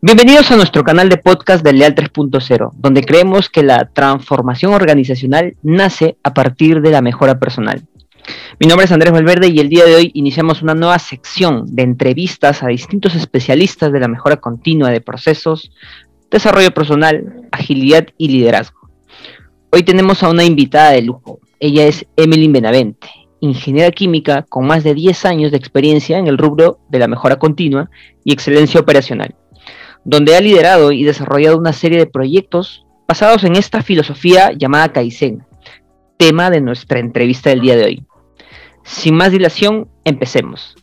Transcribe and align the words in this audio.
Bienvenidos 0.00 0.48
a 0.52 0.56
nuestro 0.56 0.84
canal 0.84 1.08
de 1.08 1.16
podcast 1.16 1.64
de 1.64 1.72
Leal 1.72 1.96
3.0, 1.96 2.70
donde 2.76 3.02
creemos 3.02 3.48
que 3.48 3.64
la 3.64 3.90
transformación 3.92 4.72
organizacional 4.72 5.56
nace 5.64 6.16
a 6.22 6.32
partir 6.32 6.80
de 6.82 6.92
la 6.92 7.02
mejora 7.02 7.40
personal. 7.40 7.82
Mi 8.60 8.68
nombre 8.68 8.84
es 8.84 8.92
Andrés 8.92 9.12
Valverde 9.12 9.48
y 9.48 9.58
el 9.58 9.68
día 9.68 9.84
de 9.84 9.96
hoy 9.96 10.12
iniciamos 10.14 10.62
una 10.62 10.76
nueva 10.76 11.00
sección 11.00 11.64
de 11.74 11.82
entrevistas 11.82 12.62
a 12.62 12.68
distintos 12.68 13.16
especialistas 13.16 13.90
de 13.90 13.98
la 13.98 14.06
mejora 14.06 14.36
continua 14.36 14.90
de 14.90 15.00
procesos, 15.00 15.72
desarrollo 16.30 16.70
personal, 16.70 17.48
agilidad 17.50 18.06
y 18.16 18.28
liderazgo. 18.28 18.88
Hoy 19.72 19.82
tenemos 19.82 20.22
a 20.22 20.30
una 20.30 20.44
invitada 20.44 20.92
de 20.92 21.02
lujo. 21.02 21.40
Ella 21.58 21.88
es 21.88 22.06
Emily 22.14 22.46
Benavente, 22.46 23.08
ingeniera 23.40 23.90
química 23.90 24.46
con 24.48 24.64
más 24.64 24.84
de 24.84 24.94
10 24.94 25.24
años 25.24 25.50
de 25.50 25.56
experiencia 25.56 26.18
en 26.18 26.28
el 26.28 26.38
rubro 26.38 26.78
de 26.88 27.00
la 27.00 27.08
mejora 27.08 27.40
continua 27.40 27.90
y 28.22 28.32
excelencia 28.32 28.78
operacional 28.78 29.34
donde 30.08 30.34
ha 30.34 30.40
liderado 30.40 30.90
y 30.90 31.04
desarrollado 31.04 31.58
una 31.58 31.74
serie 31.74 31.98
de 31.98 32.06
proyectos 32.06 32.86
basados 33.06 33.44
en 33.44 33.56
esta 33.56 33.82
filosofía 33.82 34.52
llamada 34.52 34.90
Kaizen, 34.90 35.44
tema 36.16 36.48
de 36.48 36.62
nuestra 36.62 36.98
entrevista 36.98 37.50
del 37.50 37.60
día 37.60 37.76
de 37.76 37.84
hoy. 37.84 38.06
Sin 38.84 39.14
más 39.16 39.32
dilación, 39.32 39.86
empecemos. 40.06 40.76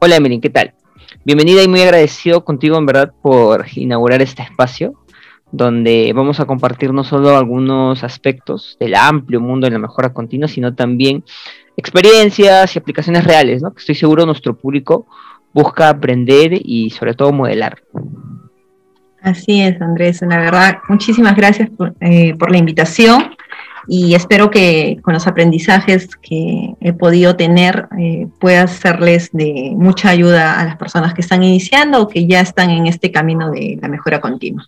Hola 0.00 0.16
Emily, 0.16 0.40
¿qué 0.40 0.48
tal? 0.48 0.72
Bienvenida 1.22 1.62
y 1.62 1.68
muy 1.68 1.82
agradecido 1.82 2.42
contigo 2.42 2.78
en 2.78 2.86
verdad 2.86 3.12
por 3.20 3.66
inaugurar 3.74 4.22
este 4.22 4.42
espacio 4.42 4.94
donde 5.52 6.10
vamos 6.14 6.40
a 6.40 6.46
compartir 6.46 6.94
no 6.94 7.04
solo 7.04 7.36
algunos 7.36 8.02
aspectos 8.04 8.78
del 8.80 8.94
amplio 8.94 9.42
mundo 9.42 9.66
de 9.66 9.72
la 9.72 9.78
mejora 9.78 10.14
continua, 10.14 10.48
sino 10.48 10.74
también 10.74 11.24
experiencias 11.76 12.74
y 12.74 12.78
aplicaciones 12.78 13.22
reales, 13.22 13.60
¿no? 13.60 13.74
que 13.74 13.80
estoy 13.80 13.96
seguro 13.96 14.24
nuestro 14.24 14.56
público 14.56 15.06
busca 15.52 15.88
aprender 15.88 16.52
y 16.54 16.90
sobre 16.90 17.14
todo 17.14 17.32
modelar. 17.32 17.82
Así 19.22 19.60
es, 19.60 19.80
Andrés. 19.80 20.22
La 20.22 20.38
verdad, 20.38 20.78
muchísimas 20.88 21.36
gracias 21.36 21.68
eh, 22.00 22.34
por, 22.34 22.50
la 22.50 22.58
invitación 22.58 23.36
y 23.86 24.14
espero 24.14 24.50
que 24.50 24.98
con 25.02 25.14
los 25.14 25.26
aprendizajes 25.26 26.16
que 26.16 26.74
he 26.80 26.92
podido 26.92 27.36
tener 27.36 27.88
eh, 27.98 28.28
pueda 28.38 28.66
serles 28.66 29.30
de 29.32 29.72
mucha 29.74 30.10
ayuda 30.10 30.58
a 30.58 30.64
las 30.64 30.76
personas 30.76 31.12
que 31.12 31.20
están 31.20 31.42
iniciando 31.42 32.00
o 32.00 32.08
que 32.08 32.26
ya 32.26 32.40
están 32.40 32.70
en 32.70 32.86
este 32.86 33.10
camino 33.10 33.50
de 33.50 33.78
la 33.80 33.88
mejora 33.88 34.20
continua. 34.20 34.66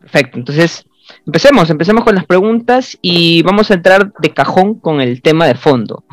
Perfecto, 0.00 0.38
entonces 0.38 0.86
empecemos, 1.26 1.68
empecemos 1.70 2.04
con 2.04 2.14
las 2.14 2.24
preguntas 2.24 2.98
y 3.02 3.42
vamos 3.42 3.70
a 3.70 3.74
entrar 3.74 4.12
de 4.20 4.30
cajón 4.32 4.74
con 4.74 5.00
el 5.00 5.20
tema 5.20 5.46
de 5.46 5.54
fondo. 5.54 6.04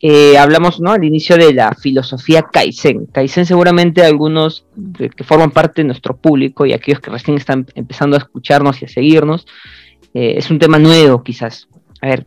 Eh, 0.00 0.36
hablamos 0.36 0.80
¿no? 0.80 0.92
al 0.92 1.04
inicio 1.04 1.36
de 1.36 1.54
la 1.54 1.72
filosofía 1.74 2.42
Kaizen. 2.42 3.06
Kaizen 3.06 3.46
seguramente 3.46 4.04
algunos 4.04 4.66
que 4.98 5.24
forman 5.24 5.50
parte 5.50 5.82
de 5.82 5.86
nuestro 5.86 6.16
público 6.16 6.66
y 6.66 6.72
aquellos 6.72 7.00
que 7.00 7.10
recién 7.10 7.36
están 7.36 7.66
empezando 7.74 8.16
a 8.16 8.18
escucharnos 8.18 8.82
y 8.82 8.84
a 8.84 8.88
seguirnos, 8.88 9.46
eh, 10.12 10.34
es 10.36 10.50
un 10.50 10.58
tema 10.58 10.78
nuevo 10.78 11.22
quizás. 11.22 11.68
A 12.02 12.08
ver, 12.08 12.26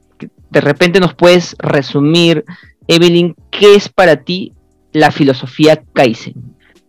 de 0.49 0.61
repente 0.61 0.99
nos 0.99 1.13
puedes 1.13 1.55
resumir, 1.59 2.45
Evelyn, 2.87 3.35
¿qué 3.51 3.75
es 3.75 3.89
para 3.89 4.15
ti 4.15 4.53
la 4.91 5.11
filosofía 5.11 5.79
Kaizen? 5.93 6.33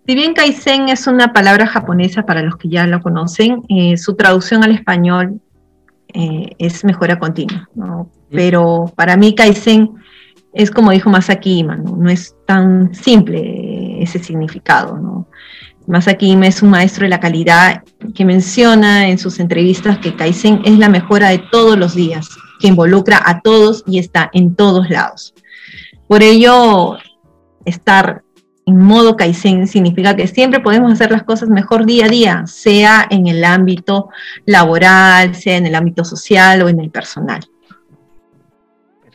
Si 0.06 0.14
bien 0.14 0.32
Kaizen 0.32 0.88
es 0.88 1.06
una 1.06 1.34
palabra 1.34 1.66
japonesa 1.66 2.22
para 2.22 2.42
los 2.42 2.56
que 2.56 2.70
ya 2.70 2.86
lo 2.86 3.02
conocen, 3.02 3.62
eh, 3.68 3.98
su 3.98 4.16
traducción 4.16 4.64
al 4.64 4.72
español 4.72 5.40
es 6.14 6.82
mejora 6.86 7.18
continua, 7.18 7.68
Pero 8.30 8.90
para 8.96 9.18
mí 9.18 9.34
Kaizen 9.34 9.90
es 10.52 10.70
como 10.70 10.90
dijo 10.90 11.10
Masaki 11.10 11.62
¿no? 11.62 12.08
es 12.08 12.34
tan 12.46 12.94
simple 12.94 14.02
ese 14.02 14.18
significado. 14.18 14.98
¿no? 14.98 15.28
Masaki 15.86 16.32
Ima 16.32 16.46
es 16.46 16.62
un 16.62 16.70
maestro 16.70 17.04
de 17.04 17.10
la 17.10 17.20
calidad 17.20 17.82
que 18.14 18.24
menciona 18.24 19.08
en 19.08 19.18
sus 19.18 19.40
entrevistas 19.40 19.98
que 19.98 20.14
Kaizen 20.14 20.60
es 20.64 20.78
la 20.78 20.88
mejora 20.88 21.30
de 21.30 21.38
todos 21.38 21.78
los 21.78 21.94
días, 21.94 22.28
que 22.60 22.68
involucra 22.68 23.22
a 23.24 23.40
todos 23.40 23.84
y 23.86 23.98
está 23.98 24.30
en 24.32 24.54
todos 24.54 24.90
lados. 24.90 25.34
Por 26.06 26.22
ello, 26.22 26.98
estar 27.64 28.22
en 28.66 28.76
modo 28.76 29.16
Kaizen 29.16 29.66
significa 29.66 30.14
que 30.14 30.26
siempre 30.26 30.60
podemos 30.60 30.92
hacer 30.92 31.10
las 31.10 31.22
cosas 31.22 31.48
mejor 31.48 31.86
día 31.86 32.04
a 32.04 32.08
día, 32.08 32.46
sea 32.46 33.06
en 33.10 33.26
el 33.26 33.42
ámbito 33.42 34.10
laboral, 34.44 35.34
sea 35.34 35.56
en 35.56 35.66
el 35.66 35.74
ámbito 35.74 36.04
social 36.04 36.60
o 36.60 36.68
en 36.68 36.80
el 36.80 36.90
personal. 36.90 37.40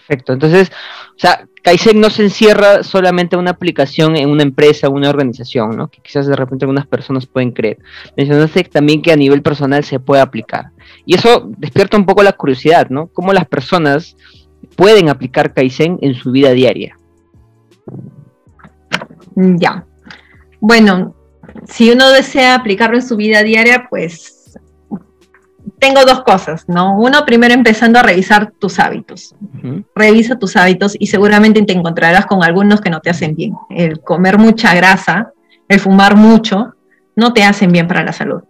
Perfecto. 0.07 0.33
Entonces, 0.33 0.71
o 1.15 1.19
sea, 1.19 1.47
Kaizen 1.61 2.01
no 2.01 2.09
se 2.09 2.23
encierra 2.23 2.83
solamente 2.83 3.37
una 3.37 3.51
aplicación 3.51 4.17
en 4.17 4.29
una 4.29 4.43
empresa, 4.43 4.89
una 4.89 5.09
organización, 5.09 5.77
¿no? 5.77 5.87
Que 5.87 6.01
quizás 6.01 6.27
de 6.27 6.35
repente 6.35 6.65
algunas 6.65 6.87
personas 6.87 7.25
pueden 7.25 7.51
creer. 7.51 7.77
Mencionaste 8.17 8.65
también 8.65 9.01
que 9.01 9.13
a 9.13 9.15
nivel 9.15 9.41
personal 9.41 9.83
se 9.83 9.99
puede 9.99 10.21
aplicar. 10.21 10.71
Y 11.05 11.15
eso 11.15 11.49
despierta 11.57 11.95
un 11.95 12.05
poco 12.05 12.21
la 12.21 12.33
curiosidad, 12.33 12.89
¿no? 12.89 13.07
¿Cómo 13.07 13.31
las 13.31 13.47
personas 13.47 14.17
pueden 14.75 15.07
aplicar 15.07 15.53
Kaizen 15.53 15.99
en 16.01 16.15
su 16.15 16.31
vida 16.31 16.51
diaria? 16.51 16.97
Ya. 19.35 19.85
Bueno, 20.59 21.15
si 21.65 21.91
uno 21.91 22.09
desea 22.09 22.55
aplicarlo 22.55 22.97
en 22.97 23.07
su 23.07 23.15
vida 23.15 23.41
diaria, 23.43 23.87
pues 23.89 24.42
tengo 25.79 26.05
dos 26.05 26.23
cosas, 26.23 26.65
¿no? 26.67 26.97
Uno, 26.97 27.25
primero 27.25 27.53
empezando 27.53 27.99
a 27.99 28.03
revisar 28.03 28.51
tus 28.59 28.79
hábitos. 28.79 29.35
Revisa 29.95 30.37
tus 30.37 30.55
hábitos 30.55 30.95
y 30.97 31.07
seguramente 31.07 31.61
te 31.63 31.73
encontrarás 31.73 32.25
con 32.25 32.43
algunos 32.43 32.81
que 32.81 32.89
no 32.89 33.01
te 33.01 33.09
hacen 33.09 33.35
bien. 33.35 33.53
El 33.69 34.01
comer 34.01 34.37
mucha 34.37 34.73
grasa, 34.73 35.31
el 35.67 35.79
fumar 35.79 36.15
mucho, 36.15 36.73
no 37.15 37.33
te 37.33 37.43
hacen 37.43 37.71
bien 37.71 37.87
para 37.87 38.03
la 38.03 38.13
salud. 38.13 38.43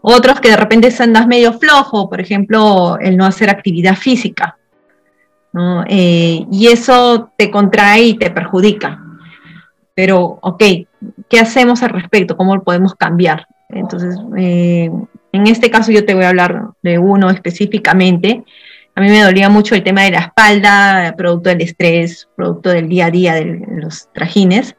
Otros 0.00 0.40
que 0.40 0.50
de 0.50 0.56
repente 0.56 0.92
andas 0.98 1.26
medio 1.26 1.52
flojo, 1.52 2.08
por 2.08 2.20
ejemplo, 2.20 2.98
el 3.00 3.16
no 3.16 3.24
hacer 3.24 3.48
actividad 3.48 3.96
física. 3.96 4.58
¿no? 5.52 5.84
Eh, 5.86 6.46
y 6.50 6.66
eso 6.68 7.30
te 7.36 7.50
contrae 7.50 8.02
y 8.02 8.14
te 8.14 8.30
perjudica. 8.30 8.98
Pero, 9.94 10.38
ok, 10.40 10.62
¿qué 11.28 11.38
hacemos 11.38 11.82
al 11.82 11.90
respecto? 11.90 12.36
¿Cómo 12.36 12.56
lo 12.56 12.62
podemos 12.62 12.94
cambiar? 12.94 13.46
Entonces, 13.68 14.18
eh, 14.36 14.90
en 15.32 15.46
este 15.46 15.70
caso 15.70 15.90
yo 15.90 16.04
te 16.04 16.14
voy 16.14 16.24
a 16.24 16.28
hablar 16.28 16.70
de 16.82 16.98
uno 16.98 17.30
específicamente. 17.30 18.44
A 18.94 19.00
mí 19.00 19.08
me 19.08 19.22
dolía 19.22 19.48
mucho 19.48 19.74
el 19.74 19.82
tema 19.82 20.02
de 20.02 20.10
la 20.10 20.20
espalda, 20.20 21.14
producto 21.16 21.48
del 21.48 21.62
estrés, 21.62 22.28
producto 22.36 22.68
del 22.70 22.88
día 22.88 23.06
a 23.06 23.10
día 23.10 23.34
de 23.34 23.60
los 23.76 24.12
trajines. 24.12 24.76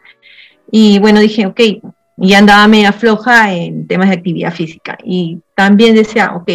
Y 0.71 0.99
bueno, 0.99 1.19
dije, 1.19 1.47
ok, 1.47 1.59
y 2.17 2.33
andaba 2.35 2.67
media 2.67 2.93
floja 2.93 3.53
en 3.53 3.87
temas 3.87 4.09
de 4.09 4.15
actividad 4.15 4.53
física. 4.53 4.97
Y 5.03 5.39
también 5.55 5.95
decía, 5.95 6.33
ok, 6.35 6.49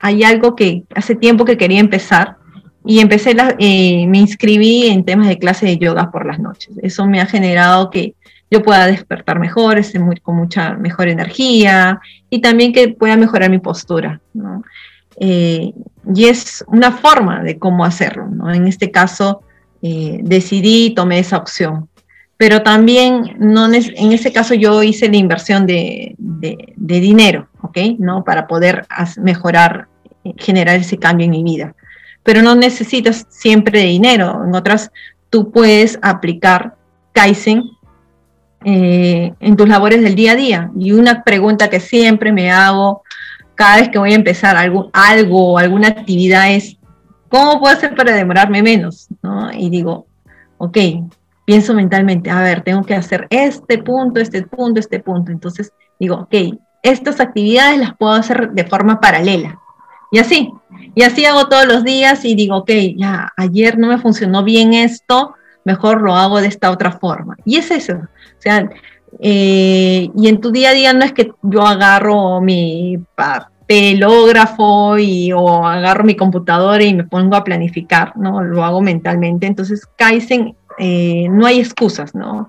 hay 0.00 0.24
algo 0.24 0.56
que 0.56 0.82
hace 0.94 1.14
tiempo 1.14 1.44
que 1.44 1.56
quería 1.56 1.80
empezar 1.80 2.36
y 2.84 3.00
empecé, 3.00 3.34
la, 3.34 3.54
eh, 3.58 4.06
me 4.08 4.18
inscribí 4.18 4.86
en 4.86 5.04
temas 5.04 5.28
de 5.28 5.38
clase 5.38 5.66
de 5.66 5.78
yoga 5.78 6.10
por 6.10 6.26
las 6.26 6.38
noches. 6.38 6.74
Eso 6.82 7.06
me 7.06 7.20
ha 7.20 7.26
generado 7.26 7.90
que 7.90 8.14
yo 8.50 8.62
pueda 8.62 8.86
despertar 8.86 9.38
mejor, 9.38 9.80
con 10.22 10.36
mucha 10.36 10.74
mejor 10.74 11.08
energía 11.08 12.00
y 12.28 12.40
también 12.40 12.72
que 12.72 12.88
pueda 12.88 13.16
mejorar 13.16 13.48
mi 13.48 13.58
postura. 13.58 14.20
Eh, 15.18 15.72
y 16.14 16.24
es 16.24 16.64
una 16.66 16.90
forma 16.92 17.42
de 17.42 17.58
cómo 17.58 17.84
hacerlo. 17.84 18.26
En 18.52 18.66
este 18.66 18.90
caso, 18.90 19.42
eh, 19.82 20.18
decidí 20.22 20.90
tomé 20.90 21.20
esa 21.20 21.36
opción. 21.36 21.88
Pero 22.36 22.62
también, 22.62 23.36
en 23.38 24.12
ese 24.12 24.32
caso, 24.32 24.54
yo 24.54 24.82
hice 24.82 25.10
la 25.10 25.18
inversión 25.18 25.66
de, 25.66 26.16
dinero, 26.78 27.48
¿ok? 27.60 27.78
¿no? 27.98 28.24
Para 28.24 28.46
poder 28.46 28.86
mejorar, 29.18 29.88
generar 30.38 30.76
ese 30.76 30.96
cambio 30.96 31.26
en 31.26 31.32
mi 31.32 31.44
vida. 31.44 31.74
Pero 32.22 32.40
no 32.40 32.54
necesitas 32.54 33.26
siempre 33.28 33.80
de 33.80 33.86
dinero. 33.86 34.42
En 34.42 34.54
otras, 34.54 34.90
tú 35.28 35.50
puedes 35.50 35.98
aplicar 36.00 36.76
Kaizen 37.12 37.62
eh, 38.64 39.32
en 39.40 39.56
tus 39.56 39.68
labores 39.68 40.02
del 40.02 40.14
día 40.14 40.32
a 40.32 40.36
día. 40.36 40.70
Y 40.78 40.92
una 40.92 41.22
pregunta 41.22 41.70
que 41.70 41.80
siempre 41.80 42.32
me 42.32 42.50
hago 42.50 43.02
cada 43.54 43.76
vez 43.76 43.88
que 43.90 43.98
voy 43.98 44.12
a 44.12 44.16
empezar 44.16 44.56
algo, 44.56 44.90
algo 44.92 45.58
alguna 45.58 45.88
actividad 45.88 46.50
es, 46.52 46.78
¿cómo 47.28 47.60
puedo 47.60 47.74
hacer 47.74 47.94
para 47.94 48.14
demorarme 48.14 48.62
menos? 48.62 49.08
Y 49.54 49.68
digo, 49.68 50.06
ok, 50.56 50.78
pienso 51.44 51.74
mentalmente, 51.74 52.30
a 52.30 52.40
ver, 52.42 52.62
tengo 52.62 52.84
que 52.84 52.94
hacer 52.94 53.26
este 53.28 53.78
punto, 53.78 54.20
este 54.20 54.42
punto, 54.42 54.80
este 54.80 55.00
punto. 55.00 55.32
Entonces 55.32 55.72
digo, 55.98 56.16
ok, 56.16 56.58
estas 56.82 57.20
actividades 57.20 57.78
las 57.78 57.96
puedo 57.96 58.12
hacer 58.12 58.50
de 58.52 58.64
forma 58.64 59.00
paralela. 59.00 59.58
Y 60.12 60.18
así, 60.18 60.52
y 60.94 61.02
así 61.02 61.24
hago 61.24 61.48
todos 61.48 61.66
los 61.66 61.84
días 61.84 62.24
y 62.24 62.34
digo, 62.34 62.56
ok, 62.56 62.70
ya, 62.96 63.32
ayer 63.36 63.78
no 63.78 63.88
me 63.88 63.98
funcionó 63.98 64.42
bien 64.42 64.74
esto, 64.74 65.34
mejor 65.64 66.00
lo 66.00 66.14
hago 66.14 66.40
de 66.40 66.48
esta 66.48 66.70
otra 66.70 66.92
forma. 66.92 67.36
Y 67.44 67.56
es 67.56 67.70
eso. 67.70 67.94
O 67.94 68.40
sea, 68.40 68.70
eh, 69.18 70.08
y 70.14 70.28
en 70.28 70.40
tu 70.40 70.50
día 70.50 70.70
a 70.70 70.74
día 70.74 70.92
no 70.92 71.04
es 71.04 71.12
que 71.12 71.32
yo 71.42 71.62
agarro 71.62 72.40
mi 72.40 72.98
papelógrafo 73.14 74.98
y, 74.98 75.32
o 75.32 75.66
agarro 75.66 76.04
mi 76.04 76.14
computadora 76.16 76.82
y 76.82 76.94
me 76.94 77.04
pongo 77.04 77.36
a 77.36 77.44
planificar, 77.44 78.16
¿no? 78.16 78.42
Lo 78.42 78.64
hago 78.64 78.80
mentalmente. 78.80 79.46
Entonces, 79.46 79.86
Kaizen, 79.96 80.56
eh, 80.78 81.28
no 81.30 81.46
hay 81.46 81.60
excusas, 81.60 82.14
¿no? 82.14 82.48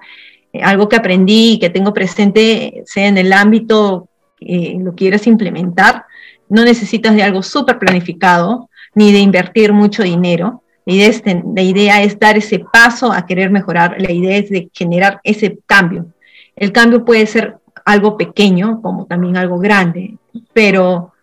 algo 0.61 0.89
que 0.89 0.97
aprendí 0.97 1.53
y 1.53 1.59
que 1.59 1.69
tengo 1.69 1.93
presente, 1.93 2.83
sea 2.85 3.07
en 3.07 3.17
el 3.17 3.31
ámbito 3.31 4.09
que 4.37 4.77
lo 4.79 4.93
quieras 4.95 5.27
implementar, 5.27 6.05
no 6.49 6.65
necesitas 6.65 7.15
de 7.15 7.23
algo 7.23 7.43
súper 7.43 7.79
planificado 7.79 8.69
ni 8.93 9.11
de 9.11 9.19
invertir 9.19 9.71
mucho 9.71 10.03
dinero. 10.03 10.63
La 10.85 10.93
idea, 10.93 11.07
es, 11.07 11.23
la 11.55 11.61
idea 11.61 12.03
es 12.03 12.19
dar 12.19 12.37
ese 12.37 12.59
paso 12.59 13.11
a 13.11 13.25
querer 13.25 13.51
mejorar, 13.51 13.95
la 13.99 14.11
idea 14.11 14.37
es 14.37 14.49
de 14.49 14.69
generar 14.73 15.19
ese 15.23 15.59
cambio. 15.65 16.07
El 16.55 16.71
cambio 16.71 17.05
puede 17.05 17.25
ser 17.27 17.57
algo 17.85 18.17
pequeño 18.17 18.81
como 18.81 19.05
también 19.05 19.37
algo 19.37 19.59
grande, 19.59 20.17
pero 20.53 21.13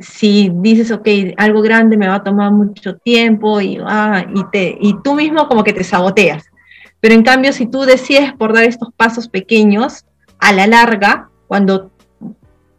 si 0.00 0.50
dices, 0.54 0.90
ok, 0.90 1.06
algo 1.36 1.62
grande 1.62 1.96
me 1.96 2.08
va 2.08 2.16
a 2.16 2.24
tomar 2.24 2.50
mucho 2.50 2.96
tiempo 2.96 3.60
y, 3.60 3.78
ah, 3.84 4.26
y, 4.34 4.44
te, 4.50 4.76
y 4.80 4.96
tú 5.02 5.14
mismo 5.14 5.46
como 5.46 5.62
que 5.62 5.72
te 5.72 5.84
saboteas. 5.84 6.44
Pero 7.00 7.14
en 7.14 7.22
cambio, 7.22 7.52
si 7.52 7.66
tú 7.66 7.82
decides 7.82 8.32
por 8.32 8.54
dar 8.54 8.64
estos 8.64 8.88
pasos 8.96 9.28
pequeños, 9.28 10.04
a 10.38 10.52
la 10.52 10.66
larga, 10.66 11.28
cuando 11.46 11.90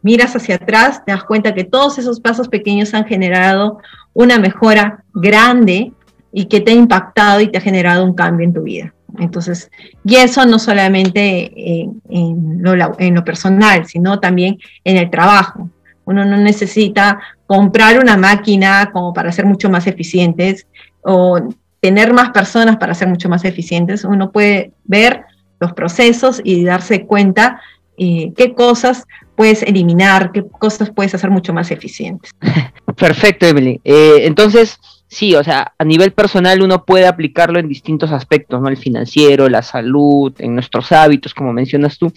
miras 0.02 0.36
hacia 0.36 0.56
atrás, 0.56 1.04
te 1.04 1.12
das 1.12 1.24
cuenta 1.24 1.54
que 1.54 1.64
todos 1.64 1.98
esos 1.98 2.20
pasos 2.20 2.48
pequeños 2.48 2.94
han 2.94 3.06
generado 3.06 3.78
una 4.12 4.38
mejora 4.38 5.04
grande 5.12 5.92
y 6.32 6.46
que 6.46 6.60
te 6.60 6.72
ha 6.72 6.74
impactado 6.74 7.40
y 7.40 7.48
te 7.48 7.58
ha 7.58 7.60
generado 7.60 8.04
un 8.04 8.14
cambio 8.14 8.46
en 8.46 8.52
tu 8.52 8.62
vida. 8.62 8.92
Entonces, 9.18 9.70
y 10.04 10.16
eso 10.16 10.44
no 10.44 10.58
solamente 10.58 11.52
en, 11.56 12.62
lo, 12.62 13.24
personal, 13.24 13.86
sino 13.86 14.20
también 14.20 14.58
en 14.84 14.96
el 14.96 15.10
trabajo. 15.10 15.70
Uno 16.04 16.24
no 16.24 16.36
necesita 16.36 17.18
comprar 17.46 17.98
una 17.98 18.16
máquina 18.16 18.90
como 18.92 19.12
para 19.12 19.32
ser 19.32 19.46
mucho 19.46 19.70
más 19.70 19.86
eficientes 19.86 20.66
o 21.02 21.38
tener 21.80 22.12
más 22.12 22.30
personas 22.30 22.76
para 22.76 22.94
ser 22.94 23.08
mucho 23.08 23.28
más 23.28 23.44
eficientes. 23.44 24.04
Uno 24.04 24.30
puede 24.30 24.72
ver 24.84 25.24
los 25.60 25.72
procesos 25.72 26.40
y 26.44 26.64
darse 26.64 27.06
cuenta 27.06 27.60
eh, 27.98 28.32
qué 28.36 28.54
cosas 28.54 29.04
puedes 29.36 29.62
eliminar, 29.62 30.32
qué 30.32 30.44
cosas 30.46 30.90
puedes 30.90 31.14
hacer 31.14 31.30
mucho 31.30 31.52
más 31.52 31.70
eficientes. 31.70 32.30
Perfecto, 32.96 33.46
Emily. 33.46 33.80
Eh, 33.84 34.20
entonces, 34.22 34.78
sí, 35.08 35.34
o 35.34 35.44
sea, 35.44 35.74
a 35.78 35.84
nivel 35.84 36.12
personal 36.12 36.62
uno 36.62 36.84
puede 36.84 37.06
aplicarlo 37.06 37.58
en 37.58 37.68
distintos 37.68 38.12
aspectos, 38.12 38.60
¿no? 38.60 38.68
El 38.68 38.76
financiero, 38.76 39.48
la 39.48 39.62
salud, 39.62 40.32
en 40.38 40.54
nuestros 40.54 40.92
hábitos, 40.92 41.34
como 41.34 41.52
mencionas 41.52 41.98
tú. 41.98 42.12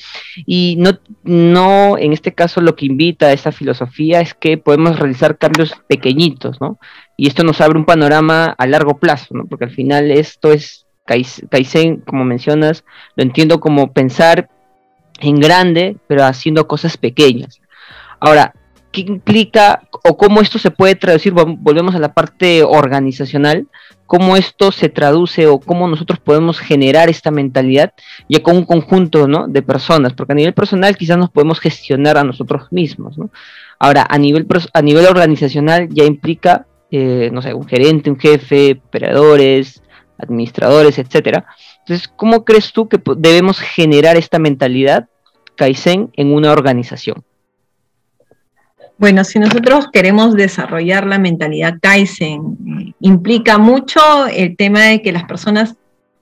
Y 0.46 0.76
no, 0.78 0.92
no, 1.24 1.98
en 1.98 2.14
este 2.14 2.34
caso 2.34 2.62
lo 2.62 2.76
que 2.76 2.86
invita 2.86 3.28
a 3.28 3.34
esta 3.34 3.52
filosofía 3.52 4.22
es 4.22 4.34
que 4.34 4.58
podemos 4.58 5.00
realizar 5.00 5.38
cambios 5.38 5.74
pequeñitos, 5.88 6.60
¿no? 6.62 6.80
Y 7.18 7.28
esto 7.28 7.44
nos 7.44 7.62
abre 7.62 7.78
un 7.78 7.86
panorama 7.86 8.56
a 8.58 8.68
largo 8.68 8.98
plazo, 8.98 9.36
¿no? 9.36 9.46
Porque 9.46 9.66
al 9.66 9.72
final 9.72 10.12
esto 10.12 10.52
es 10.52 10.86
Kaizen, 11.06 11.98
como 12.02 12.24
mencionas, 12.24 12.86
lo 13.16 13.24
entiendo 13.24 13.60
como 13.60 13.94
pensar 13.94 14.50
en 15.20 15.40
grande, 15.40 15.98
pero 16.08 16.24
haciendo 16.24 16.68
cosas 16.68 16.98
pequeñas. 16.98 17.60
Ahora, 18.20 18.54
¿qué 18.92 19.02
implica 19.02 19.88
o 20.04 20.18
cómo 20.18 20.42
esto 20.42 20.60
se 20.60 20.72
puede 20.72 20.96
traducir? 20.96 21.34
Volvemos 21.34 21.96
a 21.96 22.00
la 22.00 22.14
parte 22.14 22.64
organizacional, 22.64 23.68
cómo 24.06 24.36
esto 24.38 24.72
se 24.72 24.90
traduce 24.90 25.48
o 25.48 25.60
cómo 25.60 25.88
nosotros 25.88 26.20
podemos 26.20 26.60
generar 26.60 27.10
esta 27.10 27.32
mentalidad 27.32 27.94
ya 28.28 28.42
con 28.42 28.58
un 28.58 28.66
conjunto 28.66 29.28
de 29.48 29.62
personas, 29.62 30.14
porque 30.14 30.34
a 30.34 30.36
nivel 30.36 30.54
personal 30.54 30.98
quizás 30.98 31.18
nos 31.18 31.30
podemos 31.30 31.60
gestionar 31.60 32.18
a 32.18 32.24
nosotros 32.24 32.72
mismos. 32.72 33.16
Ahora, 33.78 34.06
a 34.10 34.18
nivel, 34.18 34.48
a 34.74 34.82
nivel 34.82 35.06
organizacional 35.06 35.88
ya 35.90 36.04
implica, 36.06 36.66
eh, 36.92 37.30
no 37.32 37.42
sé, 37.42 37.54
un 37.54 37.68
gerente, 37.68 38.10
un 38.10 38.20
jefe, 38.20 38.82
operadores, 38.86 39.84
administradores, 40.18 40.98
etcétera. 40.98 41.46
Entonces, 41.80 42.08
¿cómo 42.16 42.44
crees 42.44 42.74
tú 42.74 42.90
que 42.90 43.00
debemos 43.18 43.60
generar 43.60 44.18
esta 44.18 44.40
mentalidad 44.40 45.08
Kaizen 45.56 46.10
en 46.16 46.34
una 46.34 46.52
organización? 46.52 47.24
Bueno, 49.00 49.24
si 49.24 49.40
nosotros 49.40 49.88
queremos 49.94 50.36
desarrollar 50.36 51.08
la 51.08 51.18
mentalidad 51.20 51.80
Kaizen, 51.82 52.94
implica 53.00 53.58
mucho 53.58 54.28
el 54.28 54.58
tema 54.58 54.82
de 54.82 55.02
que 55.02 55.14
las 55.14 55.24
personas 55.24 55.76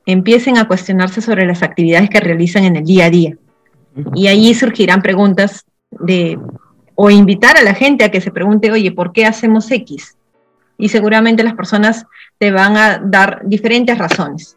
empiecen 0.05 0.59
a 0.59 0.67
cuestionarse 0.67 1.19
sobre 1.21 1.47
las 1.47 1.63
actividades 1.63 2.07
que 2.11 2.19
realizan 2.19 2.65
en 2.65 2.75
el 2.75 2.83
día 2.83 3.05
a 3.05 3.09
día. 3.09 3.35
Y 4.13 4.27
ahí 4.27 4.53
surgirán 4.53 5.01
preguntas 5.01 5.65
de, 5.89 6.37
o 6.93 7.09
invitar 7.09 7.57
a 7.57 7.63
la 7.63 7.73
gente 7.73 8.03
a 8.03 8.11
que 8.11 8.21
se 8.21 8.29
pregunte, 8.29 8.71
oye, 8.71 8.91
¿por 8.91 9.11
qué 9.11 9.25
hacemos 9.25 9.71
X? 9.71 10.15
Y 10.77 10.89
seguramente 10.89 11.43
las 11.43 11.55
personas 11.55 12.05
te 12.37 12.51
van 12.51 12.77
a 12.77 12.99
dar 12.99 13.41
diferentes 13.43 13.97
razones. 13.97 14.55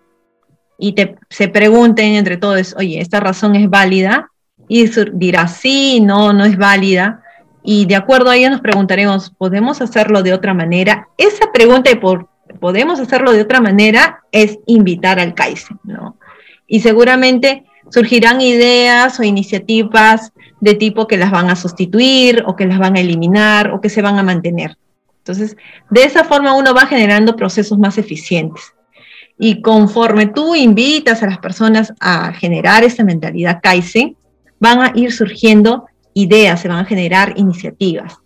Y 0.77 0.93
te, 0.93 1.17
se 1.31 1.49
pregunten 1.49 2.13
entre 2.13 2.37
todos, 2.37 2.75
oye, 2.77 3.01
¿esta 3.01 3.19
razón 3.19 3.57
es 3.57 3.71
válida? 3.71 4.31
Y 4.69 4.91
dirá, 5.15 5.49
sí, 5.49 6.01
no, 6.01 6.35
no 6.35 6.45
es 6.45 6.59
válida 6.59 7.23
y 7.63 7.87
de 7.87 7.97
acuerdo 7.97 8.31
a 8.31 8.37
ello 8.37 8.51
nos 8.51 8.61
preguntaremos, 8.61 9.31
¿podemos 9.31 9.81
hacerlo 9.81 10.23
de 10.23 10.33
otra 10.33 10.55
manera? 10.55 11.09
Esa 11.19 11.53
pregunta 11.53 11.91
de 11.91 11.97
por, 11.97 12.29
¿podemos 12.59 13.01
hacerlo 13.01 13.33
de 13.33 13.43
otra 13.43 13.61
manera? 13.61 14.21
es 14.33 14.59
invitar 14.67 15.19
al 15.19 15.35
Kaizen, 15.35 15.79
¿no? 15.85 16.17
Y 16.67 16.81
seguramente 16.81 17.65
surgirán 17.91 18.41
ideas 18.41 19.19
o 19.19 19.25
iniciativas 19.25 20.33
de 20.61 20.75
tipo 20.75 21.07
que 21.07 21.17
las 21.17 21.31
van 21.31 21.51
a 21.51 21.57
sustituir 21.57 22.45
o 22.47 22.55
que 22.55 22.67
las 22.67 22.79
van 22.79 22.97
a 22.97 23.01
eliminar 23.01 23.73
o 23.73 23.81
que 23.81 23.89
se 23.89 24.03
van 24.03 24.19
a 24.19 24.23
mantener. 24.23 24.77
Entonces, 25.19 25.57
de 25.91 26.05
esa 26.05 26.25
forma 26.25 26.55
uno 26.55 26.75
va 26.75 26.87
generando 26.87 27.37
procesos 27.37 27.79
más 27.79 27.99
eficientes. 27.99 28.73
Y 29.39 29.63
conforme 29.63 30.27
tú 30.27 30.55
invitas 30.55 31.23
a 31.23 31.27
las 31.27 31.39
personas 31.39 31.93
a 31.99 32.33
generar 32.33 32.85
esa 32.85 33.05
mentalidad 33.05 33.61
Kaizen, 33.63 34.17
van 34.59 34.81
a 34.81 34.93
ir 34.95 35.13
surgiendo 35.13 35.87
ideas, 36.15 36.61
se 36.61 36.69
van 36.69 36.79
a 36.79 36.85
generar 36.85 37.35
iniciativas, 37.37 38.19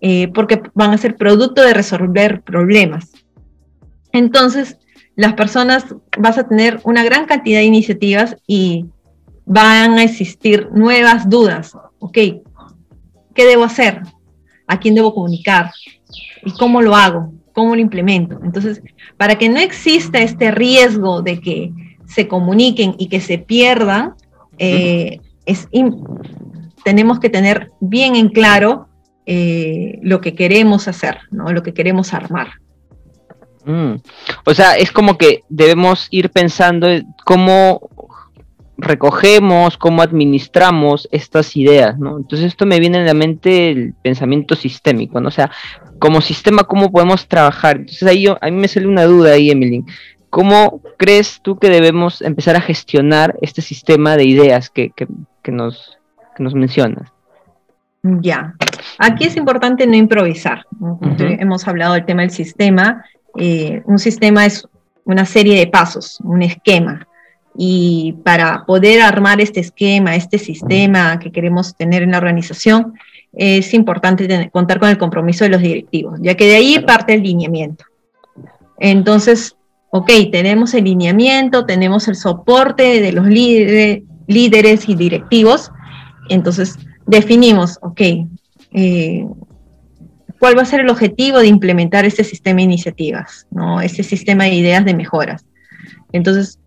eh, 0.00 0.28
porque 0.28 0.62
van 0.74 0.92
a 0.92 0.98
ser 0.98 1.16
producto 1.16 1.62
de 1.62 1.74
resolver 1.74 2.42
problemas. 2.42 3.12
Entonces, 4.12 4.78
las 5.16 5.34
personas 5.34 5.84
vas 6.18 6.38
a 6.38 6.48
tener 6.48 6.80
una 6.84 7.04
gran 7.04 7.26
cantidad 7.26 7.58
de 7.58 7.66
iniciativas 7.66 8.36
y 8.46 8.86
van 9.44 9.98
a 9.98 10.02
existir 10.02 10.68
nuevas 10.72 11.28
dudas. 11.28 11.76
Ok, 11.98 12.14
¿qué 13.34 13.44
debo 13.44 13.64
hacer? 13.64 14.00
¿A 14.66 14.78
quién 14.78 14.94
debo 14.94 15.14
comunicar? 15.14 15.70
¿Y 16.44 16.52
cómo 16.52 16.80
lo 16.80 16.94
hago? 16.94 17.32
¿Cómo 17.52 17.74
lo 17.74 17.80
implemento? 17.80 18.40
Entonces, 18.44 18.80
para 19.16 19.36
que 19.36 19.48
no 19.48 19.58
exista 19.58 20.20
este 20.20 20.50
riesgo 20.50 21.22
de 21.22 21.40
que 21.40 21.72
se 22.06 22.28
comuniquen 22.28 22.94
y 22.98 23.08
que 23.08 23.20
se 23.20 23.38
pierdan, 23.38 24.14
eh, 24.58 25.20
es 25.46 25.68
tenemos 26.84 27.20
que 27.20 27.30
tener 27.30 27.72
bien 27.80 28.16
en 28.16 28.28
claro 28.28 28.88
eh, 29.26 29.98
lo 30.02 30.20
que 30.20 30.34
queremos 30.34 30.88
hacer, 30.88 31.18
¿no? 31.30 31.52
lo 31.52 31.62
que 31.62 31.74
queremos 31.74 32.14
armar. 32.14 32.48
Mm. 33.64 33.96
O 34.44 34.54
sea, 34.54 34.76
es 34.76 34.90
como 34.90 35.18
que 35.18 35.44
debemos 35.48 36.08
ir 36.10 36.30
pensando 36.30 36.88
cómo 37.24 37.90
recogemos, 38.76 39.76
cómo 39.76 40.02
administramos 40.02 41.08
estas 41.12 41.56
ideas, 41.56 41.98
¿no? 41.98 42.16
Entonces 42.16 42.48
esto 42.48 42.64
me 42.64 42.80
viene 42.80 42.98
en 42.98 43.06
la 43.06 43.14
mente 43.14 43.70
el 43.70 43.94
pensamiento 44.02 44.56
sistémico, 44.56 45.20
¿no? 45.20 45.28
O 45.28 45.32
sea, 45.32 45.50
como 45.98 46.22
sistema, 46.22 46.64
¿cómo 46.64 46.90
podemos 46.90 47.28
trabajar? 47.28 47.76
Entonces 47.76 48.08
ahí 48.08 48.26
a 48.26 48.46
mí 48.46 48.56
me 48.56 48.68
sale 48.68 48.86
una 48.86 49.04
duda 49.04 49.32
ahí, 49.32 49.50
Emily. 49.50 49.84
¿Cómo 50.30 50.80
crees 50.96 51.40
tú 51.42 51.58
que 51.58 51.68
debemos 51.68 52.22
empezar 52.22 52.56
a 52.56 52.60
gestionar 52.60 53.36
este 53.42 53.60
sistema 53.60 54.16
de 54.16 54.24
ideas 54.24 54.70
que, 54.70 54.90
que 54.90 55.52
nos 55.52 55.99
nos 56.40 56.54
mencionas. 56.54 57.10
Ya, 58.02 58.54
aquí 58.98 59.24
es 59.24 59.36
importante 59.36 59.86
no 59.86 59.94
improvisar. 59.94 60.64
Hemos 61.18 61.68
hablado 61.68 61.94
del 61.94 62.06
tema 62.06 62.22
del 62.22 62.30
sistema. 62.30 63.04
Eh, 63.36 63.82
un 63.84 63.98
sistema 63.98 64.46
es 64.46 64.66
una 65.04 65.26
serie 65.26 65.58
de 65.58 65.66
pasos, 65.66 66.18
un 66.24 66.42
esquema. 66.42 67.06
Y 67.56 68.16
para 68.24 68.64
poder 68.64 69.02
armar 69.02 69.40
este 69.40 69.60
esquema, 69.60 70.16
este 70.16 70.38
sistema 70.38 71.18
que 71.18 71.30
queremos 71.30 71.76
tener 71.76 72.02
en 72.02 72.12
la 72.12 72.18
organización, 72.18 72.94
es 73.32 73.74
importante 73.74 74.50
contar 74.50 74.80
con 74.80 74.88
el 74.88 74.98
compromiso 74.98 75.44
de 75.44 75.50
los 75.50 75.60
directivos, 75.60 76.18
ya 76.22 76.34
que 76.34 76.46
de 76.46 76.56
ahí 76.56 76.78
parte 76.80 77.14
el 77.14 77.22
lineamiento. 77.22 77.84
Entonces, 78.78 79.56
ok, 79.90 80.10
tenemos 80.32 80.74
el 80.74 80.84
lineamiento, 80.84 81.66
tenemos 81.66 82.08
el 82.08 82.16
soporte 82.16 83.00
de 83.00 83.12
los 83.12 83.26
líderes 83.26 84.88
y 84.88 84.94
directivos, 84.94 85.70
entonces, 86.30 86.78
definimos, 87.06 87.78
ok, 87.82 88.00
eh, 88.72 89.26
cuál 90.38 90.56
va 90.56 90.62
a 90.62 90.66
ser 90.66 90.80
el 90.80 90.88
objetivo 90.88 91.38
de 91.38 91.48
implementar 91.48 92.04
este 92.04 92.24
sistema 92.24 92.58
de 92.58 92.62
iniciativas, 92.64 93.46
¿no? 93.50 93.80
este 93.80 94.02
sistema 94.02 94.44
de 94.44 94.54
ideas 94.54 94.84
de 94.84 94.94
mejoras. 94.94 95.44
Entonces, 96.12 96.58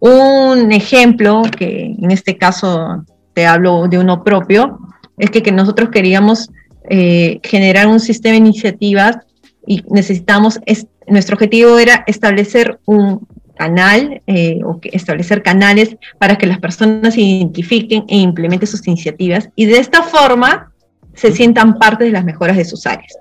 un 0.00 0.72
ejemplo, 0.72 1.42
que 1.56 1.94
en 1.98 2.10
este 2.10 2.36
caso 2.36 3.04
te 3.32 3.46
hablo 3.46 3.86
de 3.88 3.98
uno 3.98 4.24
propio, 4.24 4.78
es 5.18 5.30
que, 5.30 5.50
nosotros 5.52 5.90
queríamos 5.90 6.50
eh, 6.90 7.40
generar 7.42 7.86
un 7.86 8.00
sistema 8.00 8.32
de 8.32 8.38
iniciativas 8.38 9.18
y 9.66 9.82
necesitamos, 9.88 10.60
nuestro 11.06 11.34
objetivo 11.34 11.78
era 11.78 12.04
establecer 12.06 12.78
un 12.86 13.26
canal 13.56 14.22
eh, 14.26 14.60
o 14.64 14.80
que 14.80 14.90
establecer 14.92 15.42
canales 15.42 15.96
para 16.18 16.36
que 16.36 16.46
las 16.46 16.58
personas 16.58 17.16
identifiquen 17.16 18.04
e 18.08 18.18
implementen 18.18 18.68
sus 18.68 18.86
iniciativas 18.86 19.48
y 19.56 19.66
de 19.66 19.78
esta 19.78 20.02
forma 20.02 20.72
se 21.14 21.32
sientan 21.32 21.78
parte 21.78 22.04
de 22.04 22.10
las 22.10 22.24
mejoras 22.24 22.56
de 22.56 22.64
sus 22.64 22.86
áreas. 22.86 23.18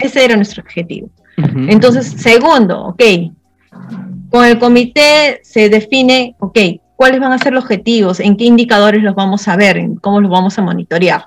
Ese 0.00 0.24
era 0.24 0.36
nuestro 0.36 0.62
objetivo. 0.62 1.08
Entonces, 1.36 2.06
segundo, 2.06 2.86
ok, 2.86 3.02
con 4.30 4.44
el 4.44 4.58
comité 4.58 5.40
se 5.42 5.68
define, 5.68 6.36
ok, 6.38 6.58
cuáles 6.96 7.20
van 7.20 7.32
a 7.32 7.38
ser 7.38 7.52
los 7.52 7.64
objetivos, 7.64 8.20
en 8.20 8.36
qué 8.36 8.44
indicadores 8.44 9.02
los 9.02 9.14
vamos 9.14 9.46
a 9.48 9.56
ver, 9.56 9.76
en 9.76 9.96
cómo 9.96 10.20
los 10.20 10.30
vamos 10.30 10.58
a 10.58 10.62
monitorear. 10.62 11.26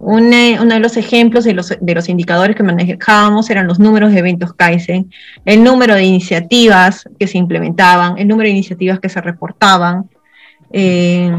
Uno 0.00 0.74
de 0.74 0.80
los 0.80 0.96
ejemplos 0.96 1.44
de 1.44 1.52
los, 1.52 1.76
de 1.78 1.94
los, 1.94 2.08
indicadores 2.08 2.56
que 2.56 2.62
manejábamos 2.62 3.50
eran 3.50 3.66
los 3.66 3.78
números 3.78 4.12
de 4.12 4.18
eventos 4.18 4.54
Kaizen, 4.54 5.10
el 5.44 5.62
número 5.62 5.94
de 5.94 6.04
iniciativas 6.04 7.08
que 7.18 7.26
se 7.26 7.36
implementaban, 7.36 8.16
el 8.16 8.26
número 8.26 8.46
de 8.46 8.52
iniciativas 8.52 8.98
que 8.98 9.10
se 9.10 9.20
reportaban, 9.20 10.08
eh, 10.72 11.30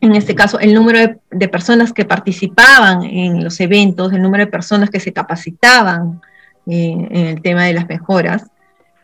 en 0.00 0.14
este 0.14 0.34
caso 0.34 0.60
el 0.60 0.72
número 0.72 1.18
de, 1.30 1.48
personas 1.48 1.92
que 1.92 2.04
participaban 2.04 3.02
en 3.02 3.42
los 3.42 3.58
eventos, 3.58 4.12
el 4.12 4.22
número 4.22 4.44
de 4.44 4.50
personas 4.50 4.88
que 4.88 5.00
se 5.00 5.12
capacitaban 5.12 6.20
eh, 6.66 7.08
en 7.10 7.26
el 7.26 7.42
tema 7.42 7.64
de 7.64 7.72
las 7.74 7.88
mejoras 7.88 8.46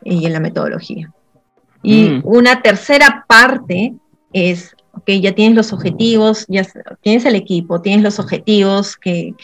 y 0.04 0.26
en 0.26 0.32
la 0.32 0.40
metodología. 0.40 1.10
Y 1.82 2.04
mm. 2.04 2.20
una 2.24 2.62
tercera 2.62 3.24
parte 3.26 3.94
es, 4.32 4.76
ok, 5.00 5.10
ya 5.20 5.34
tienes 5.34 5.56
los 5.56 5.72
objetivos, 5.72 6.44
ya 6.48 6.66
tienes 7.00 7.24
el 7.24 7.34
equipo, 7.34 7.80
tienes 7.80 8.02
los 8.02 8.18
objetivos 8.18 8.96
que, 8.96 9.34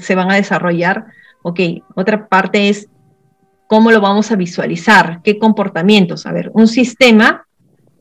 se 0.00 0.14
van 0.14 0.30
a 0.30 0.36
desarrollar, 0.36 1.06
ok, 1.42 1.60
otra 1.94 2.26
parte 2.26 2.68
es 2.68 2.88
cómo 3.66 3.90
lo 3.90 4.00
vamos 4.00 4.32
a 4.32 4.36
visualizar, 4.36 5.20
qué 5.22 5.38
comportamientos. 5.38 6.26
A 6.26 6.32
ver, 6.32 6.50
un 6.54 6.66
sistema 6.66 7.46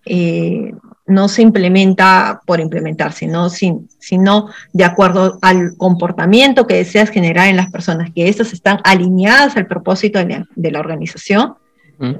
eh, 0.05 0.74
no 1.05 1.27
se 1.27 1.41
implementa 1.41 2.41
por 2.46 2.62
implementar, 2.62 3.12
sino, 3.12 3.50
sino 3.50 4.48
de 4.72 4.86
acuerdo 4.86 5.38
al 5.41 5.75
comportamiento 5.75 6.65
que 6.65 6.75
deseas 6.75 7.10
generar 7.10 7.50
en 7.50 7.58
las 7.58 7.70
personas, 7.70 8.12
que 8.15 8.29
estas 8.29 8.53
están 8.53 8.79
alineadas 8.86 9.58
al 9.58 9.67
propósito 9.67 10.20
de 10.24 10.72
la, 10.72 10.79
organización. 10.79 11.55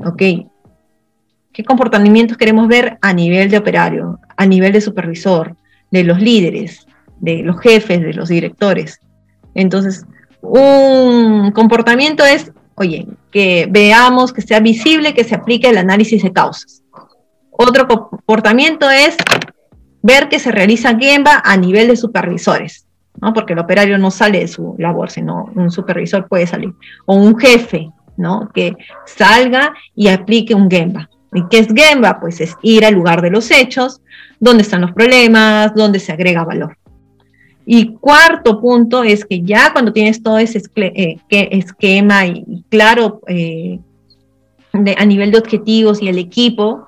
Ok, 0.06 0.22
¿qué 1.54 1.64
comportamientos 1.64 2.38
queremos 2.38 2.68
ver 2.68 2.98
a 3.02 3.14
nivel 3.14 3.50
de 3.50 3.58
operario, 3.58 4.20
a 4.36 4.46
nivel 4.46 4.74
de 4.74 4.82
supervisor, 4.82 5.56
de 5.92 6.04
los 6.04 6.20
líderes, 6.20 6.86
de 7.20 7.44
los 7.44 7.60
jefes, 7.62 8.02
de 8.02 8.14
los 8.14 8.30
directores? 8.30 9.00
Entonces, 9.56 10.06
un 10.42 11.52
comportamiento 11.52 12.26
es, 12.26 12.52
oye, 12.76 13.08
que 13.32 13.68
veamos, 13.70 14.34
que 14.34 14.42
sea 14.42 14.60
visible, 14.60 15.14
que 15.14 15.24
se 15.24 15.36
aplique 15.36 15.70
el 15.70 15.78
análisis 15.78 16.24
de 16.24 16.34
causas 16.34 16.84
otro 17.58 17.88
comportamiento 17.88 18.90
es 18.90 19.16
ver 20.02 20.28
que 20.30 20.40
se 20.40 20.52
realiza 20.52 20.98
Gemba 20.98 21.42
a 21.44 21.56
nivel 21.56 21.88
de 21.88 21.96
supervisores, 21.96 22.88
¿no? 23.22 23.34
porque 23.34 23.54
el 23.54 23.60
operario 23.60 23.98
no 23.98 24.12
sale 24.12 24.40
de 24.40 24.48
su 24.48 24.76
labor, 24.78 25.10
sino 25.10 25.52
un 25.56 25.72
supervisor 25.72 26.28
puede 26.28 26.48
salir, 26.48 26.74
o 27.06 27.16
un 27.16 27.38
jefe, 27.38 27.90
¿no? 28.18 28.50
que 28.54 28.76
salga 29.06 29.74
y 29.96 30.10
aplique 30.10 30.56
un 30.56 30.70
Gemba. 30.70 31.10
¿Y 31.34 31.44
qué 31.50 31.60
es 31.60 31.68
Gemba? 31.74 32.20
Pues 32.20 32.42
es 32.42 32.56
ir 32.62 32.86
al 32.86 32.94
lugar 32.94 33.22
de 33.22 33.32
los 33.32 33.50
hechos, 33.52 34.02
dónde 34.40 34.64
están 34.64 34.82
los 34.82 34.92
problemas, 34.92 35.74
dónde 35.76 36.00
se 36.00 36.12
agrega 36.12 36.44
valor. 36.44 36.78
Y 37.66 37.94
cuarto 37.94 38.60
punto 38.60 39.04
es 39.04 39.26
que 39.26 39.42
ya 39.42 39.72
cuando 39.72 39.94
tienes 39.94 40.22
todo 40.22 40.38
ese 40.38 40.62
eh, 40.76 41.18
esquema 41.30 42.28
y, 42.28 42.64
claro 42.70 43.22
eh, 43.28 43.80
a 44.74 45.06
nivel 45.06 45.32
de 45.32 45.38
objetivos 45.38 46.02
y 46.02 46.10
el 46.10 46.18
equipo, 46.18 46.88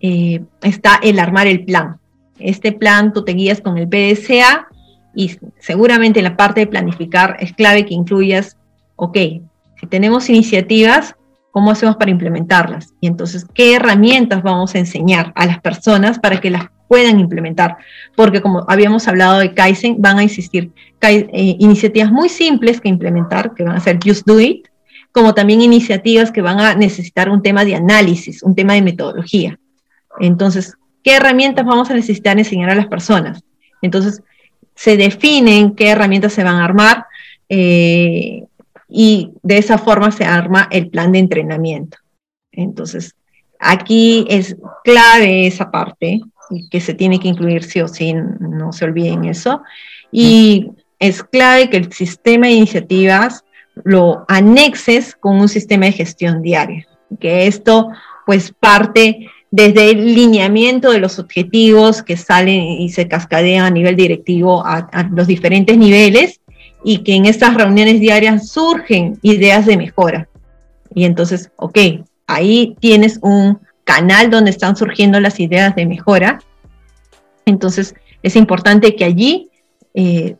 eh, 0.00 0.42
está 0.62 0.98
el 1.02 1.18
armar 1.18 1.46
el 1.46 1.64
plan. 1.64 1.98
Este 2.38 2.72
plan 2.72 3.12
tú 3.12 3.24
te 3.24 3.32
guías 3.32 3.60
con 3.60 3.78
el 3.78 3.88
PDCA 3.88 4.68
y 5.14 5.38
seguramente 5.58 6.20
en 6.20 6.24
la 6.24 6.36
parte 6.36 6.60
de 6.60 6.66
planificar 6.66 7.36
es 7.40 7.52
clave 7.52 7.86
que 7.86 7.94
incluyas, 7.94 8.56
ok, 8.96 9.16
si 9.80 9.86
tenemos 9.88 10.28
iniciativas, 10.28 11.14
¿cómo 11.56 11.70
hacemos 11.70 11.96
para 11.96 12.10
implementarlas? 12.10 12.92
Y 13.00 13.06
entonces, 13.06 13.46
¿qué 13.54 13.76
herramientas 13.76 14.42
vamos 14.42 14.74
a 14.74 14.78
enseñar 14.78 15.32
a 15.34 15.46
las 15.46 15.58
personas 15.58 16.18
para 16.18 16.38
que 16.38 16.50
las 16.50 16.66
puedan 16.86 17.18
implementar? 17.18 17.78
Porque 18.14 18.42
como 18.42 18.66
habíamos 18.68 19.08
hablado 19.08 19.38
de 19.38 19.54
Kaizen, 19.54 19.96
van 19.98 20.18
a 20.18 20.22
existir 20.22 20.70
eh, 21.00 21.56
iniciativas 21.58 22.12
muy 22.12 22.28
simples 22.28 22.78
que 22.78 22.90
implementar, 22.90 23.54
que 23.54 23.62
van 23.64 23.74
a 23.74 23.80
ser 23.80 23.98
Just 24.04 24.26
Do 24.26 24.38
It, 24.38 24.66
como 25.12 25.32
también 25.32 25.62
iniciativas 25.62 26.30
que 26.30 26.42
van 26.42 26.60
a 26.60 26.74
necesitar 26.74 27.30
un 27.30 27.40
tema 27.40 27.64
de 27.64 27.74
análisis, 27.74 28.42
un 28.42 28.54
tema 28.54 28.74
de 28.74 28.82
metodología. 28.82 29.58
Entonces, 30.20 30.74
¿qué 31.02 31.14
herramientas 31.14 31.64
vamos 31.64 31.88
a 31.88 31.94
necesitar 31.94 32.36
enseñar 32.36 32.68
a 32.68 32.74
las 32.74 32.88
personas? 32.88 33.42
Entonces, 33.80 34.22
se 34.74 34.98
definen 34.98 35.74
qué 35.74 35.88
herramientas 35.88 36.34
se 36.34 36.44
van 36.44 36.56
a 36.56 36.66
armar 36.66 37.06
eh, 37.48 38.44
y 38.88 39.32
de 39.42 39.58
esa 39.58 39.78
forma 39.78 40.10
se 40.10 40.24
arma 40.24 40.68
el 40.70 40.88
plan 40.88 41.12
de 41.12 41.18
entrenamiento. 41.18 41.98
Entonces, 42.52 43.14
aquí 43.58 44.24
es 44.28 44.56
clave 44.84 45.46
esa 45.46 45.70
parte 45.70 46.20
que 46.70 46.80
se 46.80 46.94
tiene 46.94 47.18
que 47.18 47.28
incluir 47.28 47.64
sí 47.64 47.80
o 47.80 47.88
sí, 47.88 48.14
no 48.14 48.72
se 48.72 48.84
olviden 48.84 49.24
eso. 49.24 49.62
Y 50.12 50.70
es 50.98 51.22
clave 51.22 51.68
que 51.68 51.76
el 51.76 51.92
sistema 51.92 52.46
de 52.46 52.54
iniciativas 52.54 53.44
lo 53.84 54.24
anexes 54.28 55.14
con 55.14 55.38
un 55.38 55.48
sistema 55.48 55.86
de 55.86 55.92
gestión 55.92 56.42
diaria, 56.42 56.86
que 57.20 57.46
esto 57.46 57.90
pues 58.24 58.52
parte 58.58 59.28
desde 59.50 59.90
el 59.90 60.14
lineamiento 60.14 60.90
de 60.90 60.98
los 60.98 61.18
objetivos 61.18 62.02
que 62.02 62.16
salen 62.16 62.62
y 62.62 62.88
se 62.88 63.06
cascadean 63.06 63.64
a 63.64 63.70
nivel 63.70 63.96
directivo 63.96 64.64
a, 64.66 64.88
los 65.12 65.26
diferentes 65.26 65.76
niveles 65.76 66.40
y 66.84 66.98
que 66.98 67.14
en 67.14 67.26
estas 67.26 67.54
reuniones 67.54 68.00
diarias 68.00 68.48
surgen 68.48 69.18
ideas 69.22 69.66
de 69.66 69.76
mejora. 69.76 70.28
Y 70.94 71.04
entonces, 71.04 71.50
ok, 71.56 71.78
ahí 72.26 72.76
tienes 72.80 73.18
un 73.22 73.60
canal 73.84 74.30
donde 74.30 74.50
están 74.50 74.76
surgiendo 74.76 75.20
las 75.20 75.40
ideas 75.40 75.74
de 75.74 75.86
mejora. 75.86 76.40
Entonces, 77.44 77.94
es 78.22 78.36
importante 78.36 78.96
que 78.96 79.04
allí 79.04 79.50
eh, 79.94 80.36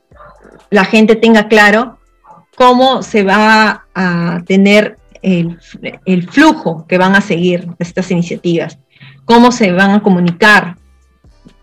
la 0.70 0.84
gente 0.84 1.16
tenga 1.16 1.48
claro 1.48 1.98
cómo 2.56 3.02
se 3.02 3.22
va 3.22 3.86
a 3.94 4.42
tener 4.46 4.96
el, 5.22 5.58
el, 6.04 6.28
flujo 6.28 6.86
que 6.86 6.98
van 6.98 7.14
a 7.14 7.20
seguir 7.20 7.68
estas 7.78 8.10
iniciativas 8.10 8.78
cómo 9.26 9.52
se 9.52 9.72
van 9.72 9.90
a 9.90 10.02
comunicar, 10.02 10.76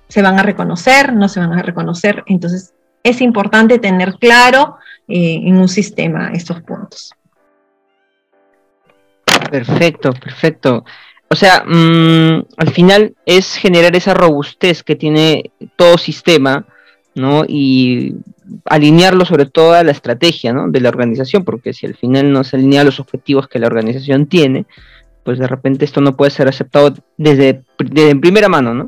se 0.07 0.21
van 0.21 0.37
a 0.37 0.43
reconocer, 0.43 1.13
no 1.13 1.27
se 1.27 1.39
van 1.39 1.53
a 1.53 1.63
reconocer. 1.63 2.23
Entonces, 2.27 2.75
es 3.03 3.21
importante 3.21 3.79
tener 3.79 4.15
claro 4.15 4.77
eh, 5.07 5.41
en 5.43 5.57
un 5.57 5.67
sistema 5.67 6.31
estos 6.33 6.61
puntos. 6.61 7.13
Perfecto, 9.51 10.13
perfecto. 10.13 10.85
O 11.29 11.35
sea, 11.35 11.63
mm, 11.65 12.45
al 12.57 12.71
final 12.71 13.15
es 13.25 13.55
generar 13.55 13.95
esa 13.95 14.13
robustez 14.13 14.83
que 14.83 14.95
tiene 14.95 15.51
todo 15.75 15.97
sistema, 15.97 16.65
¿no? 17.15 17.43
Y 17.47 18.15
alinearlo 18.65 19.25
sobre 19.25 19.45
todo 19.45 19.73
a 19.73 19.83
la 19.83 19.91
estrategia, 19.91 20.53
¿no? 20.53 20.69
De 20.69 20.79
la 20.79 20.89
organización, 20.89 21.43
porque 21.43 21.73
si 21.73 21.85
al 21.85 21.95
final 21.95 22.31
no 22.31 22.43
se 22.43 22.55
alinea 22.55 22.81
a 22.81 22.85
los 22.85 22.99
objetivos 22.99 23.47
que 23.47 23.59
la 23.59 23.67
organización 23.67 24.27
tiene, 24.27 24.65
pues 25.23 25.39
de 25.39 25.47
repente 25.47 25.85
esto 25.85 26.01
no 26.01 26.15
puede 26.15 26.31
ser 26.31 26.47
aceptado 26.47 26.93
desde, 27.17 27.63
primera 28.21 28.49
mano, 28.49 28.73
¿no? 28.73 28.83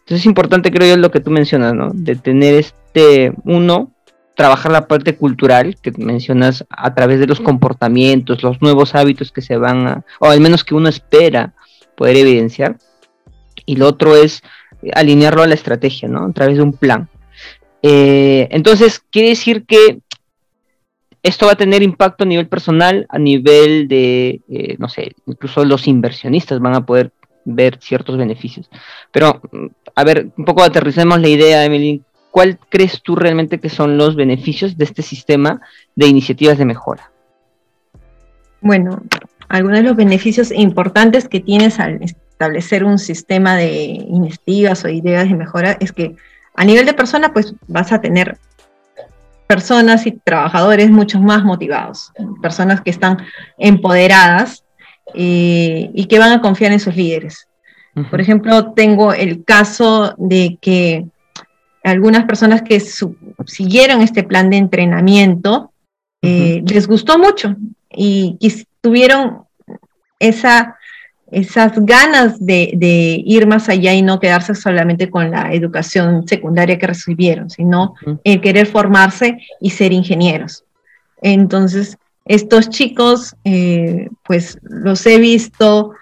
Entonces 0.00 0.20
es 0.20 0.26
importante, 0.26 0.70
creo 0.70 0.88
yo, 0.88 0.96
lo 0.96 1.10
que 1.10 1.20
tú 1.20 1.30
mencionas, 1.30 1.74
¿no? 1.74 1.90
De 1.92 2.16
tener 2.16 2.54
este, 2.92 3.32
uno, 3.44 3.92
trabajar 4.34 4.72
la 4.72 4.86
parte 4.86 5.16
cultural 5.16 5.76
que 5.80 5.92
mencionas 5.96 6.64
a 6.68 6.94
través 6.94 7.20
de 7.20 7.26
los 7.26 7.40
comportamientos, 7.40 8.42
los 8.42 8.60
nuevos 8.60 8.94
hábitos 8.94 9.32
que 9.32 9.40
se 9.40 9.56
van 9.56 9.86
a, 9.86 10.04
o 10.20 10.26
al 10.26 10.40
menos 10.40 10.64
que 10.64 10.74
uno 10.74 10.88
espera 10.88 11.54
poder 11.96 12.16
evidenciar. 12.16 12.76
Y 13.64 13.76
lo 13.76 13.86
otro 13.86 14.16
es 14.16 14.42
alinearlo 14.94 15.42
a 15.42 15.46
la 15.46 15.54
estrategia, 15.54 16.08
¿no? 16.08 16.26
A 16.26 16.32
través 16.32 16.56
de 16.56 16.62
un 16.62 16.72
plan. 16.72 17.08
Eh, 17.82 18.48
entonces, 18.50 19.02
quiere 19.10 19.30
decir 19.30 19.64
que 19.64 20.00
esto 21.22 21.46
va 21.46 21.52
a 21.52 21.56
tener 21.56 21.82
impacto 21.82 22.24
a 22.24 22.26
nivel 22.26 22.48
personal, 22.48 23.06
a 23.08 23.18
nivel 23.18 23.86
de, 23.88 24.40
eh, 24.50 24.76
no 24.78 24.88
sé, 24.88 25.14
incluso 25.26 25.64
los 25.64 25.86
inversionistas 25.86 26.60
van 26.60 26.74
a 26.74 26.84
poder 26.84 27.12
ver 27.44 27.78
ciertos 27.80 28.16
beneficios. 28.16 28.68
Pero, 29.12 29.40
mm, 29.52 29.66
a 29.94 30.04
ver, 30.04 30.30
un 30.36 30.44
poco 30.44 30.62
aterricemos 30.62 31.20
la 31.20 31.28
idea, 31.28 31.64
Emily. 31.64 32.02
¿Cuál 32.32 32.58
crees 32.70 33.02
tú 33.02 33.14
realmente 33.14 33.60
que 33.60 33.68
son 33.68 33.98
los 33.98 34.16
beneficios 34.16 34.78
de 34.78 34.84
este 34.84 35.02
sistema 35.02 35.60
de 35.94 36.06
iniciativas 36.06 36.56
de 36.56 36.64
mejora? 36.64 37.12
Bueno, 38.62 39.02
algunos 39.50 39.80
de 39.80 39.84
los 39.84 39.96
beneficios 39.96 40.50
importantes 40.50 41.28
que 41.28 41.40
tienes 41.40 41.78
al 41.78 42.02
establecer 42.02 42.84
un 42.84 42.98
sistema 42.98 43.54
de 43.54 43.68
iniciativas 43.68 44.82
o 44.82 44.88
ideas 44.88 45.28
de 45.28 45.34
mejora 45.34 45.76
es 45.78 45.92
que 45.92 46.16
a 46.54 46.64
nivel 46.64 46.86
de 46.86 46.94
persona, 46.94 47.34
pues 47.34 47.54
vas 47.68 47.92
a 47.92 48.00
tener 48.00 48.38
personas 49.46 50.06
y 50.06 50.12
trabajadores 50.12 50.90
mucho 50.90 51.20
más 51.20 51.44
motivados, 51.44 52.12
personas 52.40 52.80
que 52.80 52.88
están 52.88 53.18
empoderadas 53.58 54.64
eh, 55.12 55.90
y 55.92 56.06
que 56.06 56.18
van 56.18 56.32
a 56.32 56.40
confiar 56.40 56.72
en 56.72 56.80
sus 56.80 56.96
líderes. 56.96 57.46
Por 58.10 58.22
ejemplo, 58.22 58.72
tengo 58.72 59.12
el 59.12 59.44
caso 59.44 60.14
de 60.16 60.56
que 60.62 61.04
algunas 61.82 62.24
personas 62.24 62.62
que 62.62 62.80
siguieron 62.80 64.02
este 64.02 64.22
plan 64.22 64.50
de 64.50 64.56
entrenamiento 64.56 65.72
eh, 66.22 66.62
les 66.64 66.86
gustó 66.86 67.18
mucho 67.18 67.56
y, 67.90 68.38
tuvieron 68.80 69.42
esa, 70.18 70.76
esas 71.30 71.72
ganas 71.84 72.44
de, 72.44 73.22
ir 73.24 73.46
más 73.46 73.68
allá 73.68 73.94
y 73.94 74.02
no 74.02 74.18
quedarse 74.18 74.56
solamente 74.56 75.08
con 75.08 75.30
la 75.30 75.52
educación 75.52 76.26
secundaria 76.26 76.78
que 76.78 76.88
recibieron, 76.88 77.48
sino 77.48 77.94
el 78.24 78.40
querer 78.40 78.66
formarse 78.66 79.38
y 79.60 79.70
ser 79.70 79.92
ingenieros. 79.92 80.64
Entonces, 81.20 81.96
estos 82.24 82.70
chicos, 82.70 83.36
eh, 83.44 84.08
pues 84.24 84.58
los 84.62 85.06
he 85.06 85.18
visto 85.18 85.92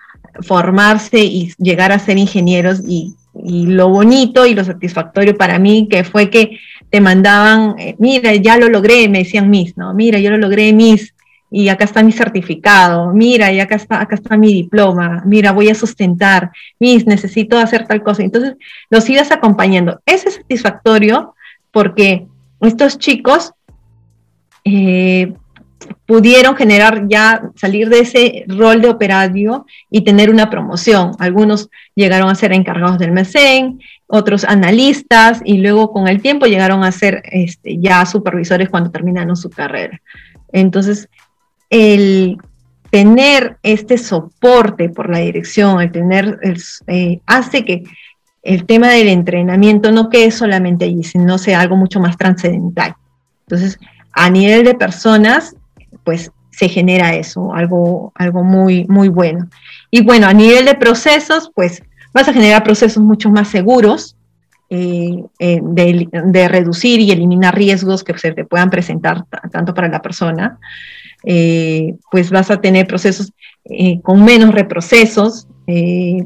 formarse 0.43 1.19
y 1.19 1.53
llegar 1.59 1.93
a 1.93 1.99
ser 1.99 2.17
ingenieros 2.17 2.81
y, 2.87 3.15
lo 3.35 3.89
bonito 3.89 4.47
y 4.47 4.55
lo 4.55 4.65
satisfactorio 4.65 5.37
para 5.37 5.59
mí 5.59 5.89
que 5.89 6.05
fue 6.05 6.31
que 6.31 6.59
te 6.91 7.01
mandaban, 7.01 7.77
eh, 7.79 7.95
mira, 7.99 8.35
ya 8.35 8.57
lo 8.57 8.69
logré, 8.69 9.09
me 9.09 9.19
decían 9.19 9.49
mis, 9.49 9.77
¿no? 9.77 9.95
Mira, 9.95 10.19
yo 10.19 10.31
lo 10.31 10.39
logré, 10.39 10.73
mis, 10.73 11.15
y 11.51 11.69
acá 11.69 11.85
está 11.85 12.03
mi 12.03 12.13
certificado, 12.13 13.13
mira, 13.13 13.53
y 13.53 13.61
acá 13.61 13.77
está, 13.77 14.01
acá 14.01 14.15
está 14.15 14.37
mi 14.37 14.53
diploma, 14.53 15.23
mira, 15.27 15.53
voy 15.53 15.69
a 15.69 15.75
sustentar, 15.75 16.51
mis, 16.79 17.07
necesito 17.07 17.59
hacer 17.59 17.87
tal 17.87 18.03
cosa. 18.03 18.23
Entonces, 18.23 18.55
los 18.89 19.09
ibas 19.09 19.31
acompañando. 19.31 20.01
Ese 20.07 20.29
es 20.29 20.35
satisfactorio 20.37 21.35
porque 21.71 22.27
estos 22.61 22.99
chicos 22.99 23.53
eh, 24.65 25.33
pudieron 26.07 26.57
generar 26.57 27.07
ya, 27.09 27.51
salir 27.57 27.89
de 27.89 28.01
ese 28.01 28.45
rol 28.49 28.83
de 28.83 28.89
operario 28.89 29.67
y 29.91 30.03
tener 30.03 30.31
una 30.31 30.51
promoción. 30.51 31.13
Algunos 31.19 31.69
llegaron 31.95 32.29
a 32.29 32.35
ser 32.35 32.53
encargados 32.53 32.99
del 32.99 33.13
MECEN, 33.13 33.81
otros 34.07 34.45
analistas 34.45 35.41
y 35.45 35.59
luego 35.59 35.93
con 35.93 36.09
el 36.09 36.21
tiempo 36.21 36.47
llegaron 36.47 36.85
a 36.85 36.93
ser 36.93 37.23
este, 37.25 37.79
ya 37.79 38.05
supervisores 38.07 38.69
cuando 38.69 38.91
terminaron 38.91 39.37
su 39.37 39.51
carrera. 39.51 40.01
Entonces, 40.53 41.09
el 41.71 42.39
tener 42.91 43.57
este 43.63 43.97
soporte 43.97 44.89
por 44.89 45.09
la 45.11 45.19
dirección, 45.19 45.81
el 45.81 45.93
tener, 45.93 46.41
eh, 46.89 47.21
hace 47.25 47.65
que 47.65 47.85
el 48.43 48.67
tema 48.67 48.89
del 48.89 49.09
entrenamiento 49.09 49.93
no 49.93 50.09
quede 50.09 50.31
solamente 50.31 50.87
allí, 50.87 51.05
sino 51.05 51.39
sea 51.39 51.61
algo 51.61 51.77
mucho 51.77 52.01
más 52.01 52.17
trascendental. 52.17 52.95
Entonces, 53.47 53.79
a 54.13 54.29
nivel 54.29 54.65
de 54.65 54.75
personas, 54.75 55.55
pues 56.11 56.33
se 56.50 56.69
genera 56.69 57.14
eso, 57.14 57.55
algo, 57.55 58.11
algo 58.17 58.43
muy, 58.43 58.85
muy 58.88 59.09
bueno. 59.09 59.49
Y 59.93 60.02
bueno, 60.02 60.26
a 60.26 60.33
nivel 60.33 60.64
de 60.64 60.75
procesos, 60.75 61.52
pues 61.55 61.85
vas 62.12 62.26
a 62.26 62.33
generar 62.33 62.64
procesos 62.64 63.00
mucho 63.00 63.31
más 63.31 63.47
seguros, 63.47 64.17
eh, 64.71 65.23
eh, 65.38 65.61
de, 65.62 66.49
reducir 66.49 66.99
y 66.99 67.12
eliminar 67.12 67.55
riesgos 67.55 68.02
que 68.02 68.19
se 68.19 68.33
te 68.33 68.45
puedan 68.45 68.71
presentar 68.71 69.25
tanto 69.52 69.73
para 69.73 69.87
la 69.87 70.02
persona, 70.02 70.59
eh, 71.23 71.95
pues 72.11 72.29
vas 72.33 72.50
a 72.50 72.61
tener 72.61 72.88
procesos 72.88 73.33
con 74.02 74.25
menos 74.25 74.52
reprocesos, 74.52 75.47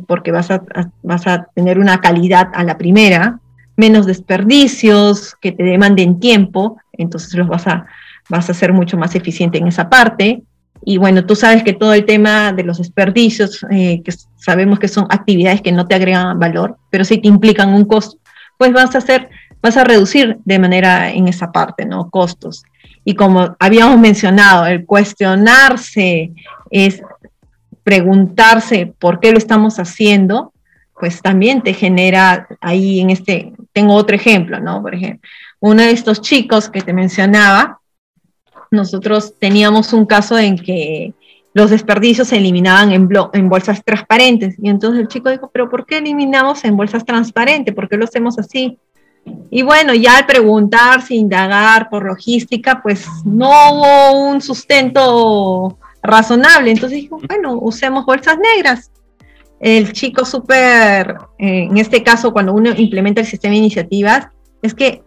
porque 0.06 0.32
vas 0.32 0.50
a, 0.50 0.62
vas 1.02 1.26
a 1.26 1.46
tener 1.54 1.78
una 1.78 2.00
calidad 2.00 2.48
a 2.54 2.64
la 2.64 2.78
primera, 2.78 3.38
menos 3.76 4.06
desperdicios 4.06 5.34
que 5.42 5.52
te 5.52 5.62
demanden 5.62 6.20
tiempo, 6.20 6.78
entonces 6.92 7.34
los 7.34 7.48
vas 7.48 7.66
a, 7.66 7.86
vas 8.28 8.48
a 8.50 8.54
ser 8.54 8.72
mucho 8.72 8.96
más 8.96 9.14
eficiente 9.14 9.58
en 9.58 9.68
esa 9.68 9.88
parte. 9.88 10.42
Y 10.84 10.98
bueno, 10.98 11.24
tú 11.24 11.34
sabes 11.34 11.62
que 11.62 11.72
todo 11.72 11.94
el 11.94 12.04
tema 12.04 12.52
de 12.52 12.62
los 12.62 12.78
desperdicios, 12.78 13.64
eh, 13.70 14.02
que 14.04 14.12
sabemos 14.36 14.78
que 14.78 14.88
son 14.88 15.06
actividades 15.08 15.62
que 15.62 15.72
no 15.72 15.86
te 15.86 15.94
agregan 15.94 16.38
valor, 16.38 16.76
pero 16.90 17.04
sí 17.04 17.18
te 17.18 17.28
implican 17.28 17.72
un 17.72 17.84
costo, 17.84 18.18
pues 18.58 18.72
vas 18.72 18.94
a 18.94 18.98
hacer, 18.98 19.30
vas 19.62 19.76
a 19.76 19.84
reducir 19.84 20.38
de 20.44 20.58
manera 20.58 21.10
en 21.10 21.28
esa 21.28 21.52
parte, 21.52 21.86
¿no? 21.86 22.10
Costos. 22.10 22.64
Y 23.04 23.14
como 23.14 23.56
habíamos 23.58 23.98
mencionado, 23.98 24.66
el 24.66 24.84
cuestionarse 24.84 26.32
es 26.70 27.02
preguntarse 27.82 28.92
por 28.98 29.20
qué 29.20 29.30
lo 29.30 29.38
estamos 29.38 29.78
haciendo, 29.78 30.52
pues 30.98 31.20
también 31.20 31.62
te 31.62 31.74
genera 31.74 32.48
ahí 32.60 33.00
en 33.00 33.10
este, 33.10 33.52
tengo 33.72 33.94
otro 33.94 34.16
ejemplo, 34.16 34.58
¿no? 34.60 34.80
Por 34.80 34.94
ejemplo, 34.94 35.28
uno 35.60 35.82
de 35.82 35.90
estos 35.90 36.20
chicos 36.20 36.70
que 36.70 36.80
te 36.80 36.92
mencionaba, 36.92 37.80
nosotros 38.74 39.34
teníamos 39.38 39.92
un 39.92 40.06
caso 40.06 40.38
en 40.38 40.56
que 40.56 41.14
los 41.54 41.70
desperdicios 41.70 42.28
se 42.28 42.37
eliminaban 42.37 42.90
en, 42.90 43.08
en 43.32 43.48
bolsas 43.48 43.82
transparentes. 43.84 44.56
Y 44.60 44.68
entonces 44.68 45.00
el 45.00 45.08
chico 45.08 45.30
dijo, 45.30 45.50
pero 45.52 45.70
¿por 45.70 45.87
qué 45.87 45.98
eliminamos 45.98 46.64
en 46.64 46.76
bolsas 46.76 47.04
transparentes? 47.04 47.74
¿Por 47.74 47.88
qué 47.88 47.96
lo 47.96 48.04
hacemos 48.04 48.38
así? 48.38 48.76
Y 49.50 49.62
bueno, 49.62 49.94
ya 49.94 50.18
al 50.18 50.26
preguntarse, 50.26 51.14
indagar 51.14 51.88
por 51.88 52.04
logística, 52.04 52.82
pues 52.82 53.06
no 53.24 53.48
hubo 53.48 54.28
un 54.28 54.42
sustento 54.42 55.78
razonable. 56.02 56.72
Entonces 56.72 56.98
dijo, 56.98 57.20
bueno, 57.26 57.58
usemos 57.60 58.04
bolsas 58.04 58.37
negras. 58.37 58.90
El 59.60 59.92
chico 59.92 60.24
súper, 60.24 61.16
eh, 61.38 61.68
en 61.70 61.78
este 61.78 62.02
caso, 62.02 62.32
cuando 62.32 62.52
uno 62.52 62.72
implementa 62.76 63.20
el 63.20 63.26
sistema 63.26 63.52
de 63.52 63.58
iniciativas, 63.58 64.28
es 64.60 64.74
que 64.74 65.02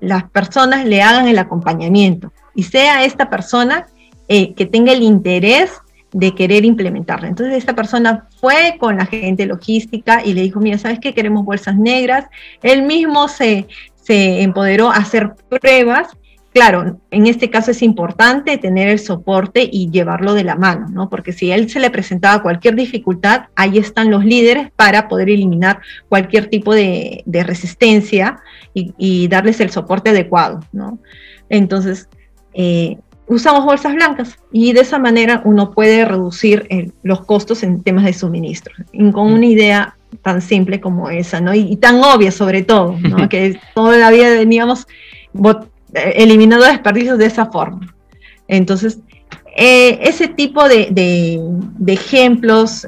las 0.00 0.30
personas 0.30 0.84
le 0.84 1.02
hagan 1.02 1.26
el 1.26 1.38
acompañamiento 1.38 2.32
y 2.56 2.64
sea 2.64 3.04
esta 3.04 3.30
persona 3.30 3.86
eh, 4.26 4.54
que 4.54 4.66
tenga 4.66 4.92
el 4.92 5.02
interés 5.02 5.70
de 6.12 6.34
querer 6.34 6.64
implementarla. 6.64 7.28
Entonces 7.28 7.56
esta 7.56 7.74
persona 7.74 8.26
fue 8.40 8.76
con 8.80 8.96
la 8.96 9.06
gente 9.06 9.44
logística 9.46 10.24
y 10.24 10.32
le 10.32 10.42
dijo, 10.42 10.60
mira, 10.60 10.78
¿sabes 10.78 10.98
qué? 10.98 11.14
Queremos 11.14 11.44
bolsas 11.44 11.76
negras. 11.76 12.24
Él 12.62 12.82
mismo 12.82 13.28
se, 13.28 13.66
se 13.94 14.42
empoderó 14.42 14.88
a 14.88 14.96
hacer 14.96 15.34
pruebas. 15.48 16.08
Claro, 16.54 16.98
en 17.10 17.26
este 17.26 17.50
caso 17.50 17.70
es 17.70 17.82
importante 17.82 18.56
tener 18.56 18.88
el 18.88 18.98
soporte 18.98 19.68
y 19.70 19.90
llevarlo 19.90 20.32
de 20.32 20.44
la 20.44 20.56
mano, 20.56 20.88
¿no? 20.88 21.10
Porque 21.10 21.32
si 21.32 21.52
él 21.52 21.68
se 21.68 21.80
le 21.80 21.90
presentaba 21.90 22.42
cualquier 22.42 22.76
dificultad, 22.76 23.48
ahí 23.54 23.76
están 23.76 24.10
los 24.10 24.24
líderes 24.24 24.70
para 24.74 25.08
poder 25.08 25.28
eliminar 25.28 25.80
cualquier 26.08 26.46
tipo 26.46 26.74
de, 26.74 27.22
resistencia 27.26 28.38
y, 28.72 28.94
y, 28.96 29.28
darles 29.28 29.60
el 29.60 29.68
soporte 29.68 30.10
adecuado, 30.10 30.60
¿no? 30.72 30.98
Entonces, 31.50 32.08
eh, 32.58 32.96
usamos 33.26 33.66
bolsas 33.66 33.94
blancas 33.94 34.38
y 34.50 34.72
de 34.72 34.80
esa 34.80 34.98
manera 34.98 35.42
uno 35.44 35.72
puede 35.72 36.06
reducir 36.06 36.66
eh, 36.70 36.90
los 37.02 37.22
costos 37.26 37.62
en 37.62 37.82
temas 37.82 38.06
de 38.06 38.14
suministro. 38.14 38.74
con 39.12 39.30
una 39.30 39.44
idea 39.44 39.96
tan 40.22 40.40
simple 40.40 40.80
como 40.80 41.10
esa, 41.10 41.38
¿no? 41.38 41.54
Y, 41.54 41.76
tan 41.76 42.02
obvia 42.02 42.32
sobre 42.32 42.62
todo, 42.62 42.96
¿no? 42.98 43.28
que 43.28 43.60
toda 43.74 43.98
la 43.98 44.10
vida 44.10 44.30
veníamos 44.30 44.86
eh, 45.34 46.12
eliminando 46.14 46.64
desperdicios 46.64 47.18
de 47.18 47.26
esa 47.26 47.46
forma. 47.46 47.94
Entonces, 48.48 49.00
ese 49.54 50.28
tipo 50.28 50.66
de, 50.66 51.40
ejemplos 51.86 52.86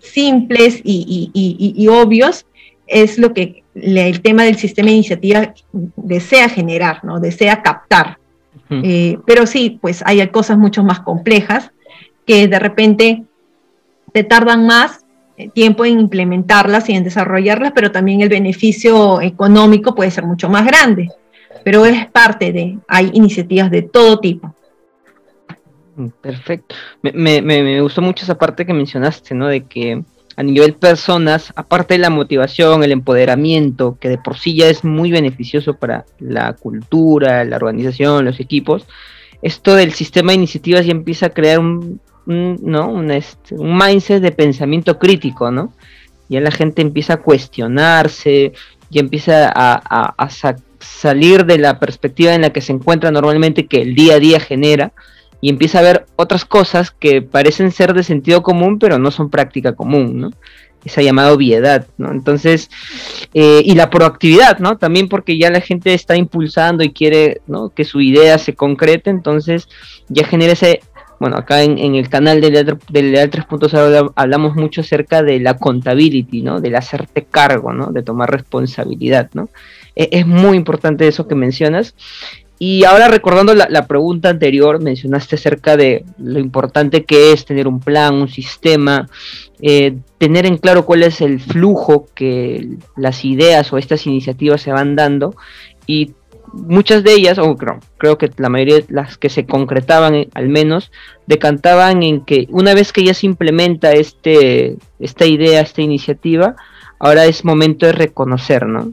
simples 0.00 0.80
y, 0.84 1.88
obvios 1.88 2.44
es 2.86 3.18
lo 3.18 3.32
que 3.32 3.62
el 3.74 4.20
tema 4.20 4.44
del 4.44 4.56
sistema 4.56 4.88
de 4.88 4.96
iniciativa 4.96 5.54
desea 5.72 6.48
generar, 6.50 7.02
¿no? 7.04 7.20
desea 7.20 7.62
captar. 7.62 8.18
Eh, 8.68 9.18
pero 9.26 9.46
sí, 9.46 9.78
pues 9.80 10.02
hay 10.04 10.26
cosas 10.28 10.58
mucho 10.58 10.82
más 10.82 11.00
complejas 11.00 11.70
que 12.26 12.48
de 12.48 12.58
repente 12.58 13.24
te 14.12 14.24
tardan 14.24 14.66
más 14.66 15.04
eh, 15.36 15.48
tiempo 15.50 15.84
en 15.84 16.00
implementarlas 16.00 16.88
y 16.88 16.94
en 16.94 17.04
desarrollarlas, 17.04 17.72
pero 17.74 17.92
también 17.92 18.22
el 18.22 18.28
beneficio 18.28 19.20
económico 19.20 19.94
puede 19.94 20.10
ser 20.10 20.24
mucho 20.24 20.48
más 20.48 20.66
grande. 20.66 21.08
Pero 21.62 21.86
es 21.86 22.06
parte 22.06 22.52
de, 22.52 22.78
hay 22.88 23.10
iniciativas 23.12 23.70
de 23.70 23.82
todo 23.82 24.18
tipo. 24.18 24.54
Mm, 25.94 26.08
perfecto. 26.20 26.74
Me, 27.02 27.40
me 27.42 27.80
gustó 27.80 28.02
mucho 28.02 28.24
esa 28.24 28.36
parte 28.36 28.66
que 28.66 28.72
mencionaste, 28.72 29.34
¿no? 29.34 29.46
De 29.46 29.64
que 29.64 30.02
a 30.36 30.42
nivel 30.42 30.74
personas, 30.74 31.52
aparte 31.56 31.94
de 31.94 31.98
la 31.98 32.10
motivación, 32.10 32.84
el 32.84 32.92
empoderamiento, 32.92 33.96
que 33.98 34.10
de 34.10 34.18
por 34.18 34.38
sí 34.38 34.54
ya 34.54 34.68
es 34.68 34.84
muy 34.84 35.10
beneficioso 35.10 35.74
para 35.74 36.04
la 36.18 36.52
cultura, 36.52 37.44
la 37.44 37.56
organización, 37.56 38.24
los 38.24 38.38
equipos, 38.38 38.86
esto 39.40 39.74
del 39.74 39.92
sistema 39.92 40.32
de 40.32 40.36
iniciativas 40.36 40.84
ya 40.84 40.92
empieza 40.92 41.26
a 41.26 41.30
crear 41.30 41.58
un, 41.58 42.00
¿no? 42.26 42.88
un, 42.88 43.10
este, 43.10 43.54
un 43.54 43.76
mindset 43.76 44.22
de 44.22 44.32
pensamiento 44.32 44.98
crítico, 44.98 45.50
¿no? 45.50 45.72
Ya 46.28 46.40
la 46.40 46.50
gente 46.50 46.82
empieza 46.82 47.14
a 47.14 47.22
cuestionarse, 47.22 48.52
y 48.90 48.98
empieza 49.00 49.50
a 49.52 50.28
salir 50.78 51.44
de 51.44 51.58
la 51.58 51.78
perspectiva 51.78 52.34
en 52.34 52.42
la 52.42 52.50
que 52.50 52.60
se 52.60 52.72
encuentra 52.72 53.10
normalmente 53.10 53.66
que 53.66 53.82
el 53.82 53.94
día 53.94 54.14
a 54.14 54.20
día 54.20 54.40
genera 54.40 54.92
y 55.40 55.50
empieza 55.50 55.78
a 55.78 55.82
ver 55.82 56.06
otras 56.16 56.44
cosas 56.44 56.90
que 56.90 57.22
parecen 57.22 57.70
ser 57.72 57.94
de 57.94 58.02
sentido 58.02 58.42
común, 58.42 58.78
pero 58.78 58.98
no 58.98 59.10
son 59.10 59.30
práctica 59.30 59.74
común, 59.74 60.20
¿no? 60.20 60.30
Esa 60.84 61.02
llamada 61.02 61.32
obviedad, 61.32 61.86
¿no? 61.98 62.12
Entonces, 62.12 62.70
eh, 63.34 63.60
y 63.64 63.74
la 63.74 63.90
proactividad, 63.90 64.58
¿no? 64.60 64.78
También 64.78 65.08
porque 65.08 65.36
ya 65.36 65.50
la 65.50 65.60
gente 65.60 65.94
está 65.94 66.16
impulsando 66.16 66.84
y 66.84 66.92
quiere, 66.92 67.40
¿no? 67.46 67.70
Que 67.70 67.84
su 67.84 68.00
idea 68.00 68.38
se 68.38 68.54
concrete, 68.54 69.10
entonces 69.10 69.68
ya 70.08 70.24
genera 70.24 70.52
ese 70.52 70.80
bueno, 71.18 71.36
acá 71.36 71.62
en, 71.62 71.94
el 71.94 72.08
canal 72.10 72.40
de 72.40 72.50
Leal, 72.50 73.30
3.0 73.30 74.12
hablamos 74.16 74.54
mucho 74.54 74.82
acerca 74.82 75.22
de 75.22 75.40
la 75.40 75.56
contability, 75.56 76.42
¿no? 76.42 76.60
Del 76.60 76.76
hacerte 76.76 77.24
cargo, 77.24 77.72
¿no? 77.72 77.86
De 77.86 78.02
tomar 78.02 78.30
responsabilidad, 78.30 79.30
¿no? 79.32 79.48
E, 79.94 80.08
es 80.12 80.26
muy 80.26 80.56
importante 80.56 81.08
eso 81.08 81.26
que 81.26 81.34
mencionas. 81.34 81.94
Y 82.58 82.84
ahora 82.84 83.08
recordando 83.08 83.54
la, 83.54 83.86
pregunta 83.86 84.30
anterior, 84.30 84.82
mencionaste 84.82 85.36
acerca 85.36 85.76
de 85.76 86.04
lo 86.18 86.38
importante 86.38 87.04
que 87.04 87.32
es 87.32 87.44
tener 87.44 87.68
un 87.68 87.80
plan, 87.80 88.14
un 88.14 88.28
sistema, 88.28 89.08
eh, 89.60 89.96
tener 90.16 90.46
en 90.46 90.56
claro 90.56 90.86
cuál 90.86 91.02
es 91.02 91.20
el 91.20 91.38
flujo 91.38 92.08
que 92.14 92.76
las 92.96 93.26
ideas 93.26 93.70
o 93.72 93.78
estas 93.78 94.06
iniciativas 94.06 94.62
se 94.62 94.72
van 94.72 94.96
dando 94.96 95.34
y 95.86 96.14
muchas 96.52 97.04
de 97.04 97.12
ellas, 97.12 97.38
o 97.38 97.56
creo, 97.56 97.78
creo 97.98 98.18
que 98.18 98.30
la 98.38 98.48
mayoría 98.48 98.76
de 98.76 98.86
las 98.88 99.18
que 99.18 99.28
se 99.28 99.46
concretaban 99.46 100.14
eh, 100.14 100.28
al 100.34 100.48
menos, 100.48 100.90
decantaban 101.26 102.02
en 102.02 102.24
que 102.24 102.46
una 102.50 102.74
vez 102.74 102.92
que 102.92 103.04
ya 103.04 103.14
se 103.14 103.26
implementa 103.26 103.92
este, 103.92 104.76
esta 104.98 105.26
idea, 105.26 105.60
esta 105.60 105.82
iniciativa, 105.82 106.56
ahora 106.98 107.26
es 107.26 107.44
momento 107.44 107.86
de 107.86 107.92
reconocer, 107.92 108.66
¿no? 108.66 108.92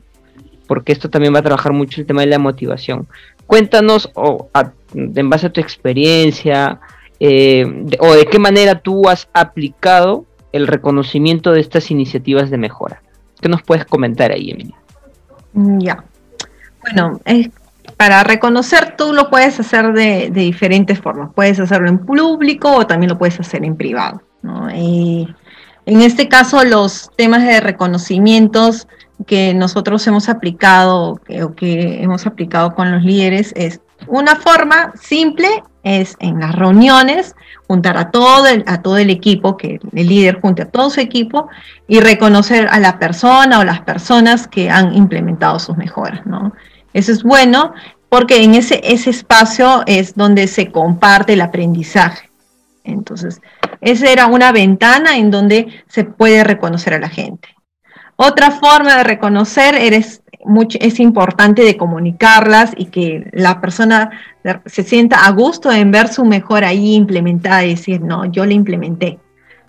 Porque 0.67 0.91
esto 0.91 1.09
también 1.09 1.33
va 1.33 1.39
a 1.39 1.43
trabajar 1.43 1.73
mucho 1.73 2.01
el 2.01 2.07
tema 2.07 2.21
de 2.21 2.27
la 2.27 2.39
motivación 2.39 3.07
cuéntanos 3.47 4.09
o 4.15 4.49
en 4.93 5.29
base 5.29 5.47
a 5.47 5.49
tu 5.51 5.61
experiencia 5.61 6.79
eh, 7.19 7.85
o 7.99 8.13
de 8.13 8.25
qué 8.25 8.39
manera 8.39 8.79
tú 8.79 9.07
has 9.07 9.27
aplicado 9.33 10.25
el 10.51 10.67
reconocimiento 10.67 11.51
de 11.51 11.61
estas 11.61 11.89
iniciativas 11.91 12.49
de 12.49 12.57
mejora. 12.57 13.01
¿Qué 13.41 13.49
nos 13.49 13.63
puedes 13.63 13.85
comentar 13.85 14.31
ahí, 14.31 14.51
Emilia? 14.51 14.75
Mm, 15.53 15.79
ya. 15.79 16.03
Bueno, 16.81 17.19
para 17.97 18.23
reconocer 18.23 18.95
tú 18.97 19.13
lo 19.13 19.29
puedes 19.29 19.59
hacer 19.59 19.93
de, 19.93 20.29
diferentes 20.31 20.99
formas. 20.99 21.31
Puedes 21.33 21.59
hacerlo 21.59 21.89
en 21.89 21.99
público 21.99 22.71
o 22.75 22.87
también 22.87 23.09
lo 23.09 23.17
puedes 23.17 23.39
hacer 23.39 23.63
en 23.63 23.75
privado. 23.75 24.21
en 25.85 26.01
este 26.01 26.27
caso, 26.27 26.63
los 26.63 27.11
temas 27.15 27.43
de 27.43 27.59
reconocimientos 27.59 28.87
que 29.25 29.53
nosotros 29.53 30.05
hemos 30.07 30.29
aplicado 30.29 31.19
o 31.41 31.55
que 31.55 32.03
hemos 32.03 32.25
aplicado 32.25 32.75
con 32.75 32.91
los 32.91 33.03
líderes 33.03 33.53
es 33.55 33.79
una 34.07 34.35
forma 34.35 34.91
simple 34.99 35.63
es 35.83 36.15
en 36.19 36.39
las 36.39 36.55
reuniones 36.55 37.35
juntar 37.67 37.97
a 37.97 38.09
todo 38.09 38.47
el, 38.47 38.63
a 38.67 38.81
todo 38.81 38.97
el 38.97 39.09
equipo, 39.09 39.57
que 39.57 39.79
el 39.93 40.07
líder 40.07 40.39
junte 40.41 40.63
a 40.63 40.69
todo 40.69 40.89
su 40.89 41.01
equipo 41.01 41.49
y 41.87 41.99
reconocer 41.99 42.67
a 42.71 42.79
la 42.79 42.99
persona 42.99 43.59
o 43.59 43.63
las 43.63 43.81
personas 43.81 44.47
que 44.47 44.69
han 44.69 44.95
implementado 44.95 45.59
sus 45.59 45.77
mejoras, 45.77 46.25
¿no? 46.25 46.53
Eso 46.93 47.11
es 47.11 47.23
bueno 47.23 47.73
porque 48.09 48.43
en 48.43 48.55
ese, 48.55 48.79
ese 48.83 49.09
espacio 49.09 49.83
es 49.87 50.15
donde 50.15 50.47
se 50.47 50.71
comparte 50.71 51.33
el 51.33 51.41
aprendizaje. 51.41 52.29
Entonces, 52.83 53.41
esa 53.81 54.09
era 54.09 54.27
una 54.27 54.51
ventana 54.51 55.17
en 55.17 55.31
donde 55.31 55.67
se 55.87 56.03
puede 56.03 56.43
reconocer 56.43 56.93
a 56.93 56.99
la 56.99 57.09
gente. 57.09 57.52
Otra 58.15 58.51
forma 58.51 58.97
de 58.97 59.03
reconocer 59.03 59.75
eres 59.75 60.23
es 60.79 60.99
importante 60.99 61.63
de 61.63 61.77
comunicarlas 61.77 62.73
y 62.77 62.85
que 62.85 63.29
la 63.31 63.61
persona 63.61 64.11
se 64.65 64.83
sienta 64.83 65.25
a 65.25 65.31
gusto 65.31 65.71
en 65.71 65.91
ver 65.91 66.09
su 66.09 66.25
mejora 66.25 66.69
ahí 66.69 66.95
implementada 66.95 67.63
y 67.63 67.69
decir, 67.69 68.01
no, 68.01 68.25
yo 68.25 68.45
la 68.45 68.53
implementé. 68.53 69.19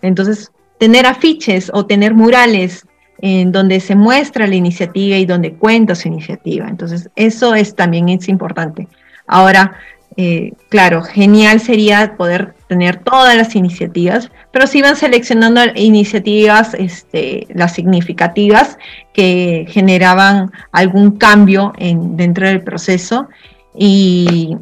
Entonces, 0.03 0.51
tener 0.79 1.07
afiches 1.07 1.71
o 1.73 1.87
tener 1.87 2.15
murales 2.15 2.87
en 3.19 3.53
donde 3.53 3.81
se 3.81 3.95
muestra 3.95 4.47
la 4.47 4.57
iniciativa 4.57 5.17
y 5.17 5.25
donde 5.25 5.55
cuenta 5.55 5.95
su 5.95 6.09
iniciativa. 6.09 6.67
Entonces, 6.69 7.09
eso 7.15 7.55
es 7.55 7.75
también 7.75 8.09
es 8.09 8.29
importante. 8.29 8.89
Ahora, 9.27 9.77
eh, 10.17 10.53
claro, 10.69 11.03
genial 11.03 11.61
sería 11.61 12.17
poder 12.17 12.55
tener 12.69 12.97
todas 12.99 13.37
las 13.37 13.57
iniciativas, 13.57 14.31
pero 14.53 14.67
si 14.67 14.81
van 14.81 14.97
seleccionando 14.97 15.61
iniciativas, 15.75 16.75
este, 16.75 17.47
las 17.53 17.75
significativas, 17.75 18.79
que 19.13 19.67
generaban 19.69 20.53
algún 20.71 21.19
cambio 21.19 21.73
en, 21.79 22.17
dentro 22.17 22.47
del 22.47 22.63
proceso 22.63 23.29
y 23.77 24.57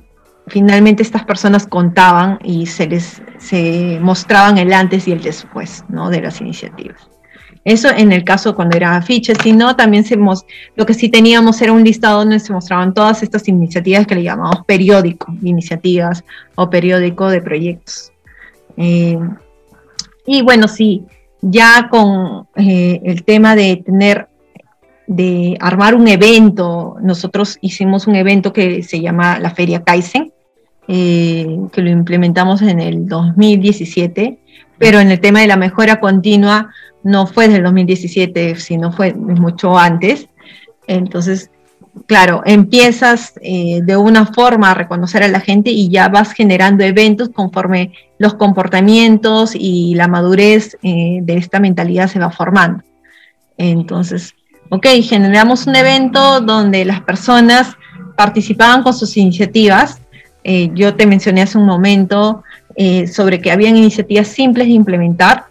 finalmente 0.47 1.03
estas 1.03 1.25
personas 1.25 1.67
contaban 1.67 2.38
y 2.43 2.67
se 2.67 2.87
les 2.87 3.23
se 3.38 3.99
mostraban 4.01 4.57
el 4.59 4.73
antes 4.73 5.07
y 5.09 5.12
el 5.12 5.23
después 5.23 5.85
¿no? 5.88 6.09
de 6.11 6.23
las 6.23 6.41
iniciativas. 6.41 7.12
Eso 7.64 7.88
en 7.96 8.11
el 8.11 8.25
caso 8.25 8.55
cuando 8.57 8.77
era 8.77 8.96
afiches, 8.96 9.38
si 9.42 9.53
no, 9.53 9.77
también 9.77 10.05
se 10.05 10.16
lo 10.16 10.87
que 10.87 10.94
sí 10.94 11.09
teníamos 11.09 11.62
era 11.62 11.72
un 11.72 11.85
listado 11.85 12.18
donde 12.18 12.40
se 12.40 12.53
mostraban 12.53 12.92
todas 12.92 13.22
estas 13.22 13.46
iniciativas 13.46 14.07
que 14.07 14.16
le 14.16 14.25
llamamos 14.25 14.64
periódico 14.66 15.33
iniciativas 15.42 16.25
o 16.57 16.68
periódico 16.68 17.29
de 17.29 17.40
proyectos. 17.40 18.12
Eh, 18.77 19.18
y 20.27 20.42
bueno, 20.42 20.66
sí, 20.66 21.05
ya 21.40 21.88
con 21.88 22.48
eh, 22.57 23.01
el 23.05 23.22
tema 23.25 23.55
de 23.55 23.77
tener, 23.77 24.29
de 25.07 25.57
armar 25.61 25.94
un 25.94 26.09
evento, 26.09 26.96
nosotros 27.01 27.59
hicimos 27.61 28.07
un 28.07 28.16
evento 28.16 28.53
que 28.53 28.83
se 28.83 29.01
llama 29.01 29.38
la 29.38 29.51
Feria 29.51 29.83
Kaizen, 29.85 30.33
eh, 30.88 31.59
que 31.72 31.81
lo 31.81 31.90
implementamos 31.90 32.61
en 32.62 32.81
el 32.81 33.07
2017, 33.07 34.38
pero 34.79 34.98
en 34.98 35.11
el 35.11 35.20
tema 35.20 35.40
de 35.40 35.46
la 35.46 35.57
mejora 35.57 36.01
continua 36.01 36.70
no 37.05 37.27
fue 37.27 37.49
del 37.49 37.62
2017, 37.62 38.57
sino 38.57 38.93
fue 38.93 39.15
mucho 39.15 39.77
antes. 39.77 40.29
Entonces, 40.87 41.51
claro, 42.07 42.43
empiezas 42.45 43.35
eh, 43.43 43.81
de 43.83 43.97
una 43.97 44.27
forma 44.27 44.71
a 44.71 44.75
reconocer 44.75 45.23
a 45.23 45.29
la 45.29 45.41
gente 45.41 45.71
y 45.71 45.88
ya 45.88 46.09
vas 46.09 46.33
generando 46.33 46.85
eventos 46.85 47.31
conforme 47.31 47.93
los 48.19 48.35
comportamientos 48.35 49.53
y 49.55 49.95
la 49.95 50.09
madurez 50.09 50.77
eh, 50.83 51.21
de 51.23 51.37
esta 51.37 51.61
mentalidad 51.61 52.09
se 52.09 52.19
va 52.19 52.31
formando. 52.31 52.83
Entonces, 53.59 54.35
ok, 54.71 54.87
generamos 55.03 55.67
un 55.67 55.77
evento 55.77 56.41
donde 56.41 56.85
las 56.85 57.01
personas 57.03 57.77
participaban 58.17 58.83
con 58.83 58.95
sus 58.95 59.17
iniciativas. 59.17 60.01
Eh, 60.45 60.71
yo 60.75 60.95
te 60.95 61.07
mencioné 61.07 61.43
hace 61.43 61.59
un 61.59 61.67
momento 61.67 62.43
sobre 63.12 63.38
que 63.43 63.53
habían 63.53 63.77
iniciativas 63.77 64.29
simples 64.29 64.67
de 64.67 64.73
implementar 64.73 65.45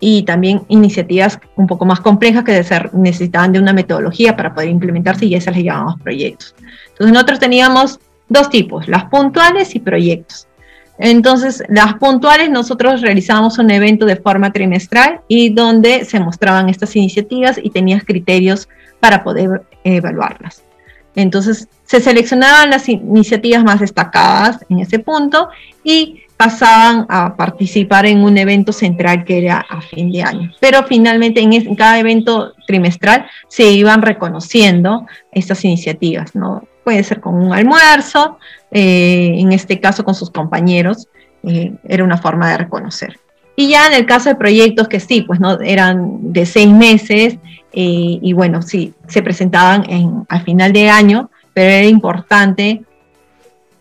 y 0.00 0.22
también 0.24 0.62
iniciativas 0.68 1.38
un 1.56 1.66
poco 1.66 1.84
más 1.86 2.00
complejas 2.00 2.44
que 2.44 2.64
necesitaban 2.92 3.52
de 3.52 3.60
una 3.60 3.72
metodología 3.72 4.36
para 4.36 4.54
poder 4.54 4.68
implementarse 4.68 5.26
y 5.26 5.34
esas 5.34 5.56
les 5.56 5.64
llamamos 5.64 6.00
proyectos. 6.00 6.54
Entonces 6.88 7.12
nosotros 7.12 7.38
teníamos 7.38 8.00
dos 8.28 8.50
tipos, 8.50 8.88
las 8.88 9.04
puntuales 9.04 9.74
y 9.74 9.80
proyectos. 9.80 10.46
Entonces, 10.98 11.62
las 11.68 11.94
puntuales 11.94 12.48
nosotros 12.48 13.02
realizábamos 13.02 13.58
un 13.58 13.70
evento 13.70 14.06
de 14.06 14.16
forma 14.16 14.52
trimestral 14.52 15.20
y 15.28 15.50
donde 15.50 16.06
se 16.06 16.18
mostraban 16.20 16.70
estas 16.70 16.96
iniciativas 16.96 17.58
y 17.62 17.68
tenías 17.68 18.02
criterios 18.02 18.68
para 18.98 19.22
poder 19.22 19.62
evaluarlas. 19.84 20.62
Entonces, 21.14 21.68
se 21.84 22.00
seleccionaban 22.00 22.70
las 22.70 22.88
iniciativas 22.88 23.62
más 23.62 23.80
destacadas 23.80 24.64
en 24.68 24.80
ese 24.80 24.98
punto 24.98 25.48
y 25.84 26.22
pasaban 26.36 27.06
a 27.08 27.34
participar 27.36 28.06
en 28.06 28.22
un 28.22 28.36
evento 28.36 28.72
central 28.72 29.24
que 29.24 29.38
era 29.38 29.64
a 29.68 29.80
fin 29.80 30.12
de 30.12 30.22
año. 30.22 30.52
Pero 30.60 30.82
finalmente 30.84 31.40
en, 31.40 31.74
cada 31.74 31.98
evento 31.98 32.52
trimestral 32.66 33.26
se 33.48 33.70
iban 33.70 34.02
reconociendo 34.02 35.06
estas 35.32 35.64
iniciativas, 35.64 36.34
¿no? 36.34 36.62
Puede 36.84 37.02
ser 37.02 37.20
con 37.20 37.34
un 37.34 37.52
almuerzo, 37.52 38.38
eh, 38.70 39.34
en 39.38 39.52
este 39.52 39.80
caso 39.80 40.04
con 40.04 40.14
sus 40.14 40.30
compañeros, 40.30 41.08
eh, 41.42 41.72
era 41.88 42.04
una 42.04 42.18
forma 42.18 42.50
de 42.50 42.58
reconocer. 42.58 43.18
Y 43.56 43.70
ya 43.70 43.86
en 43.86 43.94
el 43.94 44.04
caso 44.04 44.28
de 44.28 44.34
proyectos 44.34 44.86
que 44.86 45.00
sí, 45.00 45.22
pues 45.22 45.40
no 45.40 45.58
eran 45.60 46.32
de 46.32 46.44
seis 46.44 46.68
meses 46.68 47.38
eh, 47.72 48.18
y 48.22 48.32
bueno, 48.34 48.60
sí, 48.60 48.92
se 49.08 49.22
presentaban 49.22 49.88
en, 49.88 50.26
al 50.28 50.42
final 50.42 50.72
de 50.74 50.90
año, 50.90 51.30
pero 51.54 51.70
era 51.70 51.86
importante 51.86 52.82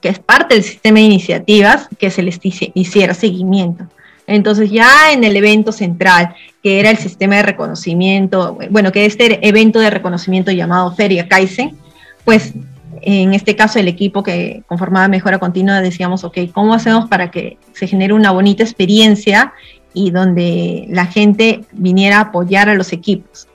que 0.05 0.11
es 0.11 0.19
parte 0.19 0.53
del 0.53 0.63
sistema 0.63 0.99
de 0.99 1.05
iniciativas, 1.05 1.89
que 1.97 2.11
se 2.11 2.21
les 2.21 2.39
hiciera 2.43 3.15
seguimiento. 3.15 3.85
Entonces 4.27 4.69
ya 4.69 5.11
en 5.11 5.23
el 5.23 5.35
evento 5.35 5.71
central, 5.71 6.35
que 6.61 6.79
era 6.79 6.91
el 6.91 6.97
sistema 6.97 7.37
de 7.37 7.41
reconocimiento, 7.41 8.55
bueno, 8.69 8.91
que 8.91 9.07
este 9.07 9.47
evento 9.47 9.79
de 9.79 9.89
reconocimiento 9.89 10.51
llamado 10.51 10.93
Feria 10.93 11.27
Kaizen, 11.27 11.75
pues 12.23 12.53
en 13.01 13.33
este 13.33 13.55
caso 13.55 13.79
el 13.79 13.87
equipo 13.87 14.21
que 14.21 14.61
conformaba 14.67 15.07
Mejora 15.07 15.39
Continua 15.39 15.81
decíamos, 15.81 16.23
ok, 16.23 16.37
¿cómo 16.53 16.75
hacemos 16.75 17.09
para 17.09 17.31
que 17.31 17.57
se 17.73 17.87
genere 17.87 18.13
una 18.13 18.29
bonita 18.29 18.61
experiencia 18.61 19.53
y 19.95 20.11
donde 20.11 20.85
la 20.87 21.07
gente 21.07 21.61
viniera 21.71 22.17
a 22.17 22.21
apoyar 22.25 22.69
a 22.69 22.75
los 22.75 22.93
equipos? 22.93 23.47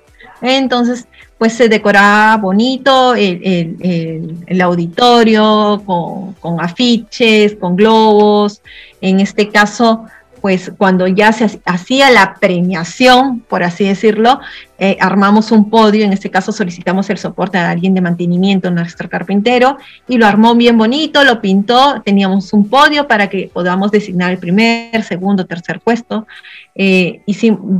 Entonces 0.42 1.06
pues 1.40 1.54
se 1.54 1.70
decoraba 1.70 2.36
bonito 2.36 3.14
el, 3.14 4.60
auditorio 4.60 5.82
con, 5.86 6.60
afiches, 6.60 7.54
con 7.54 7.76
globos. 7.76 8.60
En 9.00 9.20
este 9.20 9.48
caso, 9.48 10.04
pues 10.40 10.72
cuando 10.76 11.06
ya 11.06 11.32
se 11.32 11.60
hacía 11.64 12.10
la 12.10 12.34
premiación, 12.40 13.40
por 13.40 13.62
así 13.62 13.84
decirlo, 13.84 14.40
eh, 14.78 14.96
armamos 14.98 15.52
un 15.52 15.68
podio, 15.68 16.06
en 16.06 16.12
este 16.14 16.30
caso 16.30 16.52
solicitamos 16.52 17.10
el 17.10 17.18
soporte 17.18 17.58
a 17.58 17.70
alguien 17.70 17.94
de 17.94 18.00
mantenimiento, 18.00 18.70
nuestro 18.70 19.10
carpintero, 19.10 19.76
y 20.08 20.16
lo 20.16 20.26
armó 20.26 20.54
bien 20.54 20.78
bonito, 20.78 21.22
lo 21.22 21.42
pintó, 21.42 22.00
teníamos 22.02 22.52
un 22.54 22.68
podio 22.68 23.06
para 23.06 23.28
que 23.28 23.50
podamos 23.52 23.90
designar 23.90 24.30
el 24.30 24.38
primer, 24.38 25.02
segundo, 25.02 25.44
tercer 25.44 25.80
puesto. 25.80 26.26
Eh, 26.74 27.20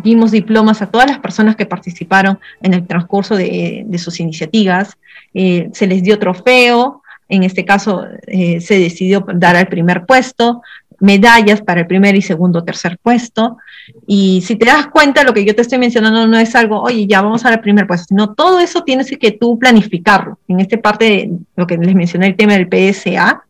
dimos 0.03 0.31
diplomas 0.31 0.83
a 0.83 0.91
todas 0.91 1.09
las 1.09 1.19
personas 1.19 1.57
que 1.57 1.65
participaron 1.65 2.39
en 2.61 2.75
el 2.75 2.87
transcurso 2.87 3.35
de, 3.35 3.87
sus 3.97 4.21
iniciativas, 4.21 4.99
eh, 5.33 5.71
se 5.73 5.87
les 5.87 6.03
dio 6.03 6.19
trofeo, 6.19 7.03
en 7.31 7.45
este 7.45 7.65
caso 7.65 8.05
se 8.27 8.79
decidió 8.79 9.25
dar 9.35 9.55
al 9.55 9.69
primer 9.69 10.05
puesto, 10.05 10.63
medallas 11.01 11.63
para 11.63 11.81
el 11.81 11.87
primer 11.87 12.15
y 12.15 12.23
segundo, 12.23 12.63
tercer 12.63 12.99
puesto. 13.03 13.57
Y 14.07 14.43
si 14.43 14.57
te 14.57 14.67
das 14.67 14.87
cuenta, 14.87 15.25
lo 15.25 15.35
que 15.35 15.45
yo 15.45 15.55
te 15.55 15.63
estoy 15.63 15.79
mencionando 15.79 16.27
no 16.27 16.39
es 16.39 16.55
algo, 16.55 16.81
oye, 16.81 17.07
ya 17.07 17.23
vamos 17.23 17.45
al 17.45 17.61
primer 17.61 17.87
puesto, 17.87 18.07
sino 18.09 18.35
todo 18.35 18.61
eso 18.61 18.83
tienes 18.83 19.11
que 19.19 19.33
tú 19.33 19.59
planificarlo. 19.59 20.39
En 20.47 20.61
esta 20.61 20.77
parte, 20.77 21.05
de 21.05 21.31
lo 21.57 21.67
que 21.67 21.77
les 21.77 21.95
mencioné, 21.95 22.29
el 22.29 22.37
tema 22.37 22.53
del 22.55 22.69
PSA, 22.69 23.45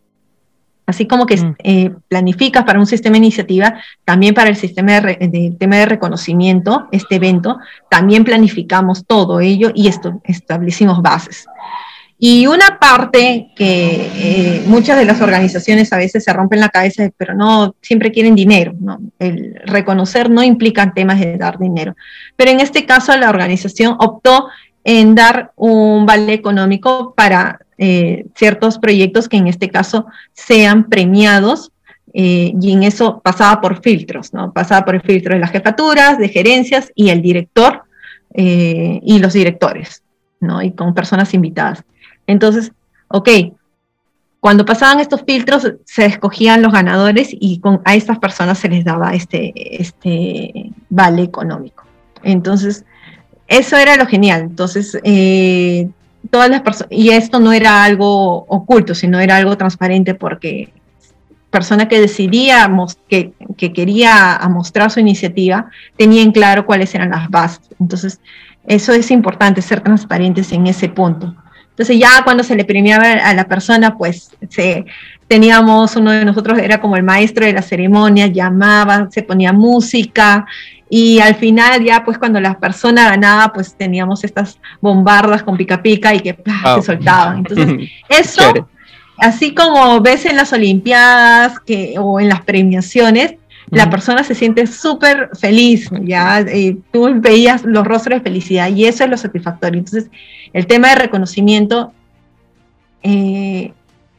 así 0.86 1.06
como 1.06 1.26
que 1.26 1.36
mm. 1.36 1.54
eh, 1.58 1.90
planificas 2.08 2.64
para 2.64 2.78
un 2.78 2.86
sistema 2.86 3.14
de 3.14 3.18
iniciativa, 3.18 3.74
también 4.04 4.34
para 4.34 4.50
el 4.50 4.56
sistema 4.56 5.00
de, 5.00 5.54
tema 5.58 5.76
de 5.76 5.86
reconocimiento, 5.86 6.88
este 6.92 7.16
evento, 7.16 7.58
también 7.88 8.24
planificamos 8.24 9.04
todo 9.06 9.40
ello 9.40 9.70
y 9.74 9.88
esto, 9.88 10.20
establecimos 10.24 11.02
bases. 11.02 11.46
Y 12.22 12.46
una 12.46 12.78
parte 12.78 13.50
que 13.56 14.10
eh, 14.14 14.62
muchas 14.66 14.98
de 14.98 15.06
las 15.06 15.22
organizaciones 15.22 15.90
a 15.90 15.96
veces 15.96 16.22
se 16.22 16.32
rompen 16.34 16.60
la 16.60 16.68
cabeza, 16.68 17.08
pero 17.16 17.34
no, 17.34 17.74
siempre 17.80 18.12
quieren 18.12 18.34
dinero. 18.34 18.74
¿no? 18.78 19.00
El 19.18 19.54
reconocer 19.64 20.28
no 20.28 20.42
implica 20.42 20.92
temas 20.92 21.18
de 21.18 21.38
dar 21.38 21.58
dinero. 21.58 21.96
Pero 22.36 22.50
en 22.50 22.60
este 22.60 22.84
caso 22.84 23.16
la 23.16 23.30
organización 23.30 23.96
optó 23.98 24.48
en 24.84 25.14
dar 25.14 25.52
un 25.56 26.04
vale 26.04 26.34
económico 26.34 27.14
para 27.16 27.60
eh, 27.78 28.26
ciertos 28.34 28.78
proyectos 28.78 29.26
que 29.26 29.38
en 29.38 29.46
este 29.46 29.70
caso 29.70 30.04
sean 30.34 30.90
premiados 30.90 31.72
eh, 32.12 32.52
y 32.60 32.72
en 32.72 32.82
eso 32.82 33.22
pasaba 33.24 33.62
por 33.62 33.80
filtros, 33.80 34.34
¿no? 34.34 34.52
Pasaba 34.52 34.84
por 34.84 34.94
el 34.94 35.00
filtro 35.00 35.32
de 35.32 35.40
las 35.40 35.52
jefaturas, 35.52 36.18
de 36.18 36.28
gerencias 36.28 36.92
y 36.94 37.08
el 37.08 37.22
director 37.22 37.84
y 38.32 39.18
los 39.18 39.32
directores, 39.32 40.04
¿no? 40.38 40.62
Y 40.62 40.70
con 40.70 40.94
personas 40.94 41.34
invitadas. 41.34 41.82
Entonces, 42.30 42.72
ok, 43.08 43.28
cuando 44.40 44.64
pasaban 44.64 45.00
estos 45.00 45.22
filtros 45.26 45.70
se 45.84 46.06
escogían 46.06 46.62
los 46.62 46.72
ganadores 46.72 47.28
y 47.32 47.60
a 47.84 47.94
estas 47.94 48.18
personas 48.18 48.58
se 48.58 48.68
les 48.68 48.84
daba 48.84 49.14
este, 49.14 49.52
este 49.82 50.72
vale 50.88 51.22
económico. 51.22 51.84
Entonces, 52.22 52.84
eso 53.46 53.76
era 53.76 53.96
lo 53.96 54.06
genial. 54.06 54.42
Entonces, 54.42 54.98
eh, 55.04 55.88
todas 56.30 56.48
las 56.48 56.62
personas, 56.62 56.90
y 56.90 57.10
esto 57.10 57.40
no 57.40 57.52
era 57.52 57.84
algo 57.84 58.44
oculto, 58.46 58.94
sino 58.94 59.20
era 59.20 59.36
algo 59.36 59.56
transparente 59.58 60.14
porque 60.14 60.72
persona 61.50 61.88
que 61.88 62.00
decidía, 62.00 62.70
que, 63.08 63.32
que 63.56 63.72
quería 63.72 64.40
mostrar 64.48 64.90
su 64.90 65.00
iniciativa, 65.00 65.68
tenían 65.96 66.30
claro 66.30 66.64
cuáles 66.64 66.94
eran 66.94 67.10
las 67.10 67.28
bases. 67.28 67.68
Entonces, 67.78 68.20
eso 68.66 68.92
es 68.92 69.10
importante, 69.10 69.60
ser 69.60 69.80
transparentes 69.80 70.52
en 70.52 70.66
ese 70.66 70.88
punto. 70.88 71.34
Entonces 71.70 71.98
ya 71.98 72.22
cuando 72.24 72.42
se 72.44 72.56
le 72.56 72.64
premiaba 72.64 73.04
a 73.12 73.34
la 73.34 73.48
persona, 73.48 73.96
pues 73.96 74.30
se, 74.48 74.84
teníamos, 75.30 75.94
uno 75.94 76.10
de 76.10 76.24
nosotros 76.24 76.58
era 76.58 76.80
como 76.80 76.96
el 76.96 77.04
maestro 77.04 77.46
de 77.46 77.52
la 77.52 77.62
ceremonia, 77.62 78.26
llamaba, 78.26 79.08
se 79.12 79.22
ponía 79.22 79.52
música 79.52 80.44
y 80.88 81.20
al 81.20 81.36
final 81.36 81.84
ya 81.84 82.04
pues 82.04 82.18
cuando 82.18 82.40
la 82.40 82.58
persona 82.58 83.10
ganaba, 83.10 83.52
pues 83.52 83.76
teníamos 83.76 84.24
estas 84.24 84.58
bombardas 84.80 85.44
con 85.44 85.56
pica 85.56 85.80
pica 85.80 86.12
y 86.12 86.18
que 86.18 86.36
se 86.74 86.82
soltaban. 86.82 87.38
Entonces 87.38 87.88
eso, 88.08 88.68
así 89.18 89.54
como 89.54 90.00
ves 90.00 90.26
en 90.26 90.36
las 90.36 90.52
Olimpiadas 90.52 91.60
que, 91.60 91.94
o 91.96 92.18
en 92.18 92.28
las 92.28 92.42
premiaciones, 92.42 93.34
la 93.70 93.88
persona 93.88 94.24
se 94.24 94.34
siente 94.34 94.66
súper 94.66 95.30
feliz, 95.38 95.88
ya 96.02 96.40
eh, 96.40 96.76
tú 96.92 97.08
veías 97.20 97.64
los 97.64 97.86
rostros 97.86 98.18
de 98.18 98.24
felicidad 98.24 98.68
y 98.68 98.84
eso 98.84 99.04
es 99.04 99.10
lo 99.10 99.16
satisfactorio. 99.16 99.78
Entonces, 99.78 100.10
el 100.52 100.66
tema 100.66 100.88
de 100.88 100.96
reconocimiento, 100.96 101.92
eh, 103.02 103.72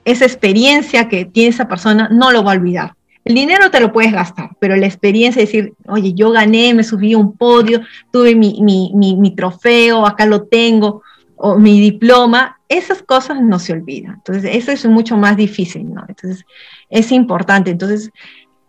esa 0.06 0.26
experiencia 0.26 1.10
que 1.10 1.26
tiene 1.26 1.50
esa 1.50 1.68
persona 1.68 2.08
no 2.10 2.32
lo 2.32 2.44
va 2.44 2.54
a 2.54 2.56
olvidar. 2.56 2.94
El 3.24 3.36
dinero 3.36 3.70
te 3.70 3.80
lo 3.80 3.92
puedes 3.92 4.14
gastar, 4.14 4.52
pero 4.60 4.76
la 4.76 4.88
experiencia 4.88 5.42
de 5.42 5.46
decir, 5.46 5.74
oye, 5.86 6.14
yo 6.14 6.32
gané, 6.32 6.74
me 6.74 6.84
subí 6.84 7.14
a 7.14 7.18
un 7.18 7.38
podio, 7.38 7.82
tuve 8.12 8.34
mi, 8.36 8.62
mi, 8.62 8.92
mi 8.94 9.36
trofeo, 9.36 10.08
acá 10.08 10.26
lo 10.26 10.44
tengo, 10.44 11.04
o 11.36 11.60
mi 11.60 11.80
diploma, 11.80 12.60
esas 12.70 13.04
cosas 13.04 13.42
no 13.42 13.60
se 13.60 13.74
olvidan. 13.74 14.16
Entonces, 14.16 14.50
eso 14.56 14.72
es 14.72 14.86
mucho 14.86 15.18
más 15.18 15.36
difícil, 15.36 15.94
¿no? 15.94 16.04
Entonces, 16.08 16.46
es 16.90 17.12
importante. 17.12 17.72
Entonces, 17.72 18.12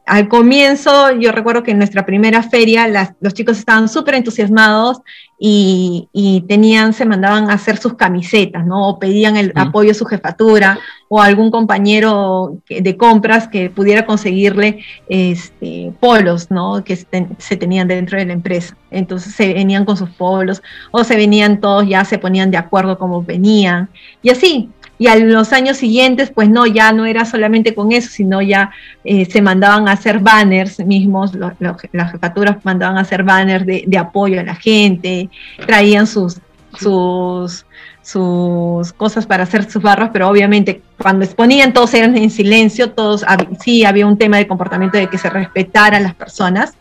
al 0.04 0.28
comienzo, 0.28 1.12
yo 1.12 1.30
recuerdo 1.30 1.62
que 1.62 1.70
en 1.70 1.78
nuestra 1.78 2.04
primera 2.04 2.42
feria 2.42 2.88
los 3.20 3.34
chicos 3.34 3.58
estaban 3.58 3.88
súper 3.88 4.16
entusiasmados 4.16 5.00
y, 5.38 6.44
tenían, 6.48 6.92
se 6.92 7.04
mandaban 7.04 7.50
a 7.50 7.54
hacer 7.54 7.76
sus 7.76 7.94
camisetas, 7.94 8.64
¿no? 8.64 8.88
O 8.88 8.98
pedían 8.98 9.36
el 9.36 9.52
apoyo 9.56 9.90
a 9.90 9.94
su 9.94 10.04
jefatura 10.04 10.78
o 11.08 11.20
algún 11.20 11.50
compañero 11.50 12.58
de 12.68 12.96
compras 12.96 13.48
que 13.48 13.68
pudiera 13.68 14.06
conseguirle 14.06 14.84
este, 15.08 15.92
polos, 15.98 16.50
¿no? 16.50 16.84
Que 16.84 16.96
se 16.96 17.56
tenían 17.56 17.88
dentro 17.88 18.18
de 18.18 18.26
la 18.26 18.32
empresa. 18.32 18.76
Entonces 18.90 19.34
se 19.34 19.52
venían 19.52 19.84
con 19.84 19.96
sus 19.96 20.10
polos 20.10 20.62
o 20.92 21.02
se 21.02 21.16
venían 21.16 21.60
todos, 21.60 21.88
ya 21.88 22.04
se 22.04 22.18
ponían 22.18 22.50
de 22.50 22.58
acuerdo 22.58 22.98
cómo 22.98 23.22
venían. 23.22 23.88
Y 24.22 24.30
así, 24.30 24.70
y 25.02 25.08
a 25.08 25.16
los 25.16 25.52
años 25.52 25.78
siguientes, 25.78 26.30
pues 26.30 26.48
no, 26.48 26.64
ya 26.64 26.92
no 26.92 27.06
era 27.06 27.24
solamente 27.24 27.74
con 27.74 27.90
eso, 27.90 28.08
sino 28.08 28.40
ya 28.40 28.70
eh, 29.02 29.24
se 29.24 29.42
mandaban 29.42 29.88
a 29.88 29.92
hacer 29.92 30.20
banners 30.20 30.78
mismos, 30.78 31.32
las 31.34 32.12
jefaturas 32.12 32.64
mandaban 32.64 32.96
a 32.98 33.00
hacer 33.00 33.24
banners 33.24 33.66
de, 33.66 33.98
apoyo 33.98 34.38
a 34.38 34.44
la 34.44 34.54
gente, 34.54 35.28
traían 35.66 36.06
sus, 36.06 36.38
sus, 36.78 37.66
sus 38.00 38.92
cosas 38.92 39.26
para 39.26 39.42
hacer 39.42 39.68
sus 39.68 39.82
barras, 39.82 40.10
pero 40.12 40.28
obviamente 40.28 40.82
cuando 40.96 41.24
exponían 41.24 41.72
todos 41.72 41.92
eran 41.94 42.16
en 42.16 42.30
silencio, 42.30 42.92
todos, 42.92 43.24
sí 43.58 43.84
había 43.84 44.06
un 44.06 44.16
tema 44.16 44.36
de 44.36 44.46
comportamiento 44.46 44.98
de 44.98 45.08
que 45.08 45.18
se 45.18 45.28
respetaran 45.28 46.04
las 46.04 46.14
personas, 46.14 46.74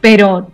pero 0.00 0.50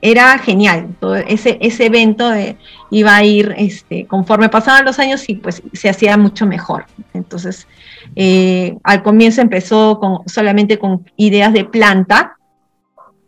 era 0.00 0.38
genial. 0.38 0.94
Todo 1.00 1.16
ese, 1.16 1.58
ese 1.60 1.86
evento 1.86 2.32
eh, 2.32 2.56
iba 2.90 3.16
a 3.16 3.24
ir 3.24 3.54
este, 3.56 4.06
conforme 4.06 4.48
pasaban 4.48 4.84
los 4.84 4.98
años 4.98 5.28
y 5.28 5.34
pues 5.34 5.62
se 5.72 5.88
hacía 5.88 6.16
mucho 6.16 6.46
mejor. 6.46 6.86
Entonces, 7.14 7.66
eh, 8.16 8.76
al 8.82 9.02
comienzo 9.02 9.40
empezó 9.40 9.98
con, 9.98 10.20
solamente 10.26 10.78
con 10.78 11.04
ideas 11.16 11.52
de 11.52 11.64
planta 11.64 12.38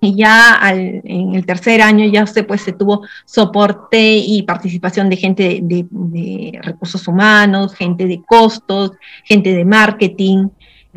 y 0.01 0.17
ya 0.17 0.59
en 0.73 1.35
el 1.35 1.45
tercer 1.45 1.83
año 1.83 2.07
ya 2.07 2.27
se, 2.27 2.43
pues, 2.43 2.63
se 2.63 2.73
tuvo 2.73 3.03
soporte 3.27 4.17
y 4.17 4.43
participación 4.43 5.11
de 5.11 5.17
gente 5.17 5.61
de, 5.63 6.59
recursos 6.63 7.07
humanos, 7.07 7.75
gente 7.75 8.07
de 8.07 8.23
costos, 8.27 8.93
gente 9.25 9.53
de 9.53 9.65
marketing. 9.65 10.49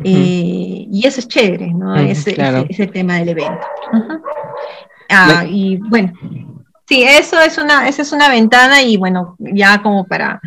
Eh, 0.02 0.88
y 0.90 1.02
eso 1.06 1.20
es 1.20 1.28
chévere, 1.28 1.72
¿no? 1.72 1.94
ese, 1.96 2.34
es 2.68 2.80
el 2.80 2.90
tema 2.90 3.18
del 3.18 3.28
evento. 3.28 3.66
Ah, 5.10 5.44
y 5.46 5.76
bueno, 5.76 6.14
sí, 6.86 7.02
eso 7.02 7.40
es 7.40 7.58
una, 7.58 7.88
esa 7.88 8.02
es 8.02 8.12
una 8.12 8.28
ventana 8.28 8.82
y 8.82 8.96
bueno, 8.96 9.36
ya 9.38 9.82
como 9.82 10.04
para 10.04 10.40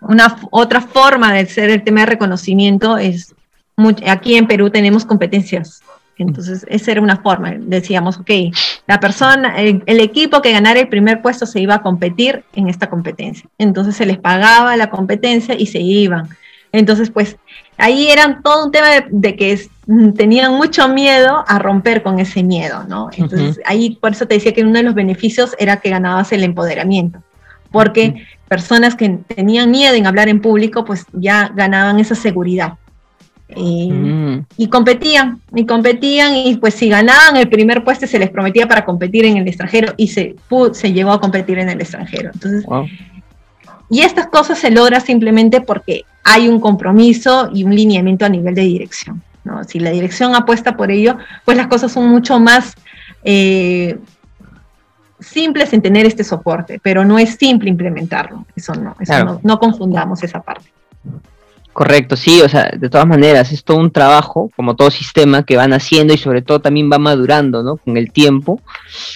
una 0.00 0.38
otra 0.50 0.80
forma 0.80 1.32
de 1.32 1.46
ser 1.46 1.70
el 1.70 1.84
tema 1.84 2.00
de 2.00 2.06
reconocimiento 2.06 2.96
es, 2.96 3.34
aquí 4.06 4.36
en 4.36 4.46
Perú 4.46 4.70
tenemos 4.70 5.04
competencias. 5.04 5.82
Entonces, 6.16 6.66
esa 6.68 6.92
era 6.92 7.00
una 7.00 7.16
forma. 7.16 7.54
Decíamos, 7.58 8.18
ok, 8.18 8.30
la 8.86 9.00
persona, 9.00 9.58
el, 9.58 9.82
equipo 9.86 10.42
que 10.42 10.52
ganara 10.52 10.78
el 10.78 10.88
primer 10.88 11.22
puesto 11.22 11.46
se 11.46 11.60
iba 11.60 11.76
a 11.76 11.82
competir 11.82 12.44
en 12.54 12.68
esta 12.68 12.90
competencia. 12.90 13.48
Entonces, 13.56 13.96
se 13.96 14.04
les 14.04 14.18
pagaba 14.18 14.76
la 14.76 14.90
competencia 14.90 15.54
y 15.58 15.66
se 15.66 15.80
iban. 15.80 16.28
Entonces, 16.72 17.10
pues 17.10 17.36
ahí 17.78 18.08
eran 18.08 18.42
todo 18.42 18.66
un 18.66 18.70
tema 18.70 18.88
de, 19.08 19.34
que 19.34 19.54
mm, 19.54 19.69
tenían 20.16 20.54
mucho 20.54 20.88
miedo 20.88 21.44
a 21.46 21.58
romper 21.58 22.02
con 22.02 22.20
ese 22.20 22.42
miedo, 22.42 22.84
¿no? 22.88 23.08
Entonces, 23.16 23.60
ahí 23.64 23.98
por 24.00 24.12
eso 24.12 24.26
te 24.26 24.34
decía 24.34 24.52
que 24.52 24.62
uno 24.62 24.74
de 24.74 24.82
los 24.82 24.94
beneficios 24.94 25.54
era 25.58 25.78
que 25.78 25.90
ganabas 25.90 26.32
el 26.32 26.44
empoderamiento, 26.44 27.22
porque 27.72 28.26
personas 28.48 28.94
que 28.94 29.08
tenían 29.08 29.70
miedo 29.70 29.94
en 29.94 30.06
hablar 30.06 30.28
en 30.28 30.40
público, 30.40 30.84
pues 30.84 31.06
ya 31.12 31.50
ganaban 31.54 31.98
esa 31.98 32.14
seguridad. 32.14 32.74
Mm. 33.56 34.40
Y 34.56 34.68
competían, 34.68 35.40
y 35.54 35.66
competían, 35.66 36.36
y 36.36 36.56
pues 36.56 36.74
si 36.74 36.88
ganaban 36.88 37.36
el 37.36 37.48
primer 37.48 37.82
puesto 37.82 38.06
se 38.06 38.18
les 38.18 38.30
prometía 38.30 38.68
para 38.68 38.84
competir 38.84 39.24
en 39.24 39.38
el 39.38 39.48
extranjero, 39.48 39.94
y 39.96 40.08
se, 40.08 40.36
se 40.72 40.92
llegó 40.92 41.10
a 41.10 41.20
competir 41.20 41.58
en 41.58 41.68
el 41.68 41.80
extranjero. 41.80 42.30
Entonces, 42.32 42.64
y 43.88 44.02
estas 44.02 44.28
cosas 44.28 44.58
se 44.58 44.70
logran 44.70 45.00
simplemente 45.00 45.60
porque 45.60 46.04
hay 46.22 46.46
un 46.48 46.60
compromiso 46.60 47.50
y 47.52 47.64
un 47.64 47.74
lineamiento 47.74 48.24
a 48.24 48.28
nivel 48.28 48.54
de 48.54 48.62
dirección. 48.62 49.20
¿No? 49.44 49.64
Si 49.64 49.80
la 49.80 49.90
dirección 49.90 50.34
apuesta 50.34 50.76
por 50.76 50.90
ello, 50.90 51.16
pues 51.44 51.56
las 51.56 51.66
cosas 51.66 51.92
son 51.92 52.08
mucho 52.08 52.38
más 52.38 52.74
eh, 53.24 53.98
simples 55.20 55.72
en 55.72 55.82
tener 55.82 56.06
este 56.06 56.24
soporte, 56.24 56.80
pero 56.82 57.04
no 57.04 57.18
es 57.18 57.36
simple 57.36 57.70
implementarlo. 57.70 58.46
Eso 58.56 58.74
no, 58.74 58.96
eso 59.00 59.40
no, 59.42 59.58
confundamos 59.58 60.22
esa 60.22 60.40
parte. 60.40 60.72
Correcto, 61.72 62.16
sí, 62.16 62.40
o 62.42 62.48
sea, 62.48 62.70
de 62.76 62.88
todas 62.90 63.06
maneras, 63.06 63.52
es 63.52 63.62
todo 63.62 63.76
un 63.76 63.92
trabajo, 63.92 64.50
como 64.56 64.74
todo 64.74 64.90
sistema, 64.90 65.44
que 65.44 65.56
van 65.56 65.72
haciendo 65.72 66.12
y 66.12 66.18
sobre 66.18 66.42
todo 66.42 66.60
también 66.60 66.90
va 66.92 66.98
madurando, 66.98 67.62
¿no? 67.62 67.76
Con 67.76 67.96
el 67.96 68.12
tiempo. 68.12 68.60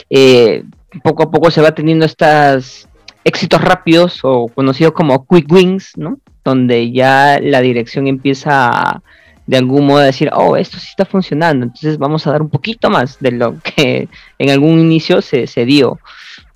Eh, 0.08 0.62
poco 1.02 1.24
a 1.24 1.30
poco 1.30 1.50
se 1.50 1.60
va 1.60 1.72
teniendo 1.72 2.04
estos 2.04 2.88
éxitos 3.24 3.60
rápidos 3.60 4.20
o 4.22 4.46
conocidos 4.48 4.92
como 4.92 5.26
quick 5.26 5.50
wins, 5.50 5.92
¿no? 5.96 6.18
Donde 6.44 6.92
ya 6.92 7.38
la 7.40 7.60
dirección 7.60 8.06
empieza 8.06 8.68
a, 8.68 9.02
de 9.46 9.56
algún 9.56 9.86
modo 9.86 10.00
decir, 10.00 10.30
oh, 10.32 10.56
esto 10.56 10.78
sí 10.78 10.86
está 10.88 11.04
funcionando, 11.04 11.66
entonces 11.66 11.98
vamos 11.98 12.26
a 12.26 12.32
dar 12.32 12.42
un 12.42 12.50
poquito 12.50 12.90
más 12.90 13.18
de 13.20 13.32
lo 13.32 13.58
que 13.76 14.08
en 14.38 14.50
algún 14.50 14.78
inicio 14.80 15.22
se, 15.22 15.46
se 15.46 15.64
dio. 15.64 15.98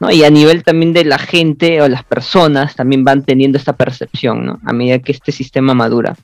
¿no? 0.00 0.10
Y 0.10 0.24
a 0.24 0.30
nivel 0.30 0.62
también 0.62 0.92
de 0.92 1.04
la 1.04 1.18
gente 1.18 1.82
o 1.82 1.88
las 1.88 2.04
personas 2.04 2.76
también 2.76 3.04
van 3.04 3.24
teniendo 3.24 3.58
esta 3.58 3.74
percepción, 3.74 4.46
¿no? 4.46 4.60
A 4.64 4.72
medida 4.72 5.00
que 5.00 5.12
este 5.12 5.32
sistema 5.32 5.74
madura. 5.74 6.16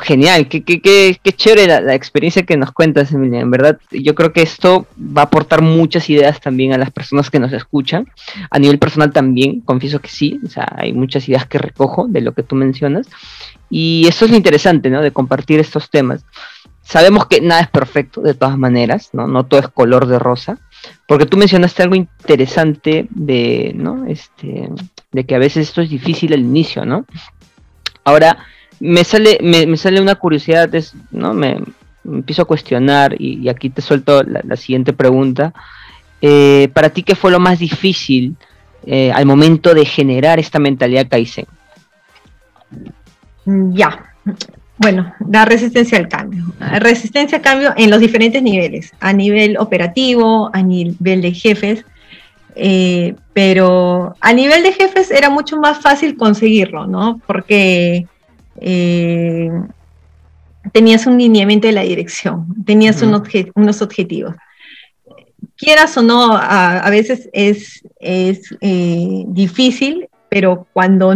Genial, 0.00 0.48
qué, 0.48 0.62
qué, 0.62 0.80
qué, 0.80 1.18
qué 1.22 1.32
chévere 1.32 1.66
la, 1.82 1.94
experiencia 1.94 2.44
que 2.44 2.56
nos 2.56 2.72
cuentas, 2.72 3.12
Emilia. 3.12 3.40
En 3.40 3.50
verdad, 3.50 3.78
yo 3.90 4.14
creo 4.14 4.32
que 4.32 4.42
esto 4.42 4.86
va 4.98 5.22
a 5.22 5.24
aportar 5.24 5.60
muchas 5.60 6.08
ideas 6.08 6.40
también 6.40 6.72
a 6.72 6.78
las 6.78 6.90
personas 6.90 7.30
que 7.30 7.38
nos 7.38 7.52
escuchan. 7.52 8.08
A 8.50 8.58
nivel 8.58 8.78
personal 8.78 9.12
también, 9.12 9.60
confieso 9.60 10.00
que 10.00 10.08
sí, 10.08 10.40
o 10.44 10.48
sea, 10.48 10.66
hay 10.76 10.92
muchas 10.92 11.28
ideas 11.28 11.46
que 11.46 11.58
recojo 11.58 12.06
de 12.08 12.22
lo 12.22 12.32
que 12.32 12.42
tú 12.42 12.56
mencionas. 12.56 13.06
Y 13.68 14.06
eso 14.08 14.24
es 14.24 14.32
interesante, 14.32 14.88
¿no? 14.88 15.02
De 15.02 15.10
compartir 15.10 15.60
estos 15.60 15.90
temas. 15.90 16.24
Sabemos 16.82 17.26
que 17.26 17.40
nada 17.40 17.60
es 17.60 17.68
perfecto, 17.68 18.22
de 18.22 18.34
todas 18.34 18.56
maneras, 18.56 19.10
¿no? 19.12 19.26
No 19.26 19.44
todo 19.44 19.60
es 19.60 19.68
color 19.68 20.06
de 20.06 20.18
rosa. 20.18 20.58
Porque 21.06 21.26
tú 21.26 21.36
mencionaste 21.36 21.82
algo 21.82 21.94
interesante 21.94 23.06
de, 23.10 23.72
¿no? 23.74 24.06
Este, 24.06 24.68
de 25.12 25.24
que 25.24 25.34
a 25.34 25.38
veces 25.38 25.68
esto 25.68 25.82
es 25.82 25.90
difícil 25.90 26.32
al 26.32 26.40
inicio, 26.40 26.84
¿no? 26.84 27.04
Ahora, 28.04 28.46
me 28.82 29.04
sale, 29.04 29.38
me, 29.40 29.76
sale 29.76 30.00
una 30.00 30.16
curiosidad, 30.16 30.68
¿no? 31.12 31.32
Me, 31.34 31.56
empiezo 32.04 32.42
a 32.42 32.46
cuestionar 32.46 33.14
y, 33.16 33.48
aquí 33.48 33.70
te 33.70 33.80
suelto 33.80 34.24
la, 34.24 34.56
siguiente 34.56 34.92
pregunta. 34.92 35.54
Eh, 36.20 36.68
para 36.72 36.90
ti, 36.90 37.04
¿qué 37.04 37.14
fue 37.14 37.30
lo 37.30 37.38
más 37.38 37.60
difícil 37.60 38.34
eh, 38.84 39.12
al 39.12 39.24
momento 39.24 39.72
de 39.72 39.84
generar 39.84 40.40
esta 40.40 40.58
mentalidad 40.58 41.06
Kaizen? 41.08 41.46
Ya, 43.46 44.14
bueno, 44.78 45.14
la 45.30 45.44
resistencia 45.44 45.96
al 45.96 46.08
cambio. 46.08 46.44
Resistencia 46.58 47.38
al 47.38 47.42
cambio 47.42 47.74
en 47.76 47.88
los 47.88 48.00
diferentes 48.00 48.42
niveles, 48.42 48.92
a 48.98 49.12
nivel 49.12 49.58
operativo, 49.58 50.50
a 50.52 50.60
nivel 50.60 51.22
de 51.22 51.32
jefes, 51.32 51.84
eh, 52.56 53.14
pero 53.32 54.16
a 54.20 54.32
nivel 54.32 54.64
de 54.64 54.72
jefes 54.72 55.12
era 55.12 55.30
mucho 55.30 55.56
más 55.56 55.78
fácil 55.78 56.16
conseguirlo, 56.16 56.88
¿no? 56.88 57.20
Porque 57.28 58.08
eh, 58.60 59.50
tenías 60.72 61.06
un 61.06 61.18
lineamiento 61.18 61.66
de 61.66 61.72
la 61.72 61.82
dirección, 61.82 62.46
tenías 62.64 63.02
unos 63.02 63.82
objetivos. 63.82 64.34
Quieras 65.56 65.96
o 65.96 66.02
no, 66.02 66.36
a, 66.36 66.88
veces 66.90 67.28
es, 67.32 67.82
es 68.00 68.54
eh, 68.60 69.24
difícil, 69.28 70.08
pero 70.28 70.66
cuando 70.72 71.14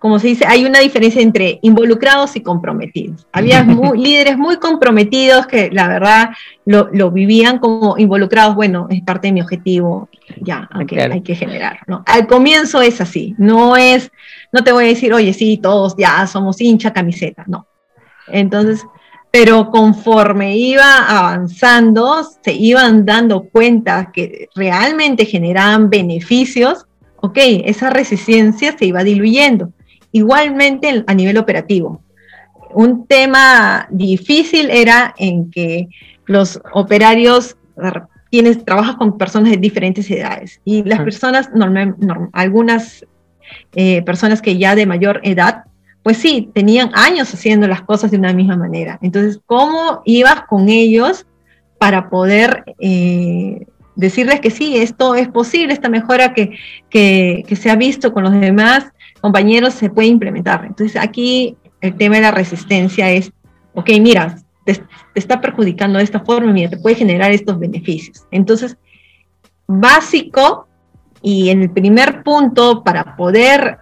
como 0.00 0.18
se 0.18 0.28
dice, 0.28 0.46
hay 0.48 0.64
una 0.64 0.80
diferencia 0.80 1.20
entre 1.20 1.58
involucrados 1.60 2.34
y 2.34 2.40
comprometidos. 2.40 3.26
Había 3.32 3.62
líderes 3.94 4.38
muy 4.38 4.56
comprometidos 4.56 5.46
que 5.46 5.70
la 5.70 5.88
verdad 5.88 6.30
lo, 6.64 7.10
vivían 7.10 7.58
como 7.58 7.98
involucrados, 7.98 8.54
bueno, 8.54 8.86
es 8.88 9.02
parte 9.02 9.28
de 9.28 9.32
mi 9.34 9.42
objetivo, 9.42 10.08
ya, 10.40 10.66
aunque 10.72 11.02
hay 11.02 11.20
que 11.20 11.34
generar. 11.34 11.80
¿no? 11.86 12.02
Al 12.06 12.26
comienzo 12.26 12.80
es 12.80 13.02
así, 13.02 13.34
no 13.36 13.76
es, 13.76 14.10
no 14.52 14.64
te 14.64 14.72
voy 14.72 14.86
a 14.86 14.88
decir, 14.88 15.12
oye, 15.12 15.34
sí, 15.34 15.58
todos 15.58 15.94
ya 15.98 16.26
somos 16.26 16.62
hincha 16.62 16.94
camiseta, 16.94 17.44
no. 17.46 17.66
Entonces, 18.28 18.86
pero 19.30 19.70
conforme 19.70 20.56
iba 20.56 21.10
avanzando, 21.10 22.26
se 22.42 22.54
iban 22.54 23.04
dando 23.04 23.42
cuenta 23.42 24.12
que 24.14 24.48
realmente 24.54 25.26
generaban 25.26 25.90
beneficios, 25.90 26.86
ok, 27.16 27.36
esa 27.66 27.90
resistencia 27.90 28.74
se 28.78 28.86
iba 28.86 29.04
diluyendo 29.04 29.74
Igualmente 30.12 31.04
a 31.06 31.14
nivel 31.14 31.38
operativo. 31.38 32.02
Un 32.72 33.06
tema 33.06 33.86
difícil 33.90 34.70
era 34.70 35.14
en 35.18 35.50
que 35.50 35.88
los 36.26 36.60
operarios 36.72 37.56
tienes, 38.30 38.64
trabajas 38.64 38.96
con 38.96 39.18
personas 39.18 39.50
de 39.50 39.56
diferentes 39.56 40.08
edades 40.10 40.60
y 40.64 40.84
las 40.84 41.00
personas, 41.00 41.50
normal, 41.52 41.96
algunas 42.32 43.04
eh, 43.74 44.02
personas 44.02 44.40
que 44.40 44.56
ya 44.56 44.74
de 44.74 44.86
mayor 44.86 45.20
edad, 45.24 45.64
pues 46.02 46.18
sí, 46.18 46.50
tenían 46.54 46.90
años 46.94 47.32
haciendo 47.34 47.66
las 47.66 47.82
cosas 47.82 48.10
de 48.10 48.18
una 48.18 48.32
misma 48.32 48.56
manera. 48.56 48.98
Entonces, 49.02 49.40
¿cómo 49.46 50.02
ibas 50.04 50.42
con 50.42 50.68
ellos 50.68 51.26
para 51.78 52.08
poder 52.08 52.64
eh, 52.78 53.66
decirles 53.96 54.40
que 54.40 54.50
sí, 54.50 54.76
esto 54.76 55.14
es 55.14 55.28
posible, 55.28 55.72
esta 55.72 55.88
mejora 55.88 56.32
que, 56.32 56.56
que, 56.88 57.44
que, 57.46 57.56
se 57.56 57.70
ha 57.70 57.76
visto 57.76 58.12
con 58.12 58.24
los 58.24 58.40
demás 58.40 58.92
compañeros 59.20 59.74
se 59.74 59.90
puede 59.90 60.08
implementar. 60.08 60.64
Entonces 60.64 61.00
aquí 61.00 61.56
el 61.80 61.96
tema 61.96 62.16
de 62.16 62.22
la 62.22 62.30
resistencia 62.30 63.10
es, 63.10 63.32
ok, 63.74 63.90
mira, 64.00 64.36
te, 64.64 64.82
está 65.14 65.40
perjudicando 65.40 65.98
de 65.98 66.04
esta 66.04 66.20
forma, 66.20 66.52
mira, 66.52 66.70
te 66.70 66.78
puede 66.78 66.96
generar 66.96 67.30
estos 67.32 67.58
beneficios. 67.58 68.26
Entonces, 68.30 68.76
básico 69.66 70.68
y 71.22 71.50
en 71.50 71.62
el 71.62 71.70
primer 71.70 72.22
punto 72.22 72.82
para 72.82 73.16
poder 73.16 73.78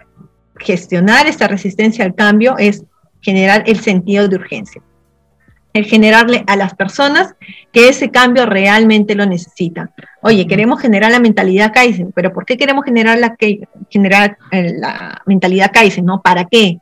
gestionar 0.56 1.26
esta 1.26 1.46
resistencia 1.46 2.04
al 2.04 2.14
cambio 2.14 2.56
es 2.58 2.84
generar 3.20 3.64
el 3.66 3.80
sentido 3.80 4.28
de 4.28 4.36
urgencia 4.36 4.82
el 5.78 5.84
generarle 5.84 6.44
a 6.46 6.56
las 6.56 6.74
personas 6.74 7.34
que 7.72 7.88
ese 7.88 8.10
cambio 8.10 8.46
realmente 8.46 9.14
lo 9.14 9.26
necesitan. 9.26 9.90
Oye, 10.22 10.46
queremos 10.46 10.80
generar 10.80 11.12
la 11.12 11.20
mentalidad 11.20 11.72
Kaizen, 11.72 12.10
pero 12.12 12.32
¿por 12.32 12.44
qué 12.44 12.56
queremos 12.56 12.84
generar 12.84 13.18
la, 13.18 13.36
generar 13.88 14.36
eh, 14.50 14.74
la 14.76 15.22
mentalidad 15.24 15.70
Kaizen? 15.72 16.04
¿no? 16.04 16.20
¿Para 16.20 16.44
qué? 16.44 16.80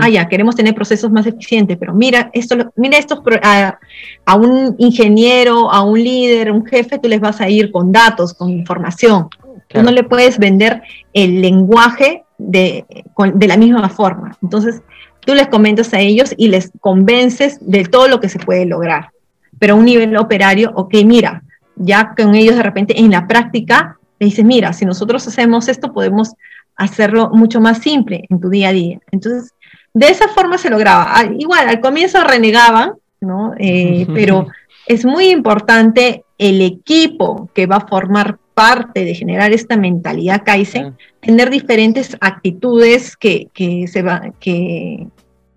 Ah, 0.00 0.08
ya, 0.08 0.26
queremos 0.28 0.56
tener 0.56 0.74
procesos 0.74 1.10
más 1.10 1.26
eficientes, 1.26 1.76
pero 1.78 1.92
mira, 1.92 2.30
esto, 2.32 2.56
mira 2.74 2.96
estos, 2.96 3.20
a, 3.42 3.78
a, 4.24 4.34
un 4.34 4.74
ingeniero, 4.78 5.70
a 5.70 5.82
un 5.82 6.02
líder, 6.02 6.50
un 6.50 6.64
jefe, 6.64 6.98
tú 6.98 7.06
les 7.06 7.20
vas 7.20 7.40
a 7.42 7.50
ir 7.50 7.70
con 7.70 7.92
datos, 7.92 8.32
con 8.32 8.48
información. 8.48 9.28
Tú 9.68 9.82
no 9.82 9.90
le 9.90 10.04
puedes 10.04 10.38
vender 10.38 10.82
el 11.12 11.42
lenguaje 11.42 12.24
de, 12.38 12.86
de 13.34 13.46
la 13.46 13.58
misma 13.58 13.88
forma. 13.90 14.36
Entonces, 14.42 14.80
tú 15.28 15.34
les 15.34 15.48
comentas 15.48 15.92
a 15.92 16.00
ellos 16.00 16.34
y 16.38 16.48
les 16.48 16.70
convences 16.80 17.58
de 17.60 17.84
todo 17.84 18.08
lo 18.08 18.18
que 18.18 18.30
se 18.30 18.38
puede 18.38 18.64
lograr. 18.64 19.10
Pero 19.58 19.74
a 19.74 19.76
un 19.76 19.84
nivel 19.84 20.16
operario, 20.16 20.72
ok, 20.74 20.94
mira, 21.04 21.42
ya 21.76 22.14
con 22.16 22.34
ellos 22.34 22.56
de 22.56 22.62
repente 22.62 22.98
en 22.98 23.10
la 23.10 23.28
práctica, 23.28 23.98
le 24.18 24.24
dices, 24.24 24.42
mira, 24.42 24.72
si 24.72 24.86
nosotros 24.86 25.28
hacemos 25.28 25.68
esto, 25.68 25.92
podemos 25.92 26.32
hacerlo 26.76 27.28
mucho 27.34 27.60
más 27.60 27.76
simple 27.76 28.24
en 28.30 28.40
tu 28.40 28.48
día 28.48 28.70
a 28.70 28.72
día. 28.72 29.00
Entonces, 29.10 29.52
de 29.92 30.08
esa 30.08 30.28
forma 30.28 30.56
se 30.56 30.70
lograba. 30.70 31.22
Igual, 31.38 31.68
al 31.68 31.80
comienzo 31.80 32.24
renegaban, 32.24 32.92
¿no? 33.20 33.52
Eh, 33.58 34.06
pero 34.14 34.46
es 34.86 35.04
muy 35.04 35.28
importante 35.28 36.24
el 36.38 36.62
equipo 36.62 37.50
que 37.52 37.66
va 37.66 37.76
a 37.76 37.86
formar 37.86 38.38
parte 38.58 39.04
de 39.04 39.14
generar 39.14 39.52
esta 39.52 39.76
mentalidad 39.76 40.42
Kaizen, 40.44 40.96
tener 41.20 41.48
diferentes 41.48 42.16
actitudes 42.20 43.16
que, 43.16 43.48
se 43.86 44.02
va, 44.02 44.32
que, 44.40 45.06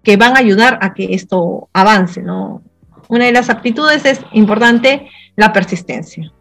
que, 0.03 0.17
van 0.17 0.37
a 0.37 0.39
ayudar 0.39 0.77
a 0.83 0.93
que 0.93 1.15
esto 1.15 1.67
avance, 1.73 2.21
¿no? 2.21 2.61
Una 3.09 3.25
de 3.25 3.31
las 3.31 3.49
actitudes 3.49 4.05
es 4.05 4.21
importante 4.33 5.07
la 5.35 5.51
persistencia, 5.51 6.31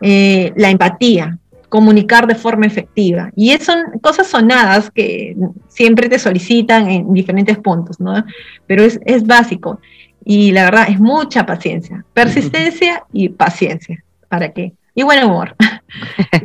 eh, 0.00 0.52
la 0.54 0.70
empatía, 0.70 1.36
comunicar 1.68 2.28
de 2.28 2.36
forma 2.36 2.66
efectiva. 2.66 3.32
Y 3.34 3.50
son 3.58 3.98
cosas 4.00 4.28
sonadas 4.28 4.88
que 4.88 5.34
siempre 5.66 6.08
te 6.08 6.20
solicitan 6.20 6.88
en 6.88 7.12
diferentes 7.12 7.58
puntos, 7.58 7.98
¿no? 7.98 8.24
Pero 8.68 8.84
es, 8.84 9.00
es 9.04 9.26
básico. 9.26 9.80
Y 10.24 10.52
la 10.52 10.66
verdad 10.66 10.86
es 10.88 11.00
mucha 11.00 11.44
paciencia, 11.44 12.04
persistencia 12.14 13.02
y 13.12 13.30
paciencia. 13.30 14.04
¿Para 14.28 14.52
qué? 14.52 14.74
y 14.94 15.02
buen 15.02 15.24
humor. 15.24 15.54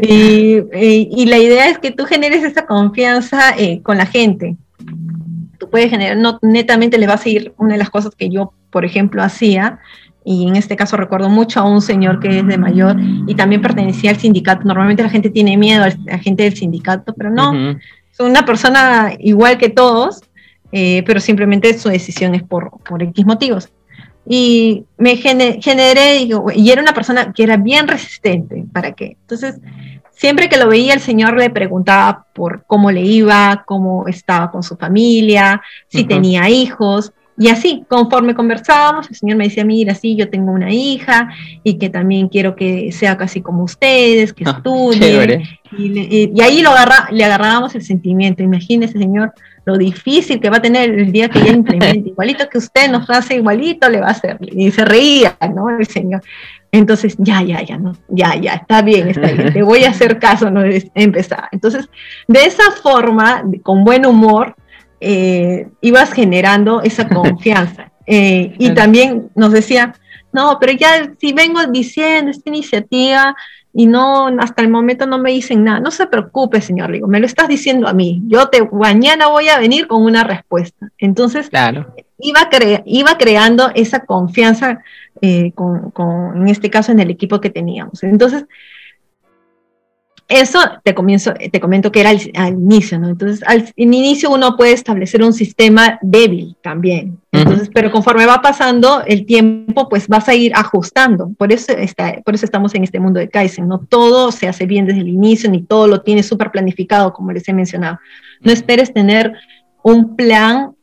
y, 0.02 1.26
la 1.26 1.38
idea 1.38 1.70
es 1.70 1.80
que 1.80 1.92
tú 1.92 2.06
generes 2.06 2.44
esa 2.44 2.66
confianza 2.66 3.56
eh, 3.58 3.82
con 3.82 3.98
la 3.98 4.06
gente. 4.06 4.56
Tú 5.58 5.70
puedes 5.70 5.90
generar, 5.90 6.18
no 6.18 6.40
netamente 6.42 6.98
le 6.98 7.08
va 7.08 7.14
a 7.14 7.18
seguir 7.18 7.54
una 7.58 7.74
de 7.74 7.80
las 7.80 7.90
cosas 7.90 8.14
que 8.16 8.30
yo, 8.30 8.54
por 8.70 8.86
ejemplo, 8.86 9.24
hacía, 9.24 9.80
y 10.26 10.48
en 10.48 10.56
este 10.56 10.76
caso 10.76 10.98
recuerdo 10.98 11.30
mucho 11.30 11.60
a 11.60 11.70
un 11.70 11.82
señor 11.82 12.20
que 12.20 12.40
es 12.40 12.48
de 12.48 12.58
mayor 12.58 12.98
y 13.00 13.36
también 13.36 13.62
pertenecía 13.62 14.10
al 14.10 14.18
sindicato. 14.18 14.64
Normalmente 14.66 15.04
la 15.04 15.10
gente 15.10 15.30
tiene 15.30 15.56
miedo 15.56 15.84
a 15.84 15.94
la 16.06 16.18
gente 16.18 16.44
del 16.44 16.56
sindicato, 16.56 17.14
pero 17.14 17.30
no, 17.30 17.54
es 17.72 18.20
una 18.20 18.44
persona 18.44 19.14
igual 19.20 19.60
que 19.60 19.70
todos, 19.70 20.24
eh, 20.72 21.04
pero 21.06 21.20
simplemente 21.20 21.78
su 21.78 21.90
decisión 21.90 22.34
es 22.34 22.42
por, 22.42 22.72
por 22.84 23.04
X 23.04 23.24
motivos. 23.26 23.70
Y 24.28 24.86
me 24.98 25.18
generé, 25.18 26.28
y 26.56 26.72
era 26.72 26.82
una 26.82 26.94
persona 26.94 27.32
que 27.32 27.44
era 27.44 27.58
bien 27.58 27.88
resistente, 27.88 28.66
¿para 28.74 28.94
qué? 28.94 29.18
Entonces, 29.22 29.60
siempre 30.12 30.50
que 30.50 30.58
lo 30.58 30.68
veía, 30.68 30.94
el 30.94 31.00
Señor 31.00 31.38
le 31.38 31.50
preguntaba 31.50 32.26
por 32.34 32.64
cómo 32.66 32.92
le 32.92 33.02
iba, 33.02 33.64
cómo 33.68 34.08
estaba 34.08 34.50
con 34.52 34.64
su 34.64 34.76
familia, 34.78 35.62
si 35.88 36.06
tenía 36.06 36.50
hijos. 36.50 37.14
Y 37.38 37.50
así, 37.50 37.84
conforme 37.90 38.34
conversábamos, 38.34 39.10
el 39.10 39.16
Señor 39.16 39.38
me 39.38 39.44
decía, 39.46 39.66
mira, 39.66 39.94
sí, 39.94 40.16
yo 40.16 40.30
tengo 40.30 40.54
una 40.54 40.72
hija 40.74 41.30
y 41.64 41.78
que 41.78 41.90
también 41.90 42.30
quiero 42.30 42.56
que 42.56 42.94
sea 42.94 43.18
casi 43.18 43.42
como 43.42 43.64
ustedes, 43.64 44.32
que 44.32 44.46
ah, 44.48 44.56
estudie. 44.58 45.44
y, 45.78 46.42
ahí 46.42 46.62
lo 46.62 46.70
agarra, 46.70 47.10
le 47.12 47.26
agarrábamos 47.26 47.76
el 47.76 47.84
sentimiento. 47.84 48.42
Imagínese, 48.42 48.98
Señor, 48.98 49.34
lo 49.66 49.78
difícil 49.78 50.40
que 50.40 50.50
va 50.50 50.58
a 50.58 50.62
tener 50.62 50.92
el 50.92 51.12
día 51.12 51.30
que 51.30 51.40
ella 51.40 51.52
implemente. 51.54 52.10
igualito 52.10 52.48
que 52.50 52.60
usted 52.60 52.90
nos 52.90 53.10
hace, 53.10 53.36
igualito 53.36 53.90
le 53.90 54.00
va 54.00 54.08
a 54.08 54.12
hacer. 54.12 54.38
Y 54.42 54.72
se 54.72 54.86
reía, 54.86 55.38
¿no? 55.54 55.70
El 55.70 55.88
Señor. 55.88 56.22
Entonces, 56.72 57.16
ya, 57.18 57.42
ya, 57.42 57.62
ya, 57.62 57.78
no, 57.78 57.94
ya, 58.10 58.36
ya, 58.36 58.56
está 58.56 58.82
bien, 58.82 59.08
está 59.08 59.32
bien, 59.32 59.54
te 59.54 59.64
voy 59.64 59.86
a 59.86 59.92
hacer 59.92 60.20
caso, 60.20 60.52
no 60.52 60.62
empezar. 60.94 61.48
Entonces, 61.54 61.90
de 62.28 62.46
esa 62.46 62.70
forma, 62.84 63.44
con 63.64 63.86
buen 63.86 64.06
humor, 64.06 64.56
eh, 65.00 65.68
ibas 65.82 66.12
generando 66.12 66.82
esa 66.82 67.08
confianza. 67.10 67.92
Eh, 68.06 68.54
y 68.60 68.74
también 68.74 69.30
nos 69.36 69.54
decía, 69.54 69.94
no, 70.34 70.58
pero 70.60 70.74
ya 70.74 71.12
si 71.18 71.32
vengo 71.32 71.66
diciendo 71.68 72.30
esta 72.30 72.50
iniciativa 72.50 73.36
y 73.78 73.88
no, 73.88 74.28
hasta 74.40 74.62
el 74.62 74.70
momento 74.70 75.06
no 75.06 75.20
me 75.20 75.32
dicen 75.32 75.66
nada, 75.66 75.82
no 75.82 75.92
se 75.92 76.08
preocupe, 76.08 76.62
señor 76.62 76.92
Rigo, 76.92 77.08
me 77.08 77.20
lo 77.20 77.26
estás 77.26 77.50
diciendo 77.50 77.90
a 77.90 77.94
mí, 77.94 78.22
yo 78.26 78.48
te, 78.48 78.66
mañana 78.72 79.28
voy 79.28 79.50
a 79.50 79.60
venir 79.60 79.88
con 79.88 80.02
una 80.02 80.24
respuesta. 80.24 80.90
Entonces, 80.98 81.50
claro. 81.50 81.94
iba, 82.18 82.50
iba 82.86 83.18
creando 83.18 83.70
esa 83.76 84.06
confianza 84.06 84.80
eh, 85.22 85.52
con, 85.54 85.92
en 86.38 86.48
este 86.48 86.70
caso, 86.70 86.94
en 86.94 87.02
el 87.02 87.10
equipo 87.10 87.42
que 87.42 87.50
teníamos. 87.50 88.02
Entonces, 88.04 88.46
eso 90.30 90.60
te, 90.82 90.96
comienzo, 90.96 91.34
te 91.34 91.60
comento 91.60 91.92
que 91.92 92.00
era 92.00 92.12
al, 92.12 92.54
inicio, 92.54 92.98
¿no? 92.98 93.10
Entonces, 93.10 93.44
al 93.46 93.74
inicio 93.76 94.32
uno 94.32 94.56
puede 94.56 94.72
establecer 94.72 95.22
un 95.22 95.34
sistema 95.34 96.00
débil 96.02 96.56
también. 96.62 97.20
Entonces, 97.38 97.70
pero 97.74 97.92
conforme 97.92 98.26
va 98.26 98.42
pasando 98.42 99.04
el 99.06 99.26
tiempo, 99.26 99.90
pues 99.90 100.08
vas 100.08 100.28
a 100.30 100.36
ir 100.36 100.54
ajustando. 100.56 101.32
Por 101.38 101.52
eso, 101.52 101.72
está, 101.74 102.22
por 102.24 102.36
eso 102.36 102.46
estamos 102.46 102.74
en 102.76 102.84
este 102.84 103.00
mundo 103.00 103.20
de 103.20 103.30
Kaizen. 103.30 103.68
No 103.68 103.80
todo 103.80 104.32
se 104.32 104.48
hace 104.48 104.66
bien 104.66 104.86
desde 104.86 105.02
el 105.02 105.08
inicio, 105.08 105.50
ni 105.50 105.64
todo 105.64 105.88
lo 105.88 106.02
tienes 106.02 106.28
súper 106.28 106.52
planificado, 106.52 107.14
como 107.14 107.32
les 107.32 107.48
he 107.48 107.54
mencionado. 107.54 108.00
No 108.42 108.52
esperes 108.52 108.94
tener 108.94 109.34
un 109.84 110.16
plan 110.16 110.76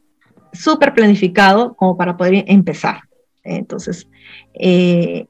súper 0.52 0.94
planificado 0.94 1.74
como 1.74 1.96
para 1.96 2.16
poder 2.16 2.44
empezar. 2.46 3.00
Entonces, 3.44 4.08
eh, 4.54 5.26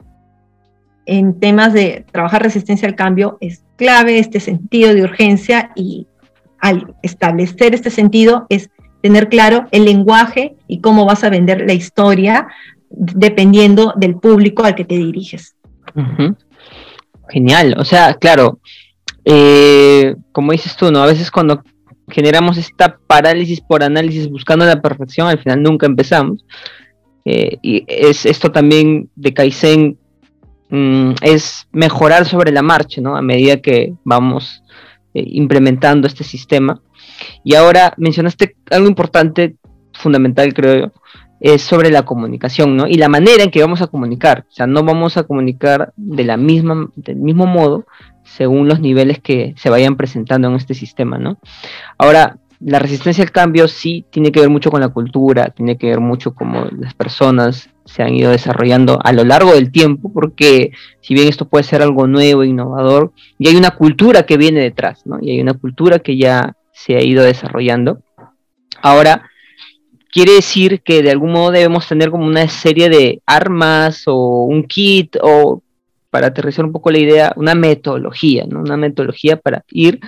en 1.07 1.39
temas 1.41 1.73
de 1.73 2.05
trabajar 2.13 2.43
resistencia 2.43 2.87
al 2.87 2.95
cambio 2.95 3.39
es 3.41 3.65
clave 3.77 4.19
este 4.19 4.41
sentido 4.41 4.95
de 4.95 5.03
urgencia 5.03 5.73
y 5.75 6.07
al 6.59 6.95
establecer 7.03 7.75
este 7.75 7.91
sentido 7.91 8.47
es 8.49 8.71
tener 9.03 9.29
claro 9.29 9.67
el 9.71 9.85
lenguaje 9.85 10.57
y 10.69 10.81
cómo 10.81 11.05
vas 11.05 11.25
a 11.25 11.31
vender 11.31 11.65
la 11.67 11.75
historia 11.75 12.47
dependiendo 12.91 13.95
del 13.97 14.17
público 14.17 14.65
al 14.65 14.75
que 14.75 14.85
te 14.85 14.97
diriges. 14.97 15.55
Genial, 17.29 17.75
o 17.79 17.85
sea, 17.85 18.15
claro, 18.15 18.61
eh, 19.25 20.15
como 20.33 20.53
dices 20.53 20.77
tú, 20.77 20.91
¿no? 20.91 21.03
A 21.03 21.07
veces 21.07 21.31
cuando 21.31 21.63
generamos 22.09 22.59
esta 22.59 22.99
parálisis 23.07 23.61
por 23.61 23.83
análisis 23.83 24.29
buscando 24.29 24.65
la 24.65 24.81
perfección, 24.81 25.29
al 25.29 25.39
final 25.39 25.63
nunca 25.63 25.87
empezamos. 25.87 26.45
Eh, 27.25 27.57
y 27.63 27.85
es 27.87 28.27
esto 28.27 28.51
también 28.51 29.09
de 29.15 29.33
Kaizen 29.33 29.97
Mm, 30.75 31.17
es 31.21 31.69
mejorar 31.71 32.25
sobre 32.25 32.51
la 32.51 32.63
marcha, 32.63 33.03
¿no? 33.03 33.15
A 33.15 33.21
medida 33.21 33.59
que 33.59 33.93
vamos 34.05 34.63
eh, 35.13 35.23
implementando 35.27 36.07
este 36.07 36.25
sistema. 36.25 36.81
Y 37.45 37.55
ahora 37.55 37.95
mencionaste 37.97 38.57
algo 38.71 38.89
importante, 38.89 39.57
fundamental, 39.93 40.53
creo 40.55 40.87
yo, 40.87 40.93
es 41.41 41.63
sobre 41.63 41.91
la 41.91 42.03
comunicación, 42.03 42.77
¿no? 42.77 42.87
Y 42.87 42.95
la 42.95 43.09
manera 43.09 43.43
en 43.43 43.51
que 43.51 43.61
vamos 43.61 43.83
a 43.83 43.89
comunicar. 43.89 44.47
O 44.49 44.53
sea, 44.53 44.67
no 44.67 44.85
vamos 44.85 45.17
a 45.17 45.25
comunicar 45.25 45.93
de 45.97 46.25
la 46.25 46.37
misma, 46.37 46.89
del 46.95 47.17
mismo 47.17 47.47
modo 47.47 47.85
según 48.23 48.69
los 48.69 48.81
niveles 48.81 49.19
que 49.19 49.55
se 49.57 49.69
vayan 49.69 49.97
presentando 49.97 50.49
en 50.49 50.55
este 50.55 50.75
sistema, 50.75 51.19
¿no? 51.19 51.39
Ahora, 51.99 52.39
la 52.61 52.79
resistencia 52.79 53.25
al 53.25 53.33
cambio 53.33 53.67
sí 53.67 54.07
tiene 54.11 54.31
que 54.31 54.39
ver 54.39 54.49
mucho 54.49 54.71
con 54.71 54.81
la 54.81 54.91
cultura, 54.91 55.49
tiene 55.49 55.77
que 55.77 55.89
ver 55.89 55.99
mucho 55.99 56.33
cómo 56.33 56.67
las 56.79 56.95
personas 56.95 57.71
se 57.85 58.05
han 58.05 58.15
ido 58.15 58.31
desarrollando 58.31 59.01
a 59.03 59.13
lo 59.13 59.25
largo 59.25 59.53
del 59.53 59.73
tiempo, 59.73 60.13
porque 60.13 60.71
si 61.01 61.15
bien 61.15 61.27
esto 61.27 61.49
puede 61.49 61.65
ser 61.65 61.83
algo 61.83 62.07
nuevo, 62.07 62.45
innovador, 62.45 63.13
y 63.37 63.49
hay 63.49 63.57
una 63.57 63.73
cultura 63.73 64.23
que 64.23 64.37
viene 64.37 64.61
detrás, 64.61 65.05
¿no? 65.07 65.19
Y 65.21 65.33
hay 65.33 65.41
una 65.41 65.55
cultura 65.55 65.99
que 65.99 66.17
ya 66.17 66.55
se 66.85 66.97
ha 66.97 67.03
ido 67.03 67.23
desarrollando. 67.23 68.03
Ahora, 68.81 69.31
quiere 70.11 70.33
decir 70.33 70.83
que 70.83 71.03
de 71.03 71.11
algún 71.11 71.33
modo 71.33 71.53
debemos 71.53 71.87
tener 71.87 72.11
como 72.11 72.27
una 72.27 72.49
serie 72.49 72.89
de 72.89 73.23
armas 73.27 74.03
o 74.07 74.45
un 74.45 74.65
kit 74.65 75.17
o, 75.21 75.63
para 76.11 76.29
aterrizar 76.29 76.65
un 76.65 76.73
poco 76.73 76.91
la 76.91 76.99
idea, 76.99 77.33
una 77.37 77.55
metodología, 77.55 78.45
¿no? 78.49 78.61
Una 78.61 78.77
metodología 78.77 79.37
para 79.37 79.65
ir 79.71 80.01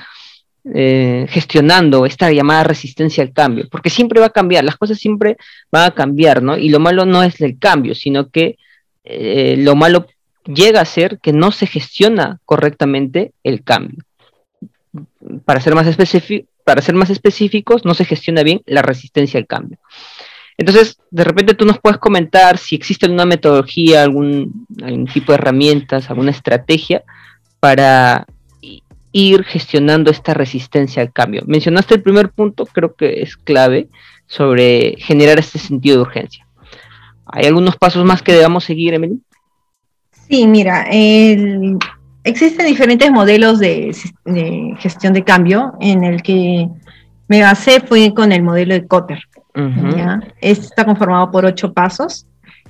eh, 0.74 1.26
gestionando 1.28 2.06
esta 2.06 2.32
llamada 2.32 2.64
resistencia 2.64 3.22
al 3.22 3.32
cambio, 3.32 3.68
porque 3.70 3.90
siempre 3.90 4.20
va 4.20 4.26
a 4.26 4.30
cambiar, 4.30 4.64
las 4.64 4.76
cosas 4.76 4.98
siempre 4.98 5.36
van 5.70 5.84
a 5.84 5.94
cambiar, 5.94 6.42
¿no? 6.42 6.56
Y 6.58 6.70
lo 6.70 6.80
malo 6.80 7.06
no 7.06 7.22
es 7.22 7.40
el 7.40 7.58
cambio, 7.58 7.94
sino 7.94 8.30
que 8.30 8.56
eh, 9.04 9.56
lo 9.58 9.76
malo 9.76 10.06
llega 10.46 10.80
a 10.80 10.86
ser 10.86 11.18
que 11.20 11.32
no 11.32 11.52
se 11.52 11.66
gestiona 11.66 12.40
correctamente 12.44 13.32
el 13.44 13.62
cambio. 13.62 14.04
Para 15.44 15.60
ser 15.60 15.74
más, 15.74 15.86
para 16.64 16.82
ser 16.82 16.94
más 16.94 17.10
específicos, 17.10 17.84
no 17.84 17.94
se 17.94 18.04
gestiona 18.04 18.42
bien 18.42 18.62
la 18.66 18.82
resistencia 18.82 19.38
al 19.38 19.46
cambio. 19.46 19.78
Entonces, 20.56 20.98
de 21.10 21.24
repente 21.24 21.54
tú 21.54 21.64
nos 21.64 21.78
puedes 21.80 21.98
comentar 21.98 22.58
si 22.58 22.76
existe 22.76 23.06
alguna 23.06 23.26
metodología, 23.26 24.02
algún, 24.02 24.66
algún 24.82 25.06
tipo 25.06 25.32
de 25.32 25.38
herramientas, 25.38 26.08
alguna 26.08 26.30
estrategia 26.30 27.02
para 27.60 28.26
ir 29.12 29.44
gestionando 29.44 30.10
esta 30.10 30.34
resistencia 30.34 31.02
al 31.02 31.12
cambio. 31.12 31.42
Mencionaste 31.46 31.94
el 31.94 32.02
primer 32.02 32.30
punto, 32.30 32.66
creo 32.66 32.94
que 32.94 33.22
es 33.22 33.36
clave, 33.36 33.88
sobre 34.26 34.96
generar 34.98 35.38
este 35.38 35.58
sentido 35.58 35.96
de 35.96 36.02
urgencia. 36.02 36.46
¿Hay 37.26 37.46
algunos 37.46 37.76
pasos 37.76 38.04
más 38.04 38.22
que 38.22 38.32
debamos 38.32 38.64
seguir, 38.64 38.94
Emily? 38.94 39.20
Sí, 40.28 40.46
mira, 40.46 40.86
existen 42.24 42.66
diferentes 42.66 43.10
modelos 43.10 43.60
de, 43.60 43.94
gestión 44.78 45.12
de 45.12 45.22
cambio 45.22 45.74
en 45.80 46.02
el 46.04 46.22
que 46.22 46.68
me 47.28 47.42
basé 47.42 47.80
fue 47.80 48.12
con 48.12 48.32
el 48.32 48.42
modelo 48.42 48.74
de 48.74 48.86
Cotter. 48.86 49.20
Este 50.40 50.66
está 50.66 50.84
conformado 50.84 51.30
por 51.30 51.44
ocho 51.44 51.72
pasos. 51.72 52.26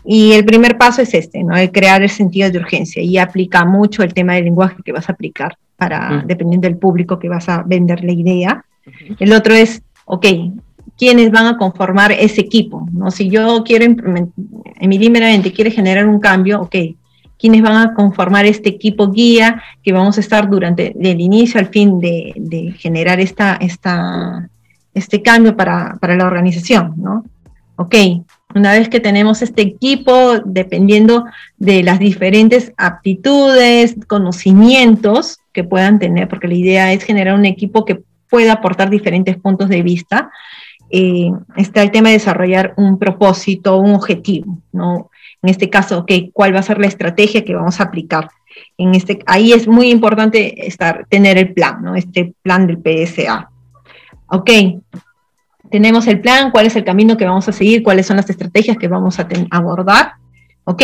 Y 0.07 0.33
el 0.33 0.45
primer 0.45 0.77
paso 0.77 1.01
es 1.01 1.15
este, 1.15 1.43
¿no? 1.43 1.57
El 1.57 1.73
crear 1.73 2.03
el 2.03 2.11
sentido 2.11 2.51
de 2.51 2.59
urgencia 2.59 3.03
y 3.03 3.17
aplica 3.17 3.65
mucho 3.65 4.03
el 4.03 4.13
tema 4.13 4.35
del 4.35 4.45
lenguaje 4.45 4.77
que 4.85 4.93
vas 4.93 5.09
a 5.09 5.13
aplicar 5.13 5.57
para, 5.77 6.23
dependiendo 6.27 6.69
del 6.69 6.77
público 6.77 7.19
que 7.19 7.31
vas 7.31 7.49
a 7.49 7.63
vender 7.63 8.05
la 8.05 8.13
idea. 8.13 8.65
El 9.19 9.33
otro 9.33 9.55
es, 9.55 9.83
ok, 10.05 10.27
¿quiénes 10.99 11.31
van 11.31 11.47
a 11.47 11.57
conformar 11.57 12.13
ese 12.13 12.43
equipo? 12.43 12.87
¿no? 12.93 13.11
Si 13.11 13.31
yo 13.31 13.65
quiero, 13.65 13.87
meramente 14.83 15.53
quiere 15.53 15.71
generar 15.71 16.07
un 16.07 16.21
cambio, 16.21 16.61
ok, 16.61 16.75
¿quiénes 17.39 17.63
van 17.63 17.77
a 17.77 17.95
conformar 17.95 18.47
este 18.47 18.69
equipo 18.69 19.11
guía 19.11 19.63
que 19.83 19.93
vamos 19.93 20.17
a 20.17 20.21
estar 20.21 20.49
durante 20.49 20.95
el 20.99 21.21
inicio 21.21 21.61
al 21.61 21.67
fin 21.67 22.01
de, 22.01 22.75
generar 22.79 23.21
esta, 23.21 23.55
esta, 23.57 24.49
este 24.95 25.23
cambio 25.23 25.57
para, 25.57 25.97
para 26.01 26.17
la 26.17 26.27
organización? 26.27 26.95
¿no? 26.97 27.25
Ok, 27.77 27.95
una 28.55 28.73
vez 28.73 28.89
que 28.89 29.01
tenemos 29.01 29.43
este 29.43 29.63
equipo, 29.63 30.39
dependiendo 30.45 31.25
de 31.57 31.83
las 31.83 31.99
diferentes 31.99 32.73
aptitudes, 32.77 33.97
conocimientos 34.07 35.39
que 35.53 35.65
puedan 35.65 35.99
tener, 35.99 36.29
porque 36.29 36.47
la 36.47 36.55
idea 36.55 36.93
es 36.93 37.03
generar 37.03 37.35
un 37.35 37.47
equipo 37.47 37.85
que 37.85 38.03
pueda 38.31 38.53
aportar 38.53 38.91
diferentes 38.91 39.37
puntos 39.37 39.69
de 39.69 39.83
vista, 39.83 40.31
eh, 40.91 41.33
está 41.57 41.83
el 41.83 41.91
tema 41.91 42.11
de 42.11 42.15
desarrollar 42.15 42.75
un 42.77 42.99
propósito, 42.99 43.79
un 43.79 43.95
objetivo, 43.95 44.59
¿no? 44.71 45.11
En 45.45 45.51
este 45.51 45.69
caso, 45.69 45.99
okay, 45.99 46.31
¿cuál 46.33 46.55
va 46.55 46.61
a 46.61 46.63
ser 46.63 46.79
la 46.79 46.87
estrategia 46.87 47.45
que 47.45 47.55
vamos 47.55 47.79
a 47.79 47.85
aplicar? 47.85 48.31
En 48.79 48.95
este, 48.95 49.19
ahí 49.27 49.53
es 49.53 49.69
muy 49.69 49.91
importante 49.91 50.67
estar, 50.67 51.05
tener 51.11 51.37
el 51.37 51.53
plan, 51.53 51.83
¿no? 51.83 51.97
Este 51.97 52.33
plan 52.41 52.67
del 52.67 52.79
PSA. 52.79 53.51
Ok, 54.29 54.51
tenemos 55.71 56.07
el 56.07 56.23
plan, 56.23 56.51
cuál 56.51 56.65
es 56.65 56.77
el 56.77 56.85
camino 56.85 57.19
que 57.19 57.27
vamos 57.27 57.47
a 57.47 57.53
seguir, 57.53 57.83
cuáles 57.83 58.07
son 58.07 58.17
las 58.17 58.31
estrategias 58.31 58.79
que 58.79 58.89
vamos 58.89 59.21
a 59.21 59.29
abordar. 59.51 60.15
Ok, 60.65 60.83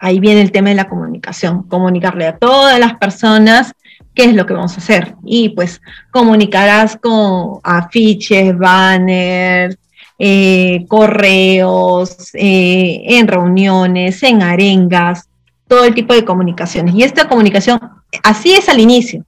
ahí 0.00 0.18
viene 0.18 0.40
el 0.40 0.50
tema 0.50 0.70
de 0.70 0.74
la 0.74 0.88
comunicación, 0.88 1.62
comunicarle 1.62 2.26
a 2.26 2.38
todas 2.38 2.80
las 2.80 2.94
personas 2.94 3.72
qué 4.14 4.24
es 4.24 4.34
lo 4.34 4.46
que 4.46 4.54
vamos 4.54 4.74
a 4.74 4.78
hacer. 4.78 5.14
Y 5.24 5.50
pues 5.50 5.80
comunicarás 6.10 6.96
con 6.96 7.60
afiches, 7.62 8.58
banners, 8.58 9.78
eh, 10.18 10.84
correos, 10.88 12.30
eh, 12.34 13.02
en 13.06 13.28
reuniones, 13.28 14.22
en 14.22 14.42
arengas, 14.42 15.28
todo 15.68 15.84
el 15.84 15.94
tipo 15.94 16.14
de 16.14 16.24
comunicaciones. 16.24 16.94
Y 16.94 17.02
esta 17.02 17.28
comunicación, 17.28 17.78
así 18.22 18.52
es 18.52 18.68
al 18.68 18.80
inicio, 18.80 19.24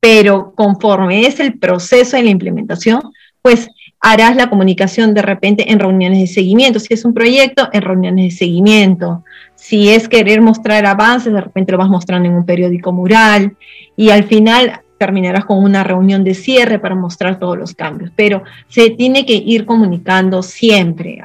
pero 0.00 0.52
conforme 0.54 1.26
es 1.26 1.40
el 1.40 1.58
proceso 1.58 2.16
de 2.16 2.24
la 2.24 2.30
implementación, 2.30 3.00
pues 3.42 3.68
harás 4.00 4.36
la 4.36 4.48
comunicación 4.48 5.14
de 5.14 5.22
repente 5.22 5.70
en 5.70 5.78
reuniones 5.78 6.20
de 6.20 6.26
seguimiento. 6.26 6.80
Si 6.80 6.94
es 6.94 7.04
un 7.04 7.14
proyecto, 7.14 7.68
en 7.72 7.82
reuniones 7.82 8.24
de 8.26 8.38
seguimiento. 8.38 9.24
Si 9.54 9.88
es 9.88 10.08
querer 10.08 10.40
mostrar 10.40 10.84
avances, 10.86 11.32
de 11.32 11.40
repente 11.40 11.72
lo 11.72 11.78
vas 11.78 11.88
mostrando 11.88 12.28
en 12.28 12.34
un 12.34 12.44
periódico 12.44 12.92
mural 12.92 13.56
y 13.96 14.10
al 14.10 14.24
final 14.24 14.80
terminarás 14.98 15.44
con 15.44 15.62
una 15.62 15.84
reunión 15.84 16.24
de 16.24 16.34
cierre 16.34 16.78
para 16.78 16.94
mostrar 16.94 17.38
todos 17.38 17.56
los 17.56 17.74
cambios. 17.74 18.10
Pero 18.16 18.42
se 18.68 18.90
tiene 18.90 19.26
que 19.26 19.34
ir 19.34 19.66
comunicando 19.66 20.42
siempre, 20.42 21.20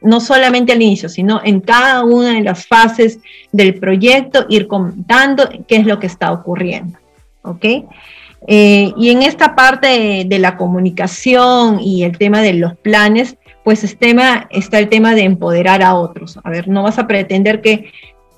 no 0.00 0.20
solamente 0.20 0.72
al 0.72 0.82
inicio, 0.82 1.08
sino 1.08 1.40
en 1.44 1.60
cada 1.60 2.04
una 2.04 2.34
de 2.34 2.42
las 2.42 2.66
fases 2.66 3.20
del 3.52 3.74
proyecto, 3.74 4.46
ir 4.48 4.66
comentando 4.66 5.48
qué 5.66 5.76
es 5.76 5.86
lo 5.86 5.98
que 5.98 6.06
está 6.06 6.32
ocurriendo. 6.32 6.98
¿Ok? 7.42 7.64
Eh, 8.48 8.92
y 8.96 9.10
en 9.10 9.22
esta 9.22 9.54
parte 9.56 10.24
de, 10.26 10.38
la 10.38 10.56
comunicación 10.56 11.80
y 11.80 12.04
el 12.04 12.16
tema 12.16 12.42
de 12.42 12.54
los 12.54 12.76
planes, 12.76 13.36
pues 13.64 13.82
este 13.82 13.96
tema, 13.96 14.46
está 14.50 14.78
el 14.78 14.88
tema 14.88 15.14
de 15.14 15.22
empoderar 15.22 15.82
a 15.82 15.94
otros. 15.94 16.38
A 16.44 16.50
ver, 16.50 16.68
no 16.68 16.84
vas 16.84 16.98
a 16.98 17.06
pretender 17.06 17.60
que 17.60 17.90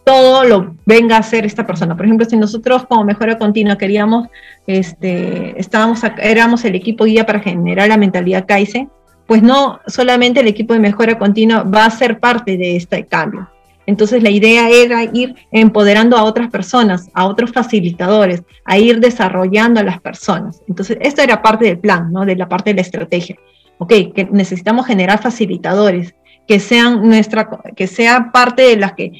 todo 0.08 0.42
lo 0.44 0.74
venga 0.86 1.16
a 1.16 1.18
hacer 1.18 1.44
esta 1.44 1.66
persona. 1.66 1.94
Por 1.94 2.06
ejemplo, 2.06 2.24
si 2.24 2.34
nosotros 2.34 2.86
como 2.86 3.04
mejora 3.04 3.36
continua 3.36 3.76
queríamos, 3.76 4.28
este, 4.66 5.60
estábamos, 5.60 6.00
éramos 6.22 6.64
el 6.64 6.74
equipo 6.74 7.04
guía 7.04 7.26
para 7.26 7.40
generar 7.40 7.88
la 7.90 7.98
mentalidad 7.98 8.46
Kaizen, 8.48 8.90
pues 9.26 9.42
no 9.42 9.80
solamente 9.86 10.40
el 10.40 10.46
equipo 10.46 10.72
de 10.72 10.80
mejora 10.80 11.18
continua 11.18 11.62
va 11.62 11.84
a 11.84 11.90
ser 11.90 12.20
parte 12.20 12.56
de 12.56 12.76
este 12.76 13.04
cambio, 13.04 13.50
entonces 13.84 14.22
la 14.22 14.30
idea 14.30 14.70
era 14.70 15.04
ir 15.04 15.34
empoderando 15.52 16.16
a 16.16 16.24
otras 16.24 16.48
personas, 16.50 17.10
a 17.12 17.26
otros 17.26 17.52
facilitadores, 17.52 18.42
a 18.64 18.78
ir 18.78 19.00
desarrollando 19.00 19.80
a 19.80 19.82
las 19.82 20.00
personas. 20.00 20.62
Entonces 20.68 20.96
esto 21.02 21.20
era 21.20 21.42
parte 21.42 21.66
del 21.66 21.78
plan, 21.78 22.10
¿no? 22.10 22.24
De 22.24 22.34
la 22.34 22.48
parte 22.48 22.70
de 22.70 22.76
la 22.76 22.82
estrategia. 22.82 23.36
Ok, 23.76 23.92
que 24.14 24.26
necesitamos 24.32 24.86
generar 24.86 25.20
facilitadores 25.20 26.14
que 26.48 26.58
sean 26.58 27.06
nuestra, 27.06 27.48
que 27.76 27.86
sea 27.86 28.32
parte 28.32 28.62
de 28.62 28.76
las 28.76 28.94
que 28.94 29.12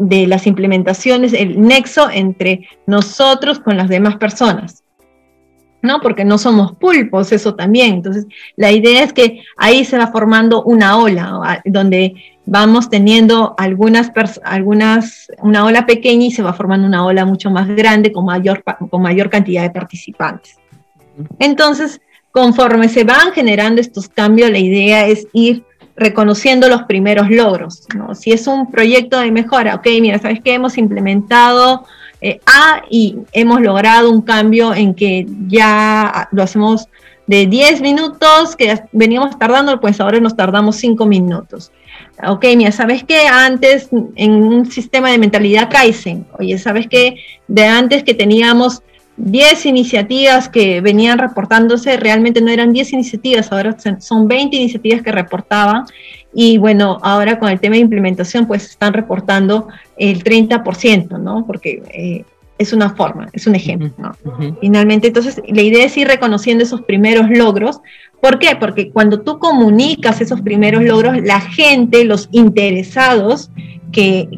de 0.00 0.26
las 0.26 0.46
implementaciones, 0.46 1.32
el 1.32 1.60
nexo 1.60 2.10
entre 2.10 2.68
nosotros 2.86 3.58
con 3.58 3.76
las 3.76 3.88
demás 3.88 4.16
personas. 4.16 4.84
¿no? 5.80 6.00
Porque 6.00 6.24
no 6.24 6.38
somos 6.38 6.72
pulpos, 6.72 7.32
eso 7.32 7.54
también. 7.54 7.94
Entonces, 7.94 8.26
la 8.56 8.72
idea 8.72 9.04
es 9.04 9.12
que 9.12 9.42
ahí 9.56 9.84
se 9.84 9.96
va 9.96 10.08
formando 10.08 10.62
una 10.64 10.98
ola, 10.98 11.62
donde 11.64 12.14
vamos 12.46 12.90
teniendo 12.90 13.54
algunas, 13.58 14.10
algunas, 14.42 15.28
una 15.40 15.64
ola 15.64 15.86
pequeña 15.86 16.26
y 16.26 16.30
se 16.32 16.42
va 16.42 16.52
formando 16.52 16.86
una 16.86 17.04
ola 17.04 17.24
mucho 17.24 17.50
más 17.50 17.68
grande 17.68 18.12
con 18.12 18.24
mayor, 18.24 18.64
con 18.90 19.02
mayor 19.02 19.30
cantidad 19.30 19.62
de 19.62 19.70
participantes. 19.70 20.56
Entonces, 21.38 22.00
conforme 22.32 22.88
se 22.88 23.04
van 23.04 23.32
generando 23.32 23.80
estos 23.80 24.08
cambios, 24.08 24.50
la 24.50 24.58
idea 24.58 25.06
es 25.06 25.28
ir 25.32 25.64
reconociendo 25.98 26.68
los 26.68 26.82
primeros 26.84 27.30
logros. 27.30 27.86
Si 28.14 28.32
es 28.32 28.46
un 28.46 28.70
proyecto 28.70 29.18
de 29.18 29.30
mejora, 29.30 29.74
ok, 29.74 29.86
mira, 30.00 30.18
¿sabes 30.18 30.40
qué? 30.42 30.54
Hemos 30.54 30.78
implementado 30.78 31.84
eh, 32.20 32.40
A 32.46 32.82
y 32.90 33.16
hemos 33.32 33.60
logrado 33.60 34.10
un 34.10 34.22
cambio 34.22 34.74
en 34.74 34.94
que 34.94 35.26
ya 35.48 36.28
lo 36.32 36.42
hacemos 36.42 36.88
de 37.26 37.46
10 37.46 37.82
minutos 37.82 38.56
que 38.56 38.82
veníamos 38.92 39.38
tardando, 39.38 39.80
pues 39.80 40.00
ahora 40.00 40.18
nos 40.18 40.34
tardamos 40.34 40.76
5 40.76 41.04
minutos. 41.04 41.70
Ok, 42.26 42.46
mira, 42.56 42.72
¿sabes 42.72 43.04
qué? 43.04 43.26
Antes 43.28 43.90
en 44.16 44.32
un 44.32 44.70
sistema 44.70 45.10
de 45.10 45.18
mentalidad 45.18 45.68
Kaizen, 45.70 46.26
oye, 46.38 46.58
¿sabes 46.58 46.86
qué? 46.88 47.16
De 47.46 47.64
antes 47.64 48.02
que 48.02 48.14
teníamos 48.14 48.82
10 49.18 49.66
iniciativas 49.66 50.48
que 50.48 50.80
venían 50.80 51.18
reportándose, 51.18 51.96
realmente 51.96 52.40
no 52.40 52.50
eran 52.50 52.72
10 52.72 52.92
iniciativas, 52.94 53.52
ahora 53.52 53.76
son 53.98 54.28
20 54.28 54.56
iniciativas 54.56 55.02
que 55.02 55.12
reportaban 55.12 55.84
y 56.32 56.58
bueno, 56.58 56.98
ahora 57.02 57.38
con 57.38 57.48
el 57.48 57.58
tema 57.58 57.74
de 57.74 57.80
implementación, 57.80 58.46
pues 58.46 58.64
están 58.64 58.92
reportando 58.92 59.68
el 59.96 60.22
30%, 60.22 61.18
¿no? 61.18 61.46
Porque 61.46 61.82
eh, 61.92 62.24
es 62.58 62.72
una 62.72 62.90
forma, 62.90 63.28
es 63.32 63.46
un 63.46 63.54
ejemplo, 63.54 63.90
¿no? 63.98 64.56
Finalmente, 64.60 65.08
entonces, 65.08 65.40
la 65.48 65.62
idea 65.62 65.84
es 65.84 65.96
ir 65.96 66.06
reconociendo 66.06 66.64
esos 66.64 66.82
primeros 66.82 67.30
logros. 67.30 67.80
¿Por 68.20 68.38
qué? 68.38 68.56
Porque 68.56 68.90
cuando 68.90 69.20
tú 69.22 69.38
comunicas 69.38 70.20
esos 70.20 70.40
primeros 70.42 70.82
logros, 70.82 71.22
la 71.22 71.40
gente, 71.40 72.04
los 72.04 72.28
interesados 72.32 73.50
que, 73.90 74.28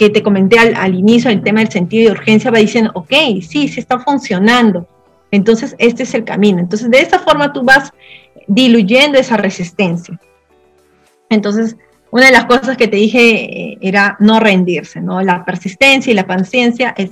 que 0.00 0.08
te 0.08 0.22
comenté 0.22 0.58
al, 0.58 0.74
al 0.76 0.94
inicio, 0.94 1.30
el 1.30 1.42
tema 1.42 1.60
del 1.60 1.70
sentido 1.70 2.06
de 2.06 2.18
urgencia, 2.18 2.50
va 2.50 2.56
diciendo, 2.56 2.90
ok, 2.94 3.12
sí, 3.42 3.68
sí 3.68 3.80
está 3.80 3.98
funcionando. 3.98 4.88
Entonces, 5.30 5.76
este 5.78 6.04
es 6.04 6.14
el 6.14 6.24
camino. 6.24 6.58
Entonces, 6.58 6.90
de 6.90 7.00
esa 7.00 7.18
forma 7.18 7.52
tú 7.52 7.62
vas 7.62 7.92
diluyendo 8.46 9.18
esa 9.18 9.36
resistencia. 9.36 10.18
Entonces, 11.28 11.76
una 12.10 12.24
de 12.24 12.32
las 12.32 12.46
cosas 12.46 12.78
que 12.78 12.88
te 12.88 12.96
dije 12.96 13.72
eh, 13.72 13.78
era 13.82 14.16
no 14.20 14.40
rendirse, 14.40 15.02
¿no? 15.02 15.20
La 15.20 15.44
persistencia 15.44 16.10
y 16.10 16.14
la 16.14 16.26
paciencia 16.26 16.94
es, 16.96 17.10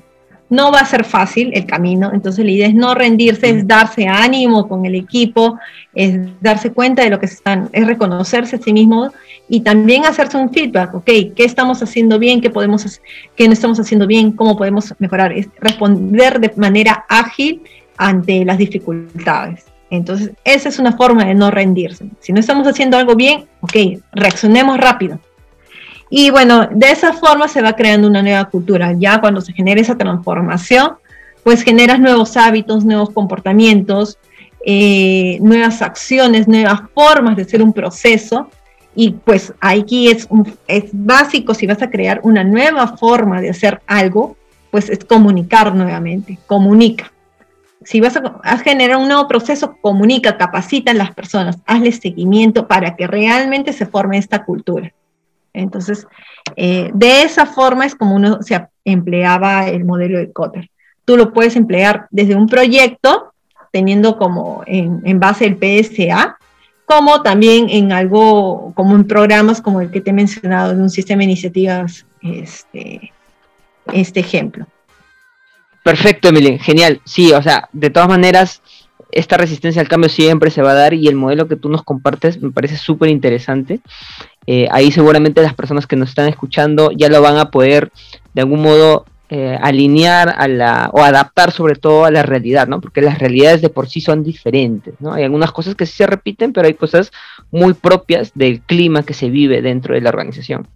no 0.49 0.72
va 0.72 0.80
a 0.80 0.86
ser 0.86 1.05
fácil 1.05 1.51
el 1.53 1.66
camino, 1.66 2.11
entonces 2.14 2.43
la 2.43 2.51
idea 2.51 2.68
es 2.68 2.74
no 2.74 2.95
rendirse, 2.95 3.51
es 3.51 3.68
darse 3.68 4.09
ánimo 4.09 4.66
con 4.66 4.86
el 4.86 4.95
equipo, 4.95 5.59
es 5.95 6.18
darse 6.41 6.72
cuenta 6.72 7.05
de 7.05 7.11
lo 7.11 7.20
que 7.20 7.28
se 7.28 7.34
están, 7.34 7.68
es 7.70 7.86
reconocerse 7.86 8.57
a 8.57 8.59
sí 8.59 8.72
mismo 8.72 9.12
y 9.49 9.61
también 9.61 10.05
hacerse 10.05 10.36
un 10.36 10.53
feedback, 10.53 10.94
ok, 10.94 11.05
¿qué 11.05 11.44
estamos 11.44 11.82
haciendo 11.82 12.18
bien? 12.18 12.40
¿Qué 12.40 12.51
podemos 12.51 13.01
qué 13.34 13.46
no 13.46 13.55
estamos 13.55 13.80
haciendo 13.80 14.07
bien? 14.07 14.32
¿Cómo 14.32 14.57
podemos 14.57 14.94
mejorar? 14.99 15.32
Es 15.32 15.49
responder 15.61 16.38
de 16.38 16.53
manera 16.57 17.07
ágil 17.09 17.62
ante 17.96 18.44
las 18.44 18.59
dificultades. 18.59 19.64
Entonces, 19.90 20.32
esa 20.44 20.68
es 20.68 20.78
una 20.78 20.92
forma 20.92 21.24
de 21.24 21.34
no 21.34 21.51
rendirse. 21.51 22.07
Si 22.20 22.32
no 22.32 22.40
estamos 22.40 22.66
haciendo 22.66 22.99
algo 22.99 23.14
bien, 23.14 23.46
ok, 23.61 24.01
reaccionemos 24.12 24.76
rápido. 24.78 25.18
Y 26.11 26.30
bueno, 26.30 26.68
de 26.70 26.90
esa 26.90 27.12
forma 27.12 27.49
se 27.49 27.62
va 27.62 27.74
creando 27.74 28.07
una 28.09 28.22
nueva 28.22 28.46
cultura. 28.46 28.92
Ya 28.99 29.20
cuando 29.20 29.40
se 29.40 29.53
genera 29.53 29.80
esa 29.80 29.96
transformación, 29.96 30.96
pues 31.42 31.62
generas 31.62 32.01
nuevos 32.01 32.36
hábitos, 32.36 32.84
nuevos 32.84 33.11
comportamientos, 33.11 34.18
eh, 34.64 35.38
nuevas 35.40 35.80
acciones, 35.82 36.49
nuevas 36.49 36.82
formas 36.94 37.36
de 37.36 37.42
hacer 37.42 37.62
un 37.62 37.72
proceso. 37.72 38.51
Y 39.01 39.12
pues 39.12 39.53
aquí 39.61 40.09
es, 40.09 40.26
es 40.66 40.86
básico, 40.92 41.55
si 41.55 41.66
vas 41.66 41.82
a 41.82 41.90
crear 41.90 42.20
una 42.24 42.42
nueva 42.42 42.96
forma 42.96 43.40
de 43.40 43.51
hacer 43.51 43.80
algo, 43.86 44.36
pues 44.70 44.90
es 44.90 45.05
comunicar 45.05 45.74
nuevamente, 45.74 46.38
comunica 46.46 47.12
si 47.84 48.01
vas 48.01 48.16
a, 48.16 48.59
generar 48.59 48.99
un 48.99 49.09
nuevo 49.09 49.28
proceso, 49.28 49.76
comunica, 49.80 50.36
capacita 50.36 50.90
a 50.90 50.94
las 50.94 51.14
personas, 51.14 51.59
hazle 51.66 51.92
seguimiento 51.92 52.66
para 52.66 52.96
que 52.96 53.07
realmente 53.07 53.72
se 53.72 53.86
forme 53.86 54.18
esta 54.18 54.44
cultura. 54.44 54.92
Entonces, 55.53 56.07
eh, 56.57 56.90
de 56.92 57.22
esa 57.22 57.46
forma 57.46 57.86
es 57.86 57.94
como 57.94 58.14
uno 58.14 58.42
se 58.42 58.68
empleaba 58.84 59.68
el 59.68 59.84
modelo 59.84 60.18
de 60.18 60.32
Cotter. 60.32 60.70
Tú 61.05 61.16
lo 61.16 61.32
puedes 61.32 61.57
emplear 61.57 62.07
desde 62.11 62.34
un 62.34 62.49
proyecto, 62.49 63.32
teniendo 63.72 64.18
como 64.18 64.62
en, 64.66 65.20
base 65.20 65.46
el 65.46 65.57
PSA, 65.57 66.38
como 66.89 67.20
también 67.20 67.68
en 67.68 67.93
algo, 67.93 68.72
como 68.74 68.95
en 68.95 69.07
programas 69.07 69.61
como 69.61 69.82
el 69.82 69.91
que 69.91 70.01
te 70.01 70.11
he 70.11 70.14
mencionado, 70.14 70.72
en 70.72 70.80
un 70.80 70.89
sistema 70.89 71.18
de 71.18 71.24
iniciativas, 71.24 72.07
este, 72.22 73.12
este 73.93 74.20
ejemplo. 74.20 74.66
Perfecto, 75.84 76.28
Emily, 76.28 76.59
genial. 76.59 77.03
Sí, 77.05 77.32
o 77.32 77.43
sea, 77.43 77.68
de 77.74 77.91
todas 77.91 78.09
maneras, 78.09 78.62
esta 79.12 79.36
resistencia 79.36 79.82
al 79.82 79.89
cambio 79.89 80.09
siempre 80.09 80.51
se 80.51 80.62
va 80.62 80.70
a 80.70 80.74
dar 80.74 80.95
y 80.95 81.09
el 81.09 81.14
modelo 81.14 81.47
que 81.47 81.57
tú 81.57 81.68
nos 81.68 81.82
compartes 81.82 82.41
me 82.41 82.53
parece 82.53 82.78
súper 82.78 83.11
interesante. 83.11 83.80
Eh, 84.47 84.66
ahí 84.70 84.91
seguramente 84.91 85.43
las 85.43 85.55
personas 85.55 85.86
que 85.86 85.97
nos 85.97 86.09
están 86.09 86.28
escuchando 86.28 86.91
ya 86.91 87.11
lo 87.11 87.20
van 87.20 87.36
a 87.36 87.51
poder 87.51 87.93
de 88.32 88.41
algún 88.41 88.62
modo 88.62 89.05
eh, 89.31 89.59
alinear 89.61 90.35
a 90.39 90.49
la, 90.49 90.91
o 90.93 91.03
adaptar 91.03 91.53
sobre 91.53 91.74
todo 91.74 92.05
a 92.05 92.11
la 92.11 92.22
realidad, 92.22 92.66
¿no? 92.66 92.81
Porque 92.81 93.03
las 93.03 93.18
realidades 93.18 93.61
de 93.61 93.68
por 93.68 93.89
sí 93.89 94.01
son 94.01 94.24
diferentes, 94.24 94.95
¿no? 95.01 95.12
Hay 95.12 95.24
algunas 95.24 95.53
cosas 95.53 95.74
que 95.74 95.87
sí 95.87 95.93
se 95.93 96.07
repiten, 96.07 96.53
pero 96.53 96.66
hay 96.66 96.74
cosas 96.74 97.11
muy 97.51 97.74
propias 97.74 98.33
del 98.35 98.61
clima 98.61 99.03
que 99.03 99.14
se 99.14 99.29
vive 99.29 99.61
dentro 99.61 99.95
de 99.95 100.01
la 100.01 100.11
organización. 100.11 100.66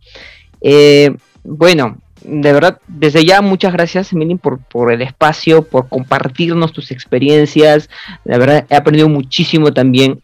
Eh, 0.60 1.16
bueno, 1.44 1.98
de 2.24 2.52
verdad, 2.52 2.78
desde 2.86 3.24
ya 3.24 3.40
muchas 3.40 3.72
gracias, 3.72 4.12
Emily, 4.12 4.36
por, 4.36 4.58
por 4.58 4.92
el 4.92 5.02
espacio, 5.02 5.62
por 5.62 5.88
compartirnos 5.88 6.72
tus 6.72 6.90
experiencias. 6.90 7.90
La 8.24 8.38
verdad, 8.38 8.66
he 8.68 8.76
aprendido 8.76 9.08
muchísimo 9.08 9.72
también 9.72 10.22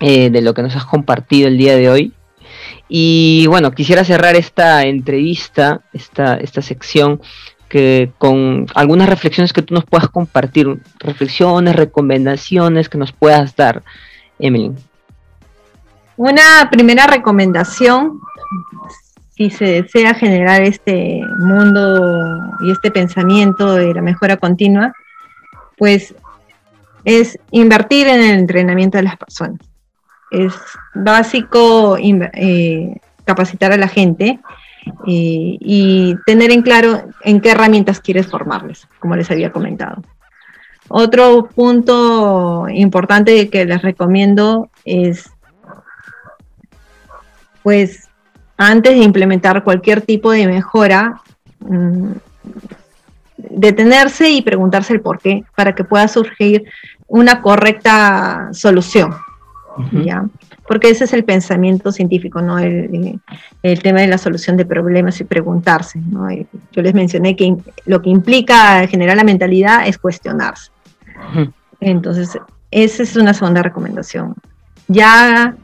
eh, 0.00 0.30
de 0.30 0.42
lo 0.42 0.54
que 0.54 0.62
nos 0.62 0.76
has 0.76 0.84
compartido 0.84 1.48
el 1.48 1.58
día 1.58 1.76
de 1.76 1.88
hoy. 1.88 2.12
Y 2.88 3.46
bueno, 3.48 3.72
quisiera 3.72 4.04
cerrar 4.04 4.36
esta 4.36 4.84
entrevista, 4.84 5.82
esta, 5.92 6.36
esta 6.36 6.62
sección, 6.62 7.20
con 8.18 8.66
algunas 8.74 9.08
reflexiones 9.08 9.52
que 9.52 9.62
tú 9.62 9.74
nos 9.74 9.84
puedas 9.84 10.08
compartir, 10.08 10.80
reflexiones, 11.00 11.74
recomendaciones 11.74 12.88
que 12.88 12.98
nos 12.98 13.12
puedas 13.12 13.56
dar, 13.56 13.82
Emily. 14.38 14.72
Una 16.16 16.68
primera 16.70 17.06
recomendación, 17.06 18.20
si 19.36 19.50
se 19.50 19.82
desea 19.82 20.14
generar 20.14 20.62
este 20.62 21.20
mundo 21.38 22.38
y 22.64 22.70
este 22.70 22.90
pensamiento 22.90 23.74
de 23.74 23.92
la 23.92 24.02
mejora 24.02 24.36
continua, 24.36 24.92
pues 25.76 26.14
es 27.04 27.38
invertir 27.50 28.06
en 28.06 28.20
el 28.20 28.38
entrenamiento 28.38 28.98
de 28.98 29.04
las 29.04 29.16
personas. 29.16 29.60
Es 30.30 30.54
básico 30.94 31.96
eh, 31.98 32.96
capacitar 33.24 33.72
a 33.72 33.76
la 33.76 33.88
gente 33.88 34.38
eh, 35.06 35.56
y 35.60 36.16
tener 36.26 36.50
en 36.50 36.62
claro 36.62 37.08
en 37.22 37.40
qué 37.40 37.50
herramientas 37.50 38.00
quieres 38.00 38.26
formarles, 38.26 38.86
como 38.98 39.16
les 39.16 39.30
había 39.30 39.52
comentado. 39.52 40.02
Otro 40.88 41.48
punto 41.54 42.66
importante 42.68 43.48
que 43.48 43.64
les 43.64 43.82
recomiendo 43.82 44.68
es, 44.84 45.30
pues, 47.62 48.08
antes 48.56 48.92
de 48.92 49.04
implementar 49.04 49.64
cualquier 49.64 50.02
tipo 50.02 50.30
de 50.30 50.46
mejora, 50.46 51.20
mm, 51.60 52.12
detenerse 53.36 54.30
y 54.30 54.42
preguntarse 54.42 54.92
el 54.92 55.00
por 55.00 55.18
qué, 55.18 55.44
para 55.56 55.74
que 55.74 55.84
pueda 55.84 56.06
surgir 56.08 56.64
una 57.06 57.40
correcta 57.42 58.48
solución. 58.52 59.14
¿ya? 60.04 60.24
Porque 60.66 60.88
ese 60.88 61.04
es 61.04 61.12
el 61.12 61.24
pensamiento 61.24 61.92
científico, 61.92 62.40
¿no? 62.40 62.58
El, 62.58 63.20
tema 63.82 64.00
de 64.00 64.06
la 64.06 64.18
solución 64.18 64.56
de 64.56 64.64
problemas 64.64 65.20
y 65.20 65.24
preguntarse, 65.24 65.98
¿no? 65.98 66.28
Yo 66.72 66.82
les 66.82 66.94
mencioné 66.94 67.36
que 67.36 67.54
lo 67.84 68.00
que 68.00 68.10
implica 68.10 68.86
generar 68.86 69.16
la 69.16 69.24
mentalidad 69.24 69.86
es 69.86 69.98
cuestionarse. 69.98 70.70
Entonces, 71.80 72.38
esa 72.70 73.02
es 73.02 73.16
una 73.16 73.34
segunda 73.34 73.62
recomendación. 73.62 74.34
Ya, 74.88 75.54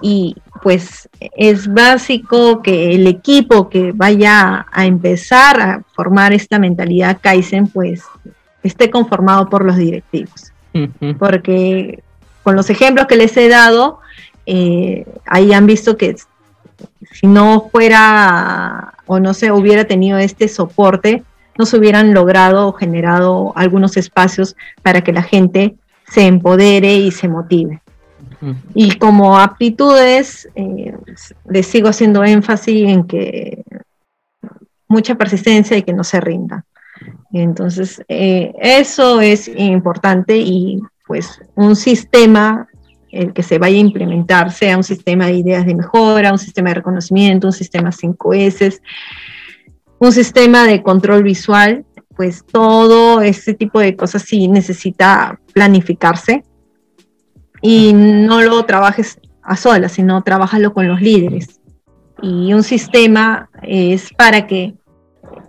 y 0.00 0.36
pues 0.62 1.08
es 1.36 1.72
básico 1.72 2.62
que 2.62 2.94
el 2.94 3.06
equipo 3.06 3.68
que 3.68 3.92
vaya 3.92 4.66
a 4.70 4.86
empezar 4.86 5.60
a 5.60 5.82
formar 5.94 6.32
esta 6.32 6.58
mentalidad 6.58 7.18
Kaizen, 7.20 7.66
pues 7.68 8.02
esté 8.62 8.90
conformado 8.90 9.48
por 9.48 9.64
los 9.64 9.76
directivos. 9.76 10.52
Porque 11.18 12.02
con 12.42 12.56
los 12.56 12.70
ejemplos 12.70 13.06
que 13.06 13.16
les 13.16 13.36
he 13.36 13.48
dado, 13.48 14.00
eh, 14.52 15.06
ahí 15.26 15.52
han 15.52 15.64
visto 15.64 15.96
que 15.96 16.16
si 17.12 17.28
no 17.28 17.68
fuera 17.70 18.94
o 19.06 19.20
no 19.20 19.32
se 19.32 19.52
hubiera 19.52 19.84
tenido 19.84 20.18
este 20.18 20.48
soporte, 20.48 21.22
no 21.56 21.66
se 21.66 21.76
hubieran 21.76 22.12
logrado 22.14 22.66
o 22.66 22.72
generado 22.72 23.52
algunos 23.54 23.96
espacios 23.96 24.56
para 24.82 25.02
que 25.02 25.12
la 25.12 25.22
gente 25.22 25.76
se 26.08 26.26
empodere 26.26 26.94
y 26.94 27.12
se 27.12 27.28
motive. 27.28 27.80
Y 28.74 28.96
como 28.96 29.38
aptitudes, 29.38 30.48
eh, 30.56 30.96
les 31.48 31.66
sigo 31.66 31.88
haciendo 31.88 32.24
énfasis 32.24 32.88
en 32.88 33.04
que 33.04 33.62
mucha 34.88 35.14
persistencia 35.14 35.76
y 35.76 35.82
que 35.82 35.92
no 35.92 36.02
se 36.02 36.20
rinda. 36.20 36.64
Entonces, 37.32 38.02
eh, 38.08 38.52
eso 38.60 39.20
es 39.20 39.46
importante 39.46 40.38
y 40.38 40.80
pues 41.06 41.40
un 41.54 41.76
sistema 41.76 42.68
el 43.12 43.32
que 43.32 43.42
se 43.42 43.58
vaya 43.58 43.76
a 43.76 43.80
implementar, 43.80 44.52
sea 44.52 44.76
un 44.76 44.84
sistema 44.84 45.26
de 45.26 45.34
ideas 45.34 45.66
de 45.66 45.74
mejora, 45.74 46.32
un 46.32 46.38
sistema 46.38 46.70
de 46.70 46.76
reconocimiento, 46.76 47.46
un 47.46 47.52
sistema 47.52 47.90
5S, 47.90 48.80
un 49.98 50.12
sistema 50.12 50.66
de 50.66 50.82
control 50.82 51.22
visual, 51.22 51.84
pues 52.16 52.44
todo 52.44 53.20
este 53.20 53.54
tipo 53.54 53.80
de 53.80 53.96
cosas 53.96 54.22
sí 54.22 54.48
necesita 54.48 55.40
planificarse 55.52 56.44
y 57.62 57.92
no 57.92 58.42
lo 58.42 58.64
trabajes 58.64 59.20
a 59.42 59.56
solas, 59.56 59.92
sino 59.92 60.22
trabajalo 60.22 60.72
con 60.72 60.86
los 60.88 61.00
líderes. 61.00 61.60
Y 62.22 62.52
un 62.52 62.62
sistema 62.62 63.48
es 63.62 64.12
para 64.12 64.46
que 64.46 64.74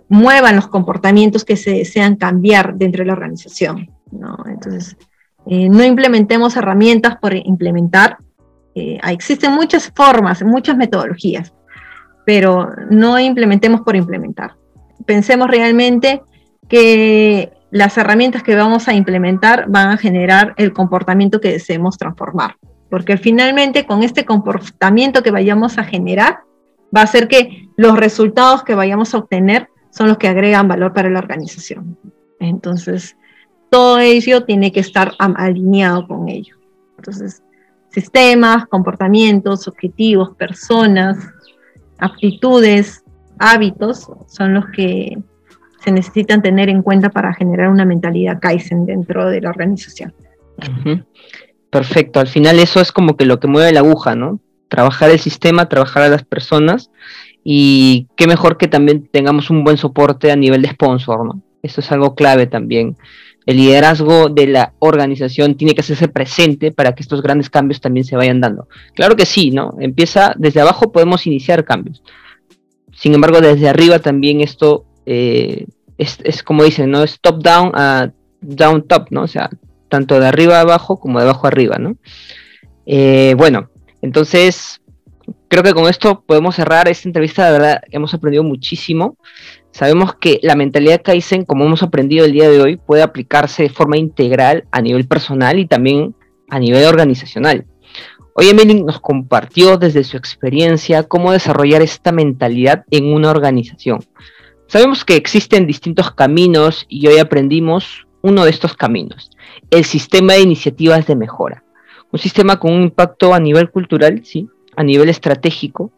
muevan 0.08 0.56
los 0.56 0.68
comportamientos 0.68 1.44
que 1.44 1.56
se 1.56 1.70
desean 1.70 2.16
cambiar 2.16 2.74
dentro 2.76 3.02
de 3.02 3.06
la 3.06 3.12
organización. 3.14 3.90
¿no? 4.10 4.36
Entonces, 4.46 4.96
eh, 5.46 5.68
no 5.68 5.84
implementemos 5.84 6.56
herramientas 6.56 7.16
por 7.16 7.34
implementar. 7.34 8.18
Eh, 8.74 8.98
existen 9.08 9.52
muchas 9.52 9.92
formas, 9.94 10.42
muchas 10.42 10.76
metodologías, 10.76 11.52
pero 12.24 12.70
no 12.90 13.18
implementemos 13.18 13.80
por 13.82 13.96
implementar. 13.96 14.54
Pensemos 15.04 15.48
realmente 15.48 16.22
que 16.68 17.52
las 17.70 17.96
herramientas 17.98 18.42
que 18.42 18.54
vamos 18.54 18.86
a 18.88 18.94
implementar 18.94 19.66
van 19.68 19.88
a 19.88 19.96
generar 19.96 20.54
el 20.56 20.72
comportamiento 20.72 21.40
que 21.40 21.52
deseemos 21.52 21.98
transformar, 21.98 22.56
porque 22.88 23.16
finalmente 23.16 23.84
con 23.84 24.02
este 24.02 24.24
comportamiento 24.24 25.22
que 25.22 25.30
vayamos 25.30 25.78
a 25.78 25.84
generar, 25.84 26.40
va 26.94 27.02
a 27.02 27.06
ser 27.06 27.28
que 27.28 27.68
los 27.76 27.96
resultados 27.96 28.62
que 28.62 28.74
vayamos 28.74 29.14
a 29.14 29.18
obtener 29.18 29.68
son 29.90 30.08
los 30.08 30.18
que 30.18 30.28
agregan 30.28 30.68
valor 30.68 30.92
para 30.92 31.10
la 31.10 31.18
organización. 31.18 31.98
Entonces, 32.38 33.16
todo 33.72 33.98
ello 34.00 34.44
tiene 34.44 34.70
que 34.70 34.80
estar 34.80 35.14
alineado 35.18 36.06
con 36.06 36.28
ello. 36.28 36.56
Entonces, 36.98 37.42
sistemas, 37.88 38.66
comportamientos, 38.66 39.66
objetivos, 39.66 40.36
personas, 40.36 41.16
aptitudes, 41.98 43.02
hábitos 43.38 44.10
son 44.28 44.52
los 44.52 44.66
que 44.76 45.16
se 45.82 45.90
necesitan 45.90 46.42
tener 46.42 46.68
en 46.68 46.82
cuenta 46.82 47.08
para 47.08 47.32
generar 47.32 47.70
una 47.70 47.86
mentalidad 47.86 48.40
Kaizen 48.42 48.84
dentro 48.84 49.30
de 49.30 49.40
la 49.40 49.48
organización. 49.48 50.12
Perfecto, 51.70 52.20
al 52.20 52.28
final 52.28 52.58
eso 52.58 52.78
es 52.78 52.92
como 52.92 53.16
que 53.16 53.24
lo 53.24 53.40
que 53.40 53.48
mueve 53.48 53.72
la 53.72 53.80
aguja, 53.80 54.14
¿no? 54.14 54.38
Trabajar 54.68 55.10
el 55.10 55.18
sistema, 55.18 55.70
trabajar 55.70 56.02
a 56.02 56.08
las 56.10 56.24
personas 56.24 56.90
y 57.42 58.06
qué 58.16 58.26
mejor 58.26 58.58
que 58.58 58.68
también 58.68 59.08
tengamos 59.10 59.48
un 59.48 59.64
buen 59.64 59.78
soporte 59.78 60.30
a 60.30 60.36
nivel 60.36 60.60
de 60.60 60.68
sponsor, 60.68 61.24
¿no? 61.24 61.42
Eso 61.62 61.80
es 61.80 61.90
algo 61.90 62.14
clave 62.14 62.46
también 62.46 62.98
el 63.46 63.56
liderazgo 63.56 64.28
de 64.28 64.46
la 64.46 64.74
organización 64.78 65.56
tiene 65.56 65.74
que 65.74 65.80
hacerse 65.80 66.08
presente 66.08 66.72
para 66.72 66.94
que 66.94 67.02
estos 67.02 67.22
grandes 67.22 67.50
cambios 67.50 67.80
también 67.80 68.04
se 68.04 68.16
vayan 68.16 68.40
dando. 68.40 68.68
Claro 68.94 69.16
que 69.16 69.26
sí, 69.26 69.50
¿no? 69.50 69.74
Empieza 69.80 70.34
desde 70.36 70.60
abajo, 70.60 70.92
podemos 70.92 71.26
iniciar 71.26 71.64
cambios. 71.64 72.02
Sin 72.94 73.14
embargo, 73.14 73.40
desde 73.40 73.68
arriba 73.68 73.98
también 73.98 74.40
esto 74.40 74.84
eh, 75.06 75.66
es, 75.98 76.42
como 76.42 76.64
dicen, 76.64 76.90
¿no? 76.90 77.02
Es 77.02 77.20
top 77.20 77.42
down 77.42 77.72
a 77.74 78.12
down 78.40 78.86
top, 78.86 79.08
¿no? 79.10 79.22
O 79.22 79.28
sea, 79.28 79.50
tanto 79.88 80.18
de 80.20 80.26
arriba 80.26 80.58
a 80.58 80.60
abajo 80.60 80.98
como 80.98 81.18
de 81.18 81.24
abajo 81.24 81.46
a 81.46 81.50
arriba, 81.50 81.78
¿no? 81.78 81.96
Eh, 82.86 83.34
bueno, 83.36 83.70
entonces 84.02 84.80
creo 85.48 85.62
que 85.62 85.74
con 85.74 85.88
esto 85.88 86.22
podemos 86.26 86.56
cerrar 86.56 86.88
esta 86.88 87.08
entrevista. 87.08 87.46
De 87.46 87.52
verdad, 87.52 87.82
hemos 87.90 88.14
aprendido 88.14 88.42
muchísimo. 88.42 89.16
Sabemos 89.72 90.14
que 90.14 90.38
la 90.42 90.54
mentalidad 90.54 91.00
Kaizen, 91.02 91.44
como 91.44 91.64
hemos 91.64 91.82
aprendido 91.82 92.26
el 92.26 92.32
día 92.32 92.50
de 92.50 92.60
hoy, 92.60 92.76
puede 92.76 93.02
aplicarse 93.02 93.62
de 93.62 93.68
forma 93.70 93.96
integral 93.96 94.64
a 94.70 94.82
nivel 94.82 95.06
personal 95.08 95.58
y 95.58 95.66
también 95.66 96.14
a 96.50 96.58
nivel 96.58 96.84
organizacional. 96.84 97.66
Hoy 98.34 98.48
Emily 98.48 98.82
nos 98.82 99.00
compartió 99.00 99.78
desde 99.78 100.04
su 100.04 100.18
experiencia 100.18 101.04
cómo 101.04 101.32
desarrollar 101.32 101.80
esta 101.80 102.12
mentalidad 102.12 102.84
en 102.90 103.12
una 103.12 103.30
organización. 103.30 104.00
Sabemos 104.66 105.04
que 105.04 105.16
existen 105.16 105.66
distintos 105.66 106.12
caminos 106.12 106.84
y 106.88 107.06
hoy 107.06 107.18
aprendimos 107.18 108.06
uno 108.22 108.44
de 108.44 108.50
estos 108.50 108.74
caminos, 108.74 109.30
el 109.70 109.84
sistema 109.84 110.34
de 110.34 110.42
iniciativas 110.42 111.06
de 111.06 111.16
mejora. 111.16 111.64
Un 112.10 112.18
sistema 112.18 112.58
con 112.58 112.72
un 112.72 112.82
impacto 112.82 113.32
a 113.34 113.40
nivel 113.40 113.70
cultural, 113.70 114.22
sí, 114.24 114.48
a 114.76 114.82
nivel 114.82 115.08
estratégico, 115.08 115.90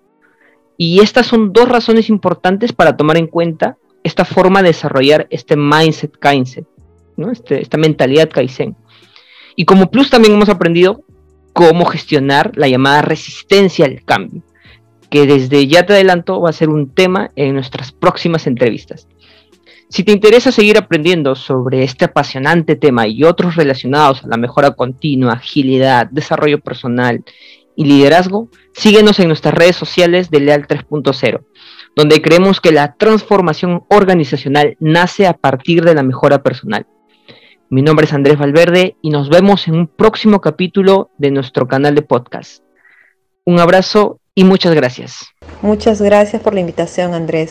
y 0.76 1.00
estas 1.00 1.26
son 1.26 1.52
dos 1.52 1.68
razones 1.68 2.08
importantes 2.08 2.72
para 2.72 2.96
tomar 2.96 3.16
en 3.16 3.26
cuenta 3.26 3.76
esta 4.02 4.24
forma 4.24 4.62
de 4.62 4.68
desarrollar 4.68 5.26
este 5.30 5.56
mindset 5.56 6.16
Kaizen, 6.18 6.66
¿no? 7.16 7.30
Este, 7.30 7.62
esta 7.62 7.78
mentalidad 7.78 8.30
Kaizen. 8.30 8.76
Y 9.56 9.64
como 9.64 9.90
plus 9.90 10.10
también 10.10 10.34
hemos 10.34 10.48
aprendido 10.48 11.04
cómo 11.52 11.84
gestionar 11.86 12.52
la 12.56 12.68
llamada 12.68 13.02
resistencia 13.02 13.86
al 13.86 14.04
cambio, 14.04 14.42
que 15.10 15.26
desde 15.26 15.66
ya 15.66 15.86
te 15.86 15.94
adelanto 15.94 16.40
va 16.40 16.50
a 16.50 16.54
ser 16.54 16.68
un 16.68 16.92
tema 16.92 17.30
en 17.36 17.54
nuestras 17.54 17.92
próximas 17.92 18.46
entrevistas. 18.46 19.08
Si 19.88 20.02
te 20.02 20.10
interesa 20.10 20.50
seguir 20.50 20.76
aprendiendo 20.76 21.36
sobre 21.36 21.84
este 21.84 22.06
apasionante 22.06 22.74
tema 22.74 23.06
y 23.06 23.22
otros 23.22 23.54
relacionados 23.54 24.24
a 24.24 24.28
la 24.28 24.36
mejora 24.36 24.72
continua, 24.72 25.34
agilidad, 25.34 26.08
desarrollo 26.10 26.58
personal 26.58 27.24
y 27.76 27.84
liderazgo, 27.84 28.48
síguenos 28.72 29.18
en 29.20 29.28
nuestras 29.28 29.54
redes 29.54 29.76
sociales 29.76 30.30
de 30.30 30.40
Leal 30.40 30.66
3.0, 30.66 31.44
donde 31.96 32.22
creemos 32.22 32.60
que 32.60 32.72
la 32.72 32.94
transformación 32.94 33.84
organizacional 33.88 34.76
nace 34.80 35.26
a 35.26 35.34
partir 35.34 35.84
de 35.84 35.94
la 35.94 36.02
mejora 36.02 36.42
personal. 36.42 36.86
Mi 37.70 37.82
nombre 37.82 38.06
es 38.06 38.12
Andrés 38.12 38.38
Valverde 38.38 38.96
y 39.02 39.10
nos 39.10 39.30
vemos 39.30 39.66
en 39.68 39.74
un 39.74 39.86
próximo 39.88 40.40
capítulo 40.40 41.10
de 41.18 41.30
nuestro 41.30 41.66
canal 41.66 41.94
de 41.94 42.02
podcast. 42.02 42.62
Un 43.44 43.58
abrazo 43.58 44.20
y 44.34 44.44
muchas 44.44 44.74
gracias. 44.74 45.26
Muchas 45.62 46.00
gracias 46.00 46.42
por 46.42 46.54
la 46.54 46.60
invitación, 46.60 47.14
Andrés. 47.14 47.50